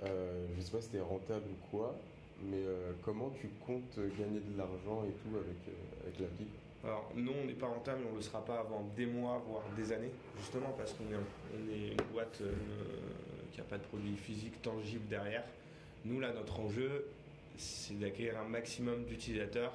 Euh, 0.05 0.47
je 0.57 0.63
sais 0.63 0.71
pas 0.71 0.81
si 0.81 0.87
c'était 0.87 1.01
rentable 1.01 1.45
ou 1.51 1.77
quoi, 1.77 1.95
mais 2.43 2.63
comment 3.03 3.31
tu 3.41 3.49
comptes 3.67 3.99
gagner 4.19 4.41
de 4.41 4.59
l'argent 4.59 5.05
et 5.05 5.13
tout 5.23 5.37
avec, 5.37 5.57
avec 6.05 6.21
l'appli 6.21 6.47
alors 6.87 7.11
non, 7.17 7.33
on 7.43 7.47
n'est 7.47 7.55
pas 7.55 7.67
rentable, 7.67 8.03
on 8.09 8.13
ne 8.13 8.17
le 8.17 8.23
sera 8.23 8.45
pas 8.45 8.61
avant 8.61 8.89
des 8.97 9.07
mois, 9.07 9.43
voire 9.49 9.65
des 9.77 9.91
années, 9.93 10.11
justement 10.39 10.73
parce 10.79 10.93
qu'on 10.93 11.05
est, 11.05 11.89
une 11.89 12.13
boîte 12.13 12.39
euh, 12.43 12.53
qui 13.51 13.59
n'a 13.59 13.65
pas 13.65 13.79
de 13.79 13.83
produit 13.83 14.17
physique 14.17 14.63
tangible 14.63 15.09
derrière. 15.09 15.43
Nous, 16.05 16.21
là, 16.21 16.33
notre 16.33 16.61
enjeu, 16.61 17.07
c'est 17.57 17.99
d'acquérir 17.99 18.39
un 18.39 18.49
maximum 18.49 19.05
d'utilisateurs, 19.05 19.73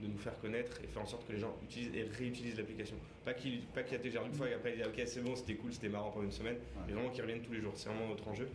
de 0.00 0.06
nous 0.06 0.18
faire 0.18 0.38
connaître 0.40 0.80
et 0.82 0.86
faire 0.86 1.02
en 1.02 1.06
sorte 1.06 1.26
que 1.26 1.32
les 1.32 1.38
gens 1.38 1.54
utilisent 1.62 1.94
et 1.94 2.02
réutilisent 2.02 2.56
l'application. 2.56 2.96
Pas 3.24 3.34
qu'ils 3.34 3.60
pas 3.60 3.82
qu 3.82 3.94
une 3.94 4.32
fois 4.32 4.48
et 4.48 4.54
après 4.54 4.72
ils 4.72 4.76
disent 4.76 4.86
ok 4.86 5.02
c'est 5.06 5.22
bon, 5.22 5.36
c'était 5.36 5.54
cool, 5.54 5.72
c'était 5.72 5.88
marrant 5.88 6.10
pendant 6.10 6.26
une 6.26 6.32
semaine, 6.32 6.56
mais 6.86 6.92
vraiment 6.92 7.10
qu'ils 7.10 7.22
reviennent 7.22 7.42
tous 7.42 7.52
les 7.52 7.60
jours. 7.60 7.72
C'est 7.76 7.88
vraiment 7.88 8.08
notre 8.08 8.26
enjeu. 8.28 8.48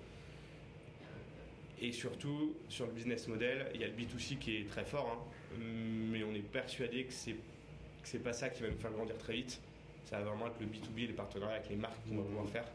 Et 1.81 1.91
surtout, 1.91 2.55
sur 2.69 2.85
le 2.85 2.93
business 2.93 3.27
model, 3.27 3.67
il 3.73 3.81
y 3.81 3.83
a 3.83 3.87
le 3.87 3.93
B2C 3.93 4.37
qui 4.37 4.57
est 4.57 4.69
très 4.69 4.85
fort, 4.85 5.11
hein, 5.11 5.59
mais 5.59 6.23
on 6.23 6.33
est 6.33 6.39
persuadé 6.39 7.03
que 7.03 7.13
c'est 7.13 7.35
c'est 8.03 8.19
pas 8.19 8.33
ça 8.33 8.49
qui 8.49 8.61
va 8.61 8.69
nous 8.69 8.77
faire 8.77 8.91
grandir 8.91 9.17
très 9.17 9.33
vite. 9.33 9.59
Ça 10.05 10.19
va 10.19 10.25
vraiment 10.29 10.47
être 10.47 10.59
le 10.59 10.67
B2B, 10.67 11.07
les 11.07 11.13
partenariats 11.13 11.55
avec 11.55 11.69
les 11.69 11.75
marques 11.75 11.97
qu'on 12.07 12.17
va 12.17 12.23
pouvoir 12.23 12.47
faire, 12.47 12.65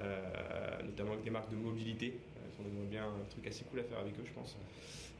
euh, 0.00 0.82
notamment 0.82 1.12
avec 1.12 1.24
des 1.24 1.30
marques 1.30 1.50
de 1.50 1.56
mobilité. 1.56 2.14
Euh, 2.60 2.62
on 2.62 2.68
aimerait 2.68 2.90
bien 2.90 3.04
un 3.04 3.24
truc 3.30 3.46
assez 3.46 3.64
cool 3.64 3.80
à 3.80 3.84
faire 3.84 3.98
avec 3.98 4.14
eux, 4.14 4.24
je 4.24 4.32
pense. 4.32 4.56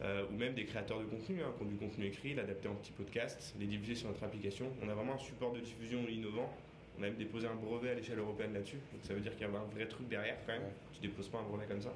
Euh, 0.03 0.25
ou 0.31 0.37
même 0.37 0.55
des 0.55 0.65
créateurs 0.65 0.99
de 0.99 1.05
contenu, 1.05 1.43
hein, 1.43 1.53
qui 1.57 1.63
ont 1.63 1.67
du 1.67 1.77
contenu 1.77 2.07
écrit, 2.07 2.35
l'adapter 2.35 2.69
en 2.69 2.75
petit 2.75 2.93
podcast, 2.93 3.55
les 3.59 3.67
diffuser 3.67 3.95
sur 3.95 4.09
notre 4.09 4.25
application. 4.25 4.67
On 4.83 4.89
a 4.89 4.95
vraiment 4.95 5.15
un 5.15 5.19
support 5.19 5.53
de 5.53 5.61
diffusion 5.61 6.01
innovant. 6.09 6.53
On 6.99 7.03
a 7.03 7.07
même 7.07 7.17
déposé 7.17 7.47
un 7.47 7.55
brevet 7.55 7.91
à 7.91 7.95
l'échelle 7.95 8.19
européenne 8.19 8.55
là-dessus. 8.55 8.79
Donc 8.93 9.03
ça 9.03 9.15
veut 9.15 9.21
dire 9.21 9.33
qu'il 9.33 9.43
y 9.43 9.45
a 9.45 9.49
un 9.49 9.75
vrai 9.75 9.87
truc 9.87 10.09
derrière 10.09 10.37
quand 10.47 10.53
même. 10.53 10.71
Tu 10.93 11.01
déposes 11.01 11.29
pas 11.29 11.39
un 11.39 11.43
brevet 11.43 11.67
comme 11.67 11.83
ça. 11.83 11.95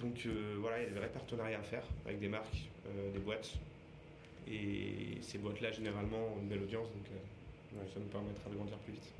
Donc 0.00 0.26
voilà, 0.58 0.78
il 0.78 0.84
y 0.84 0.86
a 0.86 0.88
des 0.90 0.94
vrais 0.94 1.08
partenariats 1.08 1.58
à 1.58 1.62
faire 1.62 1.82
avec 2.06 2.20
des 2.20 2.28
marques, 2.28 2.68
des 3.12 3.18
boîtes 3.18 3.58
et 4.50 5.18
ces 5.22 5.38
boîtes-là, 5.38 5.70
généralement, 5.72 6.34
ont 6.34 6.40
une 6.40 6.48
belle 6.48 6.62
audience, 6.62 6.88
donc 6.88 7.06
euh, 7.12 7.86
ça 7.92 8.00
nous 8.00 8.06
permettra 8.06 8.50
de 8.50 8.56
grandir 8.56 8.76
plus 8.78 8.92
vite. 8.92 9.12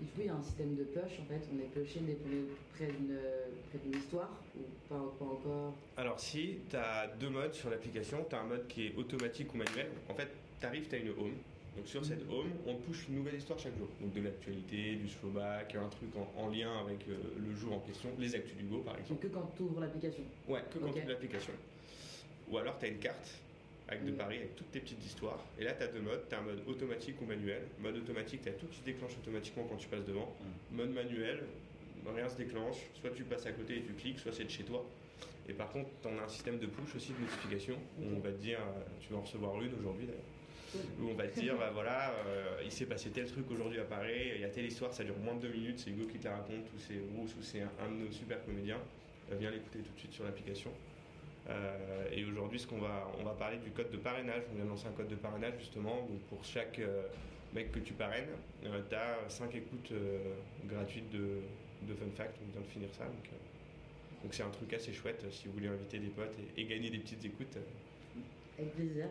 Et 0.00 0.04
du 0.04 0.10
coup, 0.12 0.20
il 0.20 0.26
y 0.26 0.30
a 0.30 0.34
un 0.34 0.42
système 0.42 0.74
de 0.76 0.84
push, 0.84 1.20
en 1.20 1.24
fait, 1.24 1.46
on 1.52 1.58
est 1.58 1.82
pushé 1.84 2.00
dès 2.00 2.14
qu'on 2.14 2.30
est 2.30 2.48
près 2.74 3.78
d'une 3.84 3.98
histoire, 3.98 4.30
ou 4.56 4.62
pas, 4.88 4.96
encore? 4.96 5.74
Alors 5.96 6.18
si, 6.18 6.56
tu 6.70 6.76
as 6.76 7.08
deux 7.18 7.28
modes 7.28 7.52
sur 7.52 7.70
l'application, 7.70 8.24
tu 8.28 8.34
as 8.34 8.40
un 8.40 8.46
mode 8.46 8.66
qui 8.66 8.86
est 8.86 8.96
automatique 8.96 9.52
ou 9.54 9.58
manuel. 9.58 9.88
En 10.08 10.14
fait, 10.14 10.28
tu 10.58 10.66
arrives, 10.66 10.88
tu 10.88 10.94
as 10.94 10.98
une 10.98 11.10
home, 11.10 11.34
donc 11.76 11.86
sur 11.86 12.04
cette 12.04 12.22
home, 12.30 12.50
on 12.66 12.74
push 12.76 13.08
une 13.08 13.16
nouvelle 13.16 13.36
histoire 13.36 13.58
chaque 13.58 13.76
jour. 13.78 13.88
Donc 14.00 14.12
de 14.12 14.20
l'actualité, 14.22 14.96
du 14.96 15.08
slowback, 15.08 15.74
un 15.76 15.88
truc 15.88 16.10
en, 16.36 16.48
lien 16.48 16.78
avec 16.80 17.08
euh, 17.08 17.16
le 17.38 17.54
jour 17.54 17.74
en 17.74 17.78
question, 17.80 18.10
les 18.18 18.34
actus 18.34 18.56
du 18.56 18.64
Go 18.64 18.78
par 18.78 18.98
exemple. 18.98 19.10
Donc 19.10 19.20
que 19.20 19.28
quand 19.28 19.50
tu 19.56 19.62
ouvres 19.62 19.80
l'application. 19.80 20.24
Ouais, 20.48 20.60
que 20.72 20.78
quand 20.78 20.92
tu 20.92 20.98
ouvres 20.98 21.08
l'application. 21.08 21.52
Ou 22.50 22.58
alors 22.58 22.78
tu 22.78 22.86
as 22.86 22.88
une 22.88 22.98
carte 22.98 23.38
avec 23.90 24.04
de 24.04 24.12
Paris, 24.12 24.38
avec 24.38 24.54
toutes 24.54 24.70
tes 24.70 24.80
petites 24.80 25.04
histoires. 25.04 25.44
Et 25.58 25.64
là, 25.64 25.72
tu 25.72 25.82
as 25.82 25.88
deux 25.88 26.00
modes. 26.00 26.22
Tu 26.28 26.34
as 26.34 26.38
un 26.38 26.42
mode 26.42 26.62
automatique 26.66 27.20
ou 27.20 27.26
manuel. 27.26 27.62
Mode 27.80 27.96
automatique, 27.96 28.42
tu 28.42 28.48
as 28.48 28.52
tout 28.52 28.66
qui 28.66 28.78
se 28.78 28.84
déclenche 28.84 29.12
automatiquement 29.20 29.64
quand 29.68 29.76
tu 29.76 29.88
passes 29.88 30.04
devant. 30.04 30.34
Mm. 30.72 30.76
Mode 30.76 30.90
manuel, 30.90 31.40
rien 32.06 32.28
se 32.28 32.36
déclenche. 32.36 32.76
Soit 33.00 33.10
tu 33.10 33.24
passes 33.24 33.46
à 33.46 33.52
côté 33.52 33.78
et 33.78 33.82
tu 33.82 33.92
cliques, 33.94 34.20
soit 34.20 34.32
c'est 34.32 34.44
de 34.44 34.50
chez 34.50 34.62
toi. 34.62 34.86
Et 35.48 35.52
par 35.52 35.70
contre, 35.70 35.90
on 36.04 36.16
a 36.18 36.22
un 36.22 36.28
système 36.28 36.58
de 36.58 36.66
push 36.66 36.94
aussi 36.94 37.12
de 37.12 37.20
notification 37.20 37.74
où 37.98 38.04
on 38.16 38.20
va 38.20 38.30
te 38.30 38.38
dire, 38.38 38.60
euh, 38.60 38.82
tu 39.00 39.12
vas 39.12 39.18
en 39.18 39.22
recevoir 39.22 39.60
une 39.60 39.74
aujourd'hui 39.74 40.06
d'ailleurs. 40.06 40.86
où 41.00 41.10
on 41.10 41.14
va 41.14 41.26
te 41.26 41.40
dire, 41.40 41.56
bah 41.58 41.70
voilà, 41.72 42.12
euh, 42.26 42.60
il 42.64 42.70
s'est 42.70 42.86
passé 42.86 43.10
tel 43.10 43.26
truc 43.26 43.50
aujourd'hui 43.50 43.80
à 43.80 43.84
Paris, 43.84 44.30
il 44.36 44.40
y 44.40 44.44
a 44.44 44.48
telle 44.48 44.66
histoire, 44.66 44.94
ça 44.94 45.02
dure 45.02 45.18
moins 45.18 45.34
de 45.34 45.40
deux 45.40 45.52
minutes, 45.52 45.80
c'est 45.80 45.90
Hugo 45.90 46.06
qui 46.06 46.18
te 46.18 46.24
la 46.24 46.36
raconte, 46.36 46.66
ou 46.72 46.78
c'est 46.78 46.94
Bruce, 47.12 47.34
ou 47.36 47.42
c'est 47.42 47.62
un, 47.62 47.90
de 47.90 48.04
nos 48.04 48.12
super 48.12 48.44
comédiens. 48.44 48.78
Euh, 49.32 49.36
viens 49.40 49.50
l'écouter 49.50 49.80
tout 49.80 49.92
de 49.92 49.98
suite 49.98 50.12
sur 50.12 50.22
l'application. 50.22 50.70
Euh, 51.48 52.08
et 52.12 52.24
aujourd'hui, 52.24 52.58
ce 52.58 52.66
qu'on 52.66 52.78
va, 52.78 53.10
on 53.18 53.24
va 53.24 53.32
parler 53.32 53.58
du 53.58 53.70
code 53.70 53.90
de 53.90 53.96
parrainage. 53.96 54.42
On 54.52 54.54
vient 54.56 54.64
de 54.64 54.70
lancer 54.70 54.86
un 54.86 54.92
code 54.92 55.08
de 55.08 55.16
parrainage 55.16 55.54
justement. 55.58 55.96
Donc 56.06 56.20
pour 56.28 56.44
chaque 56.44 56.80
mec 57.54 57.72
que 57.72 57.80
tu 57.80 57.92
parraines, 57.94 58.28
tu 58.62 58.94
as 58.94 59.28
5 59.28 59.54
écoutes 59.54 59.92
gratuites 60.66 61.10
de, 61.10 61.40
de 61.88 61.94
Fun 61.94 62.10
Fact. 62.14 62.36
On 62.46 62.52
vient 62.52 62.60
de 62.60 62.66
finir 62.66 62.88
ça. 62.92 63.04
Donc 64.22 64.34
c'est 64.34 64.42
un 64.42 64.50
truc 64.50 64.72
assez 64.74 64.92
chouette 64.92 65.24
si 65.30 65.48
vous 65.48 65.54
voulez 65.54 65.68
inviter 65.68 65.98
des 65.98 66.08
potes 66.08 66.36
et 66.56 66.64
gagner 66.64 66.90
des 66.90 66.98
petites 66.98 67.24
écoutes. 67.24 67.56
Avec 68.58 68.74
plaisir. 68.74 69.06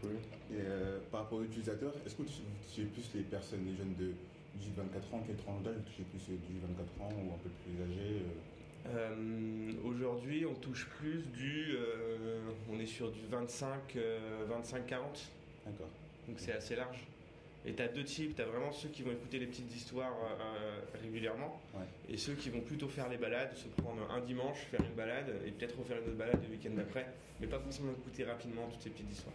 cool. 0.00 0.14
Et 0.52 0.60
euh, 0.60 0.98
par 1.10 1.22
rapport 1.22 1.40
aux 1.40 1.42
utilisateurs, 1.42 1.92
est-ce 2.06 2.14
que 2.14 2.22
vous 2.22 2.28
touchez 2.28 2.84
plus 2.84 3.10
les 3.14 3.22
personnes, 3.22 3.66
les 3.66 3.74
jeunes 3.74 3.94
de 3.98 4.14
18-24 4.60 5.16
ans 5.16 5.22
Quelle 5.26 5.36
tranche 5.36 5.62
d'âge? 5.62 5.74
Vous 5.74 5.82
touchez 5.82 6.04
plus 6.04 6.22
les 6.28 6.36
18-24 6.38 7.02
ans 7.02 7.12
ou 7.18 7.34
un 7.34 7.38
peu 7.42 7.50
plus 7.64 7.82
âgés 7.82 8.22
euh? 8.86 9.10
Euh, 9.10 9.72
Aujourd'hui, 9.84 10.46
on 10.46 10.54
touche 10.54 10.86
plus 10.98 11.22
du. 11.36 11.76
on 12.70 12.78
est 12.78 12.86
sur 12.86 13.10
du 13.10 13.20
25-40. 13.20 13.68
D'accord. 15.66 15.88
Donc 16.26 16.36
c'est 16.38 16.52
assez 16.52 16.76
large. 16.76 17.04
Et 17.66 17.74
tu 17.74 17.82
as 17.82 17.88
deux 17.88 18.04
types, 18.04 18.36
tu 18.36 18.42
as 18.42 18.46
vraiment 18.46 18.72
ceux 18.72 18.88
qui 18.88 19.02
vont 19.02 19.10
écouter 19.10 19.38
les 19.38 19.46
petites 19.46 19.74
histoires 19.74 20.14
régulièrement, 21.02 21.60
et 22.08 22.16
ceux 22.16 22.34
qui 22.34 22.50
vont 22.50 22.60
plutôt 22.60 22.88
faire 22.88 23.08
les 23.08 23.16
balades, 23.18 23.54
se 23.56 23.66
prendre 23.82 24.08
un 24.10 24.20
dimanche, 24.20 24.58
faire 24.70 24.80
une 24.80 24.94
balade, 24.94 25.34
et 25.44 25.50
peut-être 25.50 25.76
refaire 25.78 25.98
une 25.98 26.08
autre 26.08 26.16
balade 26.16 26.40
le 26.48 26.54
week-end 26.54 26.70
d'après 26.74 27.06
mais 27.40 27.46
pas 27.46 27.58
forcément 27.58 27.92
écouter 27.92 28.24
rapidement 28.24 28.66
toutes 28.68 28.82
ces 28.82 28.90
petites 28.90 29.10
histoires. 29.10 29.34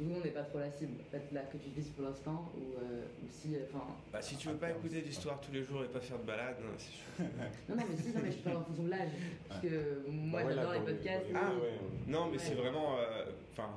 Nous, 0.00 0.16
on 0.16 0.20
n'est 0.24 0.30
pas 0.30 0.42
trop 0.42 0.58
la 0.58 0.70
cible, 0.70 0.94
en 1.00 1.10
fait, 1.10 1.30
là, 1.30 1.42
que 1.42 1.58
tu 1.58 1.68
vises 1.70 1.90
pour 1.90 2.04
l'instant, 2.04 2.50
ou, 2.56 2.82
euh, 2.82 3.02
si, 3.28 3.54
euh, 3.54 3.66
enfin... 3.68 3.84
bah, 4.10 4.22
si 4.22 4.36
tu 4.36 4.48
veux 4.48 4.54
pas 4.54 4.70
écouter 4.70 5.02
d'histoires 5.02 5.38
tous 5.40 5.52
les 5.52 5.62
jours 5.62 5.84
et 5.84 5.88
pas 5.88 6.00
faire 6.00 6.18
de 6.18 6.24
balade, 6.24 6.56
hein, 6.58 6.72
c'est 6.78 6.92
sûr. 6.92 7.04
non, 7.68 7.76
non, 7.76 7.82
mais 7.88 7.96
si, 7.96 8.08
non, 8.08 8.20
mais 8.22 8.32
je 8.32 8.38
parle 8.38 8.56
en 8.56 8.64
fonction 8.64 8.84
de 8.84 8.90
l'âge, 8.90 9.10
parce 9.46 9.60
que 9.60 10.02
moi, 10.08 10.42
bah 10.42 10.52
j'adore 10.54 10.72
les 10.72 10.80
podcasts. 10.80 11.26
Ah, 11.34 11.50
ouais. 11.52 11.78
Non, 12.06 12.30
mais 12.32 12.38
c'est 12.38 12.54
vraiment, 12.54 12.98
euh, 12.98 13.26
enfin, 13.52 13.68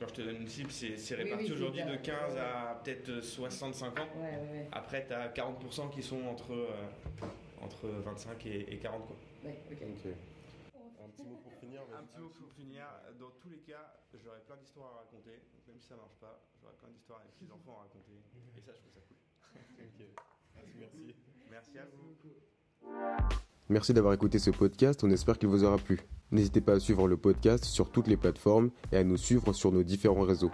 quand 0.00 0.08
je 0.08 0.14
te 0.14 0.22
donne 0.22 0.36
une 0.36 0.48
cible, 0.48 0.70
c'est 0.70 1.14
réparti 1.14 1.52
aujourd'hui 1.52 1.82
de 1.82 1.96
15 1.96 2.36
à 2.38 2.80
peut-être 2.82 3.20
65 3.22 3.98
ans. 4.00 4.02
Ouais, 4.16 4.66
Après, 4.72 5.06
tu 5.06 5.12
as 5.12 5.28
40% 5.28 5.90
qui 5.90 6.02
sont 6.02 6.22
entre, 6.24 6.68
entre 7.60 7.86
25 7.86 8.46
et, 8.46 8.78
40, 8.78 9.06
quoi. 9.06 9.16
Ouais, 9.44 9.58
ok 9.70 10.14
petit 11.16 11.28
mot 11.28 11.36
pour 11.42 11.52
finir. 11.54 11.80
Un 11.96 12.04
petit 12.04 12.20
mot 12.20 12.28
pour 12.28 12.52
finir. 12.52 12.84
Dans 13.18 13.30
tous 13.40 13.50
les 13.50 13.58
cas, 13.58 13.94
j'aurais 14.22 14.40
plein 14.40 14.56
d'histoires 14.56 14.92
à 14.94 14.98
raconter. 15.00 15.40
Même 15.68 15.80
si 15.80 15.88
ça 15.88 15.96
marche 15.96 16.16
pas, 16.20 16.40
j'aurais 16.60 16.74
plein 16.74 16.88
d'histoires 16.90 17.20
avec 17.20 17.32
les 17.40 17.50
enfants 17.50 17.78
à 17.78 17.82
raconter. 17.82 18.20
Et 18.56 18.60
ça, 18.60 18.72
je 18.74 18.80
trouve 18.80 18.92
ça 18.94 19.00
cool. 19.06 19.16
Merci. 20.78 21.14
Merci 21.50 21.78
à 21.78 21.86
vous. 21.86 22.16
Merci 23.68 23.92
d'avoir 23.92 24.14
écouté 24.14 24.38
ce 24.38 24.50
podcast. 24.50 25.02
On 25.02 25.10
espère 25.10 25.38
qu'il 25.38 25.48
vous 25.48 25.64
aura 25.64 25.78
plu. 25.78 26.00
N'hésitez 26.30 26.60
pas 26.60 26.74
à 26.74 26.80
suivre 26.80 27.08
le 27.08 27.16
podcast 27.16 27.64
sur 27.64 27.90
toutes 27.90 28.06
les 28.06 28.16
plateformes 28.16 28.70
et 28.92 28.96
à 28.96 29.04
nous 29.04 29.16
suivre 29.16 29.52
sur 29.52 29.72
nos 29.72 29.82
différents 29.82 30.22
réseaux. 30.22 30.52